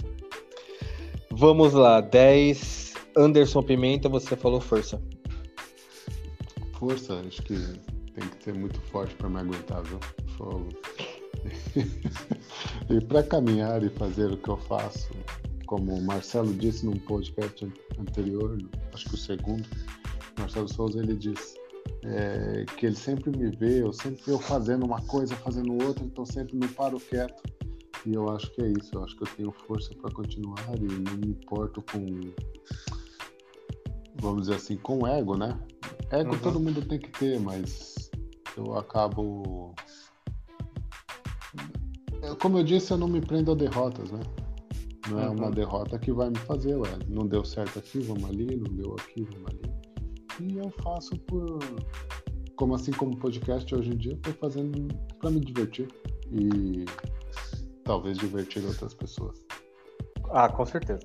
Vamos 1.37 1.73
lá, 1.73 2.01
10. 2.01 2.95
Anderson 3.17 3.61
Pimenta, 3.61 4.09
você 4.09 4.37
falou 4.37 4.61
força. 4.61 5.03
Força, 6.79 7.21
acho 7.27 7.43
que 7.43 7.57
tem 8.15 8.29
que 8.29 8.45
ser 8.45 8.55
muito 8.55 8.81
forte 8.83 9.17
para 9.17 9.29
me 9.29 9.41
aguentar, 9.41 9.83
viu? 9.83 9.99
Fogo. 10.37 10.69
e 12.89 13.05
para 13.07 13.25
caminhar 13.25 13.83
e 13.83 13.89
fazer 13.91 14.31
o 14.31 14.37
que 14.37 14.49
eu 14.49 14.57
faço, 14.57 15.11
como 15.67 15.95
o 15.95 16.03
Marcelo 16.03 16.55
disse 16.55 16.87
num 16.87 16.97
podcast 16.97 17.65
an- 17.65 17.73
anterior, 17.99 18.57
acho 18.93 19.09
que 19.09 19.15
o 19.15 19.19
segundo, 19.19 19.69
Marcelo 20.39 20.69
Souza, 20.69 21.01
ele 21.01 21.17
disse 21.17 21.57
é, 22.05 22.65
que 22.77 22.87
ele 22.87 22.97
sempre 22.97 23.37
me 23.37 23.51
vê, 23.51 23.83
eu 23.83 23.93
sempre 23.93 24.23
eu 24.29 24.39
fazendo 24.39 24.87
uma 24.87 25.01
coisa, 25.03 25.35
fazendo 25.35 25.85
outra, 25.85 26.05
então 26.05 26.25
sempre 26.25 26.57
não 26.57 26.69
paro 26.69 27.01
quieto. 27.01 27.43
E 28.07 28.13
eu 28.13 28.29
acho 28.31 28.51
que 28.53 28.61
é 28.63 28.69
isso, 28.69 28.91
eu 28.95 29.05
acho 29.05 29.17
que 29.17 29.23
eu 29.23 29.29
tenho 29.37 29.53
força 29.67 29.95
para 29.95 30.11
continuar 30.11 30.63
e 30.79 30.85
não 31.09 31.17
me 31.17 31.29
importo 31.31 31.83
com, 31.91 32.05
vamos 34.17 34.43
dizer 34.43 34.57
assim, 34.57 34.77
com 34.77 35.07
ego, 35.07 35.37
né? 35.37 35.59
Ego 36.11 36.35
Uhum. 36.35 36.39
todo 36.41 36.61
mundo 36.61 36.83
tem 36.83 36.99
que 36.99 37.11
ter, 37.11 37.41
mas 37.41 38.11
eu 38.57 38.77
acabo. 38.77 39.75
Como 42.41 42.59
eu 42.59 42.65
disse, 42.65 42.93
eu 42.93 42.99
não 42.99 43.09
me 43.09 43.21
prendo 43.21 43.53
a 43.53 43.55
derrotas, 43.55 44.11
né? 44.11 44.21
Não 45.09 45.21
é 45.21 45.29
uma 45.29 45.47
Uhum. 45.47 45.51
derrota 45.53 45.99
que 45.99 46.13
vai 46.13 46.31
me 46.31 46.39
fazer, 46.39 46.77
ué. 46.77 46.89
Não 47.09 47.27
deu 47.27 47.45
certo 47.45 47.79
aqui, 47.79 48.01
vamos 48.01 48.25
ali, 48.25 48.57
não 48.57 48.73
deu 48.75 48.95
aqui, 48.95 49.23
vamos 49.23 49.51
ali. 49.51 49.75
E 50.41 50.59
eu 50.59 50.71
faço 50.83 51.17
por. 51.21 51.59
Como 52.57 52.75
assim 52.75 52.93
como 52.93 53.17
podcast 53.17 53.75
hoje 53.75 53.91
em 53.91 53.97
dia, 53.97 54.13
eu 54.13 54.19
tô 54.19 54.33
fazendo 54.35 54.89
para 55.19 55.31
me 55.31 55.41
divertir. 55.41 55.89
E 56.31 56.85
talvez 57.85 58.19
divertir 58.19 58.65
outras 58.65 58.95
pessoas. 58.95 59.45
Ah, 60.31 60.49
com 60.49 60.65
certeza. 60.65 61.01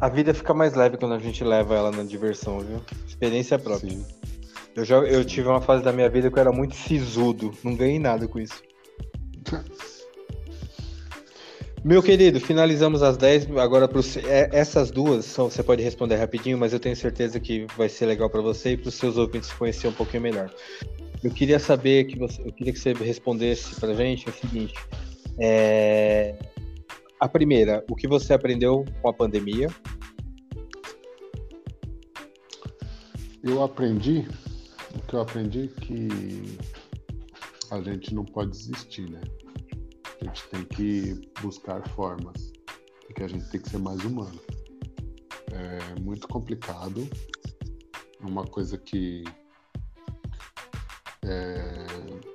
A 0.00 0.08
vida 0.08 0.34
fica 0.34 0.52
mais 0.52 0.74
leve 0.74 0.96
quando 0.96 1.14
a 1.14 1.18
gente 1.18 1.44
leva 1.44 1.74
ela 1.74 1.92
na 1.92 2.02
diversão, 2.02 2.60
viu? 2.60 2.80
Experiência 3.06 3.58
própria. 3.58 3.90
Sim. 3.90 4.04
Eu, 4.74 4.84
já, 4.84 4.96
eu 4.96 5.24
tive 5.24 5.48
uma 5.48 5.60
fase 5.60 5.84
da 5.84 5.92
minha 5.92 6.08
vida 6.08 6.30
que 6.30 6.36
eu 6.36 6.40
era 6.40 6.52
muito 6.52 6.74
sisudo. 6.74 7.52
Não 7.62 7.76
ganhei 7.76 7.98
nada 7.98 8.26
com 8.26 8.40
isso. 8.40 8.62
Meu 11.84 12.00
querido, 12.00 12.40
finalizamos 12.40 13.02
as 13.02 13.16
10. 13.16 13.56
Agora, 13.56 13.88
pros, 13.88 14.16
é, 14.16 14.48
essas 14.52 14.90
duas, 14.90 15.24
são, 15.24 15.50
você 15.50 15.64
pode 15.64 15.82
responder 15.82 16.14
rapidinho, 16.14 16.56
mas 16.56 16.72
eu 16.72 16.78
tenho 16.78 16.94
certeza 16.94 17.40
que 17.40 17.66
vai 17.76 17.88
ser 17.88 18.06
legal 18.06 18.30
para 18.30 18.40
você 18.40 18.72
e 18.72 18.76
para 18.76 18.88
os 18.88 18.94
seus 18.94 19.16
ouvintes 19.16 19.52
conhecer 19.52 19.88
um 19.88 19.92
pouquinho 19.92 20.22
melhor. 20.22 20.48
Eu 21.24 21.30
queria 21.32 21.58
saber 21.58 22.04
que 22.04 22.16
você, 22.18 22.40
eu 22.40 22.52
queria 22.52 22.72
que 22.72 22.78
você 22.78 22.92
respondesse 22.92 23.74
para 23.80 23.94
gente 23.94 24.28
o 24.28 24.32
seguinte: 24.32 24.74
é, 25.38 26.38
a 27.20 27.28
primeira, 27.28 27.84
o 27.90 27.94
que 27.94 28.06
você 28.06 28.32
aprendeu 28.32 28.84
com 29.00 29.08
a 29.08 29.12
pandemia? 29.12 29.68
Eu 33.42 33.62
aprendi, 33.62 34.26
o 34.94 35.00
que 35.06 35.14
eu 35.14 35.20
aprendi 35.20 35.64
é 35.64 35.80
que 35.80 36.58
a 37.70 37.80
gente 37.80 38.14
não 38.14 38.24
pode 38.24 38.50
desistir, 38.50 39.10
né? 39.10 39.20
A 40.20 40.24
gente 40.24 40.48
tem 40.48 40.64
que 40.64 41.30
buscar 41.40 41.86
formas 41.88 42.52
que 43.12 43.22
a 43.22 43.28
gente 43.28 43.48
tem 43.50 43.60
que 43.60 43.70
ser 43.70 43.78
mais 43.78 44.02
humano. 44.04 44.40
É 45.52 46.00
muito 46.00 46.26
complicado, 46.28 47.08
é 48.20 48.26
uma 48.26 48.44
coisa 48.44 48.78
que 48.78 49.22
é, 51.24 51.86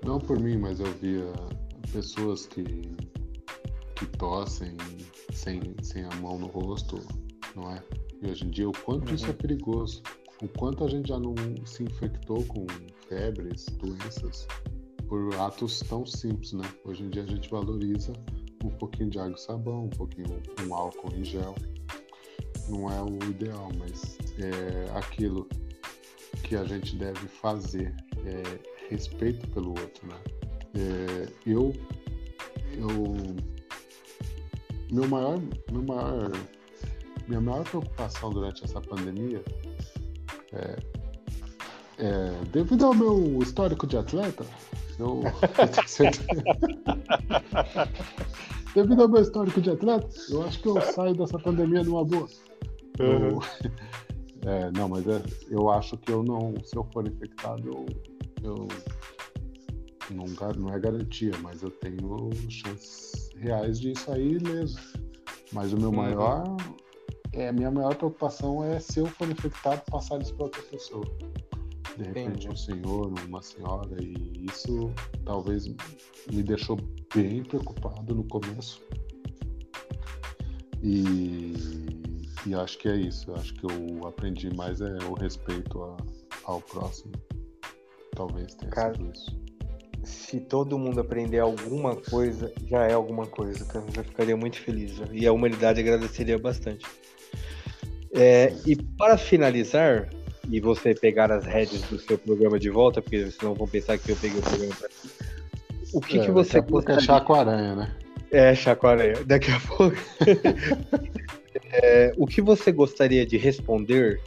não 0.03 0.19
por 0.19 0.39
mim, 0.39 0.57
mas 0.57 0.79
eu 0.79 0.91
via 0.93 1.33
pessoas 1.91 2.45
que, 2.45 2.63
que 2.63 4.05
tossem 4.17 4.75
sem, 5.31 5.61
sem 5.81 6.03
a 6.03 6.15
mão 6.15 6.37
no 6.37 6.47
rosto, 6.47 6.99
não 7.55 7.71
é? 7.71 7.83
E 8.21 8.29
hoje 8.29 8.45
em 8.45 8.49
dia 8.49 8.69
o 8.69 8.73
quanto 8.73 9.13
isso 9.13 9.27
é 9.27 9.33
perigoso 9.33 10.01
o 10.41 10.47
quanto 10.47 10.83
a 10.83 10.87
gente 10.87 11.09
já 11.09 11.19
não 11.19 11.33
se 11.65 11.83
infectou 11.83 12.43
com 12.45 12.67
febres, 13.07 13.65
doenças, 13.77 14.47
por 15.07 15.33
atos 15.35 15.79
tão 15.79 16.05
simples, 16.05 16.53
né? 16.53 16.63
Hoje 16.85 17.03
em 17.03 17.09
dia 17.09 17.23
a 17.23 17.25
gente 17.25 17.49
valoriza 17.49 18.13
um 18.63 18.69
pouquinho 18.69 19.09
de 19.09 19.19
água 19.19 19.35
e 19.35 19.41
sabão, 19.41 19.85
um 19.85 19.89
pouquinho 19.89 20.39
um 20.67 20.73
álcool 20.75 21.13
em 21.15 21.23
gel. 21.23 21.55
Não 22.69 22.91
é 22.91 23.01
o 23.01 23.29
ideal, 23.29 23.69
mas 23.79 24.17
é 24.37 24.91
aquilo 24.95 25.47
que 26.43 26.55
a 26.55 26.63
gente 26.65 26.95
deve 26.97 27.27
fazer, 27.27 27.95
é 28.25 28.89
respeito 28.89 29.47
pelo 29.49 29.69
outro, 29.69 30.07
né? 30.07 30.21
É, 30.77 31.27
eu, 31.47 31.73
eu, 32.77 33.17
meu 34.91 35.07
maior, 35.07 35.41
meu 35.71 35.81
maior, 35.81 36.29
minha 37.27 37.41
maior 37.41 37.63
preocupação 37.63 38.29
durante 38.29 38.63
essa 38.63 38.79
pandemia 38.79 39.43
é, 40.53 40.77
é 41.97 42.29
devido 42.51 42.85
ao 42.85 42.93
meu 42.93 43.39
histórico 43.41 43.87
de 43.87 43.97
atleta, 43.97 44.45
eu, 44.99 45.23
devido 48.75 49.01
ao 49.01 49.09
meu 49.09 49.23
histórico 49.23 49.59
de 49.59 49.71
atleta, 49.71 50.07
eu 50.29 50.43
acho 50.43 50.61
que 50.61 50.67
eu 50.67 50.79
saio 50.93 51.15
dessa 51.15 51.39
pandemia 51.39 51.83
numa 51.83 52.05
boa. 52.05 52.27
Uhum. 52.99 53.07
Eu, 53.07 53.39
é, 54.47 54.69
não, 54.77 54.89
mas 54.89 55.07
é, 55.07 55.23
eu 55.49 55.71
acho 55.71 55.97
que 55.97 56.11
eu 56.11 56.21
não, 56.21 56.53
se 56.63 56.75
eu 56.75 56.83
for 56.93 57.07
infectado, 57.07 57.67
eu, 57.67 57.87
eu 58.43 58.67
não, 60.13 60.25
não 60.57 60.73
é 60.73 60.79
garantia, 60.79 61.33
mas 61.41 61.61
eu 61.61 61.69
tenho 61.69 62.29
chances 62.49 63.29
reais 63.37 63.79
de 63.79 63.97
sair 63.97 64.33
ileso. 64.33 64.79
Mas 65.51 65.73
o 65.73 65.77
meu 65.77 65.89
uhum. 65.89 65.95
maior, 65.95 66.57
é, 67.33 67.49
a 67.49 67.53
minha 67.53 67.71
maior 67.71 67.95
preocupação 67.95 68.63
é 68.63 68.79
se 68.79 68.99
eu 68.99 69.05
for 69.05 69.29
infectado, 69.29 69.81
passar 69.89 70.21
isso 70.21 70.33
para 70.35 70.45
outra 70.45 70.61
pessoa. 70.63 71.05
De 71.97 72.03
repente 72.03 72.47
Entendi. 72.47 72.49
um 72.49 72.55
senhor, 72.55 73.13
uma 73.27 73.41
senhora, 73.41 73.97
e 74.01 74.45
isso 74.45 74.91
talvez 75.25 75.67
me 75.67 76.43
deixou 76.43 76.77
bem 77.13 77.43
preocupado 77.43 78.13
no 78.13 78.23
começo. 78.25 78.81
E, 80.83 81.53
e 82.45 82.53
acho 82.53 82.77
que 82.77 82.87
é 82.87 82.95
isso. 82.95 83.33
Acho 83.33 83.53
que 83.55 83.65
eu 83.65 84.07
aprendi 84.07 84.53
mais 84.55 84.79
é 84.79 84.97
o 85.09 85.15
respeito 85.15 85.81
a, 85.81 85.97
ao 86.43 86.61
próximo. 86.61 87.13
Talvez 88.15 88.53
tenha 88.55 88.71
Cara, 88.71 88.93
sido 88.93 89.11
isso 89.11 89.46
se 90.07 90.39
todo 90.39 90.79
mundo 90.79 91.01
aprender 91.01 91.39
alguma 91.39 91.95
coisa, 91.95 92.51
já 92.65 92.83
é 92.83 92.93
alguma 92.93 93.25
coisa, 93.25 93.65
cara. 93.65 93.85
Eu 93.95 94.03
ficaria 94.03 94.37
muito 94.37 94.59
feliz. 94.59 94.93
E 95.11 95.27
a 95.27 95.33
humanidade 95.33 95.79
agradeceria 95.79 96.39
bastante. 96.39 96.85
É, 98.13 98.53
e 98.65 98.75
para 98.75 99.17
finalizar, 99.17 100.09
e 100.49 100.59
você 100.59 100.95
pegar 100.95 101.31
as 101.31 101.45
redes 101.45 101.81
do 101.83 101.99
seu 101.99 102.17
programa 102.17 102.57
de 102.57 102.69
volta, 102.69 103.01
porque 103.01 103.29
senão 103.31 103.53
vão 103.53 103.67
pensar 103.67 103.97
que 103.97 104.09
eu 104.09 104.15
peguei 104.15 104.39
o 104.39 104.41
programa 104.41 104.75
pra 104.75 104.89
O 105.93 106.01
que, 106.01 106.19
é, 106.19 106.25
que 106.25 106.31
você 106.31 106.53
daqui 106.59 106.71
gostaria... 106.71 106.99
é 106.99 107.03
chacoaranha, 107.03 107.75
né? 107.75 107.95
É, 108.31 108.55
chacoaranha. 108.55 109.23
Daqui 109.25 109.51
a 109.51 109.59
pouco. 109.59 109.97
é, 111.71 112.13
o 112.17 112.25
que 112.25 112.41
você 112.41 112.71
gostaria 112.71 113.25
de 113.25 113.37
responder 113.37 114.21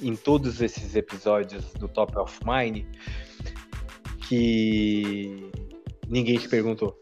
em 0.00 0.16
todos 0.16 0.60
esses 0.60 0.94
episódios 0.96 1.72
do 1.74 1.88
Top 1.88 2.16
of 2.18 2.38
Mind 2.44 2.84
que 4.32 5.50
ninguém 6.08 6.38
te 6.38 6.48
perguntou? 6.48 6.98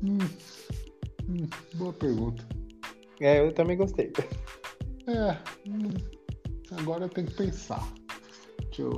Hum, 0.00 0.18
hum, 1.28 1.48
boa 1.74 1.92
pergunta. 1.92 2.46
É, 3.20 3.40
eu 3.40 3.52
também 3.52 3.76
gostei. 3.76 4.12
É, 5.08 5.32
hum, 5.68 5.90
agora 6.78 7.06
eu 7.06 7.08
tenho 7.08 7.26
que 7.26 7.34
pensar. 7.34 7.82
Eu, 8.78 8.90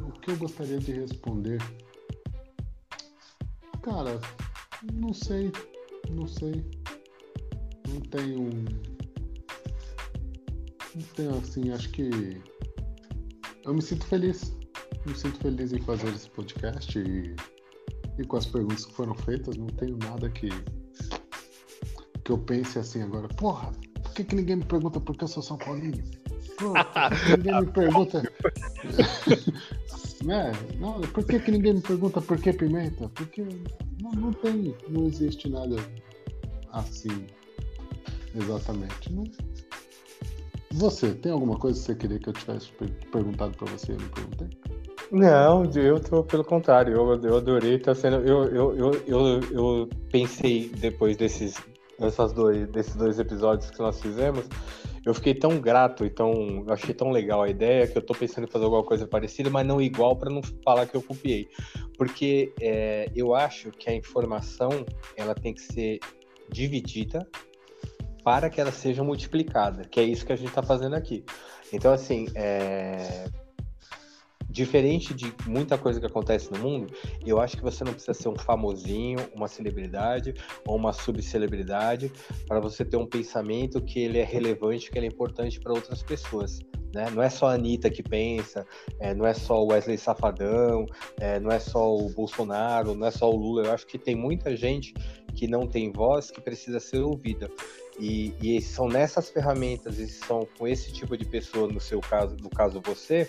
o 0.00 0.12
que 0.22 0.32
eu 0.32 0.36
gostaria 0.38 0.78
de 0.80 0.90
responder? 0.90 1.58
Cara, 3.82 4.20
não 4.92 5.14
sei, 5.14 5.52
não 6.10 6.26
sei. 6.26 6.64
Não 7.88 8.00
tenho. 8.00 8.50
Não 10.96 11.02
tenho 11.14 11.38
assim, 11.38 11.70
acho 11.70 11.88
que 11.90 12.10
eu 13.64 13.74
me 13.74 13.82
sinto 13.82 14.06
feliz. 14.06 14.56
Me 15.06 15.14
sinto 15.14 15.38
feliz 15.38 15.72
em 15.72 15.80
fazer 15.80 16.08
esse 16.08 16.28
podcast 16.30 16.98
e, 16.98 17.34
e 18.18 18.24
com 18.24 18.36
as 18.36 18.46
perguntas 18.46 18.86
que 18.86 18.94
foram 18.94 19.14
feitas. 19.14 19.56
Não 19.56 19.66
tenho 19.66 19.96
nada 19.98 20.28
que, 20.30 20.48
que 22.24 22.32
eu 22.32 22.38
pense 22.38 22.78
assim 22.78 23.02
agora. 23.02 23.28
Porra, 23.28 23.70
por 24.02 24.14
que, 24.14 24.24
que 24.24 24.34
ninguém 24.34 24.56
me 24.56 24.64
pergunta 24.64 25.00
por 25.00 25.16
que 25.16 25.24
eu 25.24 25.28
sou 25.28 25.42
São 25.42 25.58
Paulino? 25.58 26.02
Pô, 26.58 26.72
por 26.72 27.24
que 27.24 27.36
ninguém 27.36 27.60
me 27.60 27.72
pergunta. 27.72 28.22
né? 30.24 30.52
Não, 30.78 31.00
por 31.00 31.24
que, 31.24 31.38
que 31.38 31.50
ninguém 31.50 31.74
me 31.74 31.80
pergunta 31.80 32.20
por 32.20 32.38
que 32.38 32.52
pimenta? 32.52 33.08
Porque 33.10 33.46
não, 34.02 34.10
não 34.12 34.32
tem, 34.32 34.74
não 34.88 35.06
existe 35.06 35.48
nada 35.48 35.76
assim 36.72 37.26
exatamente. 38.34 39.12
Não, 39.12 39.24
você, 40.78 41.14
tem 41.14 41.32
alguma 41.32 41.58
coisa 41.58 41.78
que 41.78 41.86
você 41.86 41.94
queria 41.94 42.18
que 42.18 42.28
eu 42.28 42.32
tivesse 42.32 42.70
perguntado 43.10 43.56
para 43.56 43.70
você 43.70 43.92
e 43.92 43.96
não 43.96 44.08
perguntei? 44.08 44.48
Não, 45.10 45.64
eu 45.74 45.98
tô 45.98 46.22
pelo 46.22 46.44
contrário, 46.44 46.94
eu, 46.94 47.22
eu 47.22 47.36
adorei, 47.38 47.78
tá 47.78 47.94
sendo. 47.94 48.16
Eu, 48.16 48.44
eu, 48.44 48.76
eu, 48.76 49.02
eu, 49.06 49.40
eu 49.50 49.88
pensei 50.12 50.68
depois 50.68 51.16
desses, 51.16 51.56
dessas 51.98 52.32
dois, 52.32 52.68
desses 52.68 52.94
dois 52.94 53.18
episódios 53.18 53.70
que 53.70 53.78
nós 53.78 54.00
fizemos, 54.00 54.44
eu 55.06 55.14
fiquei 55.14 55.34
tão 55.34 55.58
grato 55.58 56.04
e 56.04 56.10
tão. 56.10 56.64
Eu 56.66 56.74
achei 56.74 56.94
tão 56.94 57.10
legal 57.10 57.42
a 57.42 57.48
ideia 57.48 57.86
que 57.86 57.96
eu 57.96 58.02
tô 58.02 58.14
pensando 58.14 58.44
em 58.44 58.50
fazer 58.50 58.66
alguma 58.66 58.84
coisa 58.84 59.06
parecida, 59.06 59.48
mas 59.48 59.66
não 59.66 59.80
igual 59.80 60.14
para 60.14 60.30
não 60.30 60.42
falar 60.62 60.86
que 60.86 60.94
eu 60.94 61.02
copiei. 61.02 61.48
Porque 61.96 62.52
é, 62.60 63.10
eu 63.16 63.34
acho 63.34 63.70
que 63.70 63.88
a 63.88 63.94
informação 63.94 64.84
ela 65.16 65.34
tem 65.34 65.54
que 65.54 65.62
ser 65.62 66.00
dividida 66.50 67.26
para 68.28 68.50
que 68.50 68.60
ela 68.60 68.70
seja 68.70 69.02
multiplicada, 69.02 69.84
que 69.84 69.98
é 69.98 70.02
isso 70.02 70.26
que 70.26 70.34
a 70.34 70.36
gente 70.36 70.50
está 70.50 70.62
fazendo 70.62 70.94
aqui. 70.94 71.24
Então, 71.72 71.90
assim, 71.94 72.26
é... 72.34 73.26
diferente 74.50 75.14
de 75.14 75.32
muita 75.46 75.78
coisa 75.78 75.98
que 75.98 76.04
acontece 76.04 76.52
no 76.52 76.58
mundo, 76.58 76.92
eu 77.24 77.40
acho 77.40 77.56
que 77.56 77.62
você 77.62 77.82
não 77.84 77.94
precisa 77.94 78.12
ser 78.12 78.28
um 78.28 78.36
famosinho, 78.36 79.18
uma 79.34 79.48
celebridade 79.48 80.34
ou 80.66 80.76
uma 80.76 80.92
subcelebridade 80.92 82.12
para 82.46 82.60
você 82.60 82.84
ter 82.84 82.98
um 82.98 83.06
pensamento 83.06 83.80
que 83.80 83.98
ele 83.98 84.18
é 84.18 84.24
relevante, 84.24 84.90
que 84.90 84.98
ele 84.98 85.06
é 85.06 85.08
importante 85.08 85.58
para 85.58 85.72
outras 85.72 86.02
pessoas. 86.02 86.58
Né? 86.94 87.08
Não 87.10 87.22
é 87.22 87.30
só 87.30 87.48
a 87.48 87.54
Anitta 87.54 87.88
que 87.88 88.02
pensa, 88.02 88.66
é, 89.00 89.14
não 89.14 89.26
é 89.26 89.32
só 89.32 89.62
o 89.62 89.68
Wesley 89.72 89.96
Safadão, 89.96 90.84
é, 91.18 91.40
não 91.40 91.50
é 91.50 91.58
só 91.58 91.96
o 91.96 92.10
Bolsonaro, 92.10 92.94
não 92.94 93.06
é 93.06 93.10
só 93.10 93.30
o 93.30 93.36
Lula. 93.36 93.68
Eu 93.68 93.72
acho 93.72 93.86
que 93.86 93.98
tem 93.98 94.14
muita 94.14 94.54
gente 94.54 94.92
que 95.34 95.46
não 95.46 95.66
tem 95.66 95.90
voz 95.92 96.30
que 96.30 96.42
precisa 96.42 96.78
ser 96.78 97.00
ouvida. 97.00 97.50
E, 97.98 98.34
e, 98.40 98.62
são 98.62 98.88
nessas 98.88 99.28
ferramentas 99.28 99.98
e 99.98 100.06
são 100.08 100.46
com 100.56 100.68
esse 100.68 100.92
tipo 100.92 101.16
de 101.16 101.24
pessoa, 101.24 101.66
no 101.66 101.80
seu 101.80 102.00
caso, 102.00 102.36
no 102.40 102.48
caso 102.48 102.80
você, 102.80 103.28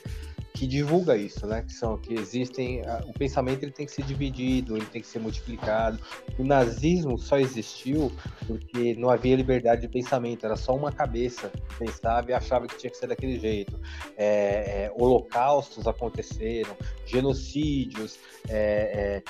que 0.54 0.68
divulga 0.68 1.16
isso, 1.16 1.48
né? 1.48 1.62
Que 1.62 1.74
são 1.74 1.98
que 1.98 2.14
existem, 2.14 2.82
o 3.08 3.14
pensamento 3.14 3.64
ele 3.64 3.72
tem 3.72 3.86
que 3.86 3.91
ser 3.91 4.04
dividido, 4.04 4.76
ele 4.76 4.86
tem 4.86 5.02
que 5.02 5.08
ser 5.08 5.20
multiplicado. 5.20 6.00
O 6.38 6.44
nazismo 6.44 7.18
só 7.18 7.38
existiu 7.40 8.12
porque 8.46 8.94
não 8.96 9.10
havia 9.10 9.36
liberdade 9.36 9.82
de 9.82 9.88
pensamento, 9.88 10.46
era 10.46 10.56
só 10.56 10.76
uma 10.76 10.91
cabeça 10.91 11.50
que 11.50 11.86
pensava 11.86 12.32
e 12.32 12.34
achava 12.34 12.68
que 12.68 12.78
tinha 12.78 12.91
que 12.91 12.98
ser 12.98 13.08
daquele 13.08 13.40
jeito. 13.40 13.80
É, 14.18 14.86
é, 14.86 14.94
holocaustos 14.96 15.88
aconteceram, 15.88 16.76
genocídios, 17.06 18.20
é, 18.50 19.24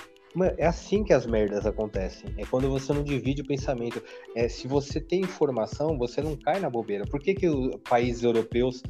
é 0.57 0.65
assim 0.65 1.03
que 1.03 1.11
as 1.11 1.25
merdas 1.25 1.65
acontecem. 1.65 2.33
É 2.37 2.45
quando 2.45 2.69
você 2.69 2.93
não 2.93 3.03
divide 3.03 3.41
o 3.41 3.45
pensamento. 3.45 4.01
É, 4.35 4.47
se 4.47 4.67
você 4.67 4.99
tem 4.99 5.21
informação, 5.21 5.97
você 5.97 6.21
não 6.21 6.35
cai 6.35 6.59
na 6.59 6.69
bobeira. 6.69 7.05
Por 7.05 7.19
que, 7.19 7.33
que 7.33 7.47
países 7.89 8.23
europeus 8.23 8.83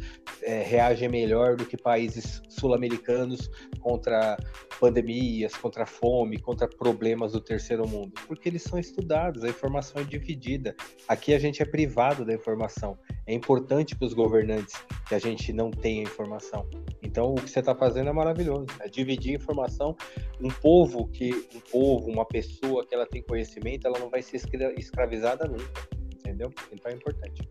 é, 0.44 0.62
reagem 0.62 1.08
melhor 1.08 1.56
do 1.56 1.66
que 1.66 1.78
países 1.78 2.42
sul-americanos 2.50 3.50
contra 3.80 4.38
pandemias, 4.80 5.56
contra 5.56 5.86
fome, 5.86 6.40
contra 6.40 6.68
problemas 6.68 7.32
do 7.32 7.42
terceiro 7.42 7.88
mundo? 7.88 8.12
Porque 8.28 8.50
eles 8.50 8.64
são 8.64 8.78
estudados, 8.78 9.44
a 9.44 9.50
informação 9.50 10.02
é 10.02 10.04
dividida. 10.04 10.76
Aqui 11.08 11.34
a 11.34 11.40
gente 11.40 11.62
é 11.62 11.66
privado 11.66 12.26
da 12.26 12.34
informação. 12.34 12.98
É 13.26 13.34
importante 13.34 13.96
para 13.96 14.08
os 14.08 14.14
governantes 14.14 14.76
que 15.08 15.16
a 15.16 15.20
gente 15.20 15.54
não 15.54 15.72
tenha 15.72 16.04
informação. 16.04 16.68
Então, 17.02 17.34
o 17.34 17.36
que 17.36 17.50
você 17.50 17.60
está 17.60 17.76
fazendo 17.76 18.10
é 18.10 18.14
maravilhoso. 18.14 18.66
É 18.80 18.90
dividir 18.90 19.36
informação. 19.36 19.96
Um 20.42 20.50
povo 20.50 21.08
que, 21.08 21.29
um 21.34 21.60
povo, 21.72 22.10
uma 22.10 22.26
pessoa 22.26 22.86
que 22.86 22.94
ela 22.94 23.06
tem 23.06 23.22
conhecimento, 23.22 23.88
ela 23.88 24.00
não 24.00 24.10
vai 24.10 24.22
ser 24.22 24.42
escravizada 24.78 25.48
nunca. 25.48 25.88
Entendeu? 26.20 26.52
Então 26.72 26.92
é 26.92 26.96
importante. 26.96 27.50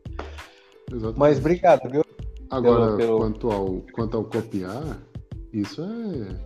Exatamente. 0.91 1.19
Mas 1.19 1.39
obrigado, 1.39 1.91
viu? 1.91 2.05
Agora, 2.51 2.87
pelo, 2.87 2.97
pelo... 2.97 3.19
Quanto, 3.19 3.51
ao, 3.51 3.81
quanto 3.93 4.17
ao 4.17 4.25
copiar, 4.25 5.03
isso 5.53 5.83
é, 5.83 6.41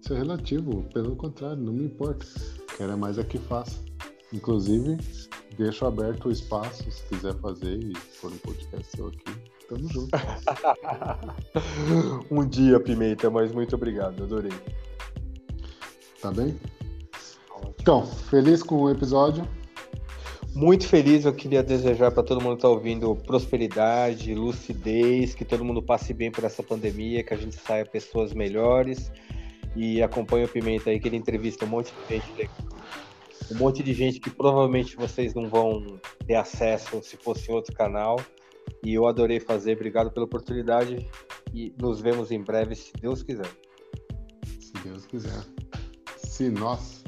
isso 0.00 0.14
é 0.14 0.18
relativo. 0.18 0.84
Pelo 0.92 1.16
contrário, 1.16 1.58
não 1.58 1.72
me 1.72 1.84
importa. 1.84 2.26
Quero 2.76 2.96
mais 2.96 3.18
é 3.18 3.24
que 3.24 3.38
faça. 3.38 3.84
Inclusive, 4.32 4.98
deixo 5.56 5.86
aberto 5.86 6.28
o 6.28 6.30
espaço, 6.30 6.88
se 6.90 7.02
quiser 7.04 7.34
fazer 7.36 7.82
e 7.82 7.96
for 7.96 8.30
um 8.30 8.38
podcast 8.38 8.96
seu 8.96 9.08
aqui, 9.08 9.32
Tamo 9.68 9.88
junto. 9.88 10.16
um 12.30 12.46
dia, 12.46 12.80
Pimenta, 12.80 13.30
mas 13.30 13.52
muito 13.52 13.74
obrigado, 13.74 14.22
adorei. 14.22 14.52
Tá 16.22 16.30
bem? 16.30 16.58
Então, 17.80 18.04
feliz 18.06 18.62
com 18.62 18.82
o 18.82 18.90
episódio. 18.90 19.46
Muito 20.54 20.88
feliz, 20.88 21.24
eu 21.24 21.32
queria 21.32 21.62
desejar 21.62 22.10
para 22.10 22.22
todo 22.22 22.40
mundo 22.40 22.56
que 22.56 22.58
está 22.58 22.68
ouvindo 22.68 23.14
prosperidade, 23.14 24.34
lucidez, 24.34 25.34
que 25.34 25.44
todo 25.44 25.64
mundo 25.64 25.80
passe 25.80 26.12
bem 26.12 26.32
por 26.32 26.42
essa 26.42 26.62
pandemia, 26.62 27.22
que 27.22 27.32
a 27.32 27.36
gente 27.36 27.54
saia 27.54 27.86
pessoas 27.86 28.32
melhores. 28.32 29.12
E 29.76 30.02
acompanhe 30.02 30.46
o 30.46 30.48
Pimenta 30.48 30.90
aí, 30.90 30.98
que 30.98 31.06
ele 31.06 31.16
entrevista 31.16 31.64
um 31.64 31.68
monte 31.68 31.92
de 31.92 32.14
gente, 32.14 32.50
um 33.52 33.54
monte 33.54 33.82
de 33.82 33.92
gente 33.94 34.18
que 34.18 34.30
provavelmente 34.30 34.96
vocês 34.96 35.32
não 35.32 35.48
vão 35.48 36.00
ter 36.26 36.34
acesso 36.34 37.00
se 37.02 37.16
fosse 37.16 37.50
em 37.50 37.54
outro 37.54 37.72
canal. 37.74 38.20
E 38.84 38.94
eu 38.94 39.06
adorei 39.06 39.38
fazer, 39.38 39.74
obrigado 39.76 40.10
pela 40.10 40.26
oportunidade. 40.26 41.08
E 41.54 41.72
nos 41.80 42.00
vemos 42.00 42.30
em 42.30 42.42
breve, 42.42 42.74
se 42.74 42.92
Deus 43.00 43.22
quiser. 43.22 43.50
Se 44.58 44.72
Deus 44.82 45.06
quiser. 45.06 45.44
Se 46.16 46.50
nós. 46.50 47.07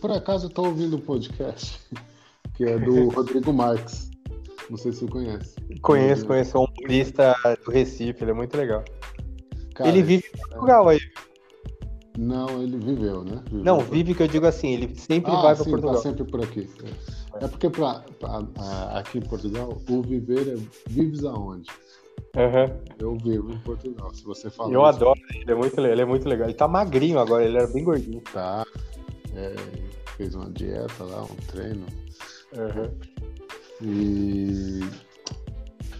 Por 0.00 0.10
acaso 0.10 0.46
eu 0.46 0.48
estou 0.48 0.66
ouvindo 0.66 0.96
um 0.96 1.00
podcast 1.00 1.80
que 2.54 2.64
é 2.64 2.78
do 2.78 3.08
Rodrigo 3.10 3.52
Marques. 3.52 4.10
Não 4.70 4.76
sei 4.76 4.92
se 4.92 5.00
você 5.00 5.06
conhece. 5.06 5.54
Conheço, 5.82 6.26
conheço. 6.26 6.56
É 6.56 6.60
um 6.60 6.64
humorista 6.64 7.34
do 7.64 7.70
Recife, 7.70 8.22
ele 8.22 8.30
é 8.30 8.34
muito 8.34 8.56
legal. 8.56 8.84
Cara, 9.74 9.88
ele 9.88 10.02
vive 10.02 10.24
em 10.26 10.38
Portugal 10.38 10.88
aí. 10.88 11.00
Não, 12.16 12.62
ele 12.62 12.76
viveu, 12.76 13.24
né? 13.24 13.42
Viveu 13.46 13.64
não, 13.64 13.80
vive 13.80 14.14
que 14.14 14.22
eu 14.22 14.28
digo 14.28 14.46
assim, 14.46 14.74
ele 14.74 14.94
sempre 14.94 15.32
ah, 15.32 15.40
vai 15.40 15.56
para 15.56 15.64
Portugal. 15.64 15.94
Tá 15.94 16.00
sempre 16.00 16.24
por 16.24 16.42
aqui. 16.42 16.68
É, 17.34 17.44
é 17.44 17.48
porque 17.48 17.70
pra, 17.70 18.04
pra, 18.18 18.38
aqui 18.98 19.18
em 19.18 19.22
Portugal, 19.22 19.80
o 19.88 20.02
viver 20.02 20.48
é. 20.48 20.56
Vives 20.88 21.24
aonde? 21.24 21.70
Uhum. 22.36 22.80
Eu 22.98 23.16
vivo 23.16 23.52
em 23.52 23.58
Portugal. 23.58 24.14
Se 24.14 24.24
você 24.24 24.50
falar. 24.50 24.72
Eu 24.72 24.80
isso, 24.80 24.88
adoro, 24.88 25.20
ele 25.34 25.50
é, 25.50 25.54
muito, 25.54 25.80
ele 25.80 26.02
é 26.02 26.04
muito 26.04 26.28
legal. 26.28 26.48
Ele 26.48 26.56
tá 26.56 26.68
magrinho 26.68 27.18
agora, 27.18 27.44
ele 27.44 27.56
era 27.56 27.66
bem 27.66 27.82
gordinho. 27.82 28.20
Tá. 28.32 28.64
É, 29.34 29.54
fez 30.16 30.34
uma 30.34 30.50
dieta 30.50 31.04
lá, 31.04 31.22
um 31.24 31.36
treino. 31.46 31.86
Uhum. 32.56 32.90
E. 33.82 34.80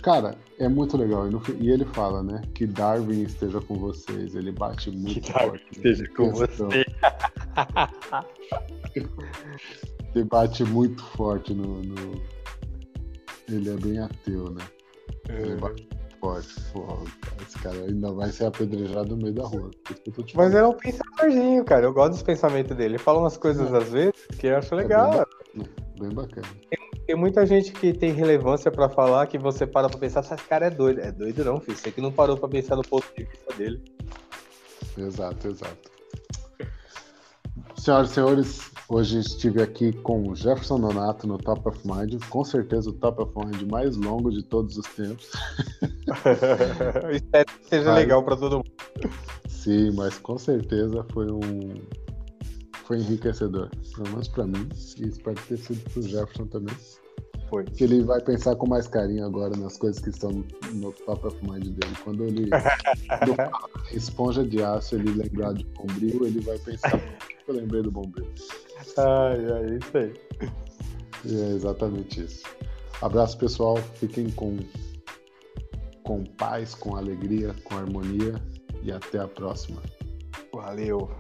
Cara, 0.03 0.37
é 0.59 0.69
muito 0.69 0.97
legal. 0.97 1.29
E 1.61 1.71
ele 1.71 1.85
fala, 1.85 2.23
né? 2.23 2.43
Que 2.55 2.67
Darwin 2.67 3.23
esteja 3.23 3.61
com 3.61 3.77
vocês. 3.77 4.35
Ele 4.35 4.51
bate 4.51 4.91
muito 4.91 5.21
que 5.21 5.33
Darwin 5.33 5.59
forte. 5.59 5.73
esteja 5.73 6.09
com 6.09 6.33
você. 6.33 6.85
ele 10.15 10.25
bate 10.25 10.65
muito 10.65 11.03
forte 11.03 11.55
no, 11.55 11.83
no, 11.83 12.23
Ele 13.49 13.71
é 13.71 13.77
bem 13.77 13.99
ateu, 14.01 14.51
né? 14.51 14.65
Ele 15.29 15.57
bate 15.57 15.89
Porra, 16.23 16.39
esse 16.39 17.59
cara 17.59 17.77
ainda 17.79 18.13
vai 18.13 18.31
ser 18.31 18.47
apedrejado 18.47 19.17
no 19.17 19.23
meio 19.25 19.35
da 19.35 19.43
rua. 19.43 19.73
Mas 20.37 20.55
é 20.55 20.65
um 20.65 20.73
pensadorzinho, 20.73 21.65
cara. 21.65 21.87
Eu 21.87 21.93
gosto 21.93 22.13
dos 22.13 22.23
pensamentos 22.23 22.77
dele. 22.77 22.91
Ele 22.91 22.99
fala 22.99 23.19
umas 23.19 23.37
coisas 23.37 23.73
é. 23.73 23.77
às 23.77 23.89
vezes 23.91 24.13
que 24.39 24.47
eu 24.47 24.57
acho 24.57 24.73
legal. 24.77 25.21
É 25.21 25.27
bem, 25.99 26.11
bacana. 26.11 26.47
Tem, 26.71 27.05
tem, 27.09 27.17
muita 27.17 27.45
gente 27.45 27.73
que 27.73 27.93
tem 27.93 28.13
relevância 28.13 28.71
pra 28.71 28.89
falar 28.89 29.27
que 29.27 29.37
você 29.37 29.67
para 29.67 29.89
pra 29.89 29.99
pensar, 29.99 30.21
esse 30.21 30.37
cara 30.45 30.67
é 30.67 30.71
doido. 30.71 31.01
É 31.01 31.11
doido 31.11 31.45
não, 31.45 31.61
filho. 31.61 31.77
Você 31.77 31.91
que 31.91 32.01
não 32.01 32.13
parou 32.13 32.37
pra 32.37 32.49
pensar 32.49 32.77
no 32.77 32.83
ponto 32.83 33.07
de 33.17 33.25
vista 33.25 33.55
dele. 33.55 33.83
Exato, 34.97 35.49
exato. 35.49 35.91
Senhoras 37.77 38.11
e 38.11 38.15
senhores, 38.15 38.71
hoje 38.89 39.19
estive 39.19 39.63
aqui 39.63 39.93
com 39.93 40.29
o 40.29 40.35
Jefferson 40.35 40.81
Donato 40.81 41.27
no 41.27 41.39
Top 41.39 41.69
of 41.69 41.79
Mind, 41.85 42.23
com 42.29 42.45
certeza 42.45 42.91
o 42.91 42.93
Top 42.93 43.23
of 43.23 43.33
Mind 43.37 43.71
mais 43.71 43.97
longo 43.97 44.31
de 44.31 44.43
todos 44.43 44.77
os 44.77 44.87
tempos. 44.87 45.31
Espero 47.13 47.47
que 47.47 47.69
seja 47.69 47.91
mas, 47.91 47.99
legal 47.99 48.23
para 48.23 48.37
todo 48.37 48.57
mundo. 48.59 48.71
Sim, 49.49 49.93
mas 49.93 50.19
com 50.19 50.39
certeza 50.39 51.05
foi 51.13 51.31
um 51.31 51.75
foi 52.87 52.99
enriquecedor, 52.99 53.71
pelo 53.95 54.09
menos 54.11 54.29
para 54.29 54.45
mim, 54.45 54.69
e 54.99 55.09
espero 55.09 55.41
ter 55.49 55.57
sido 55.57 55.81
para 55.91 56.01
o 56.01 56.03
Jefferson 56.03 56.47
também. 56.47 56.75
Foi. 57.49 57.65
Que 57.65 57.85
ele 57.85 58.03
vai 58.03 58.21
pensar 58.21 58.57
com 58.57 58.67
mais 58.67 58.87
carinho 58.87 59.27
agora 59.27 59.57
nas 59.57 59.77
coisas 59.77 60.03
que 60.03 60.09
estão 60.09 60.31
no 60.73 60.93
top 60.93 61.27
of 61.27 61.37
mind 61.43 61.67
dele. 61.67 61.97
Quando 62.03 62.25
ele 62.25 62.47
do 63.27 63.97
esponja 63.97 64.43
de 64.43 64.63
aço, 64.63 64.95
ele 64.95 65.13
lembrar 65.13 65.53
de 65.53 65.65
bombril, 65.65 66.27
ele 66.27 66.41
vai 66.41 66.59
pensar, 66.59 66.99
eu 67.47 67.55
lembrei 67.55 67.83
do 67.83 67.91
bombril. 67.91 68.27
Ai, 68.99 69.77
isso 69.77 69.99
aí. 69.99 70.15
É 71.25 71.55
exatamente 71.55 72.25
isso. 72.25 72.43
Abraço 73.01 73.39
pessoal, 73.39 73.77
fiquem 73.77 74.31
com, 74.31 74.59
com 76.03 76.25
paz, 76.25 76.75
com 76.75 76.97
alegria, 76.97 77.55
com 77.65 77.77
harmonia 77.77 78.35
e 78.83 78.93
até 78.93 79.19
a 79.19 79.29
próxima. 79.29 79.83
Valeu. 80.53 81.11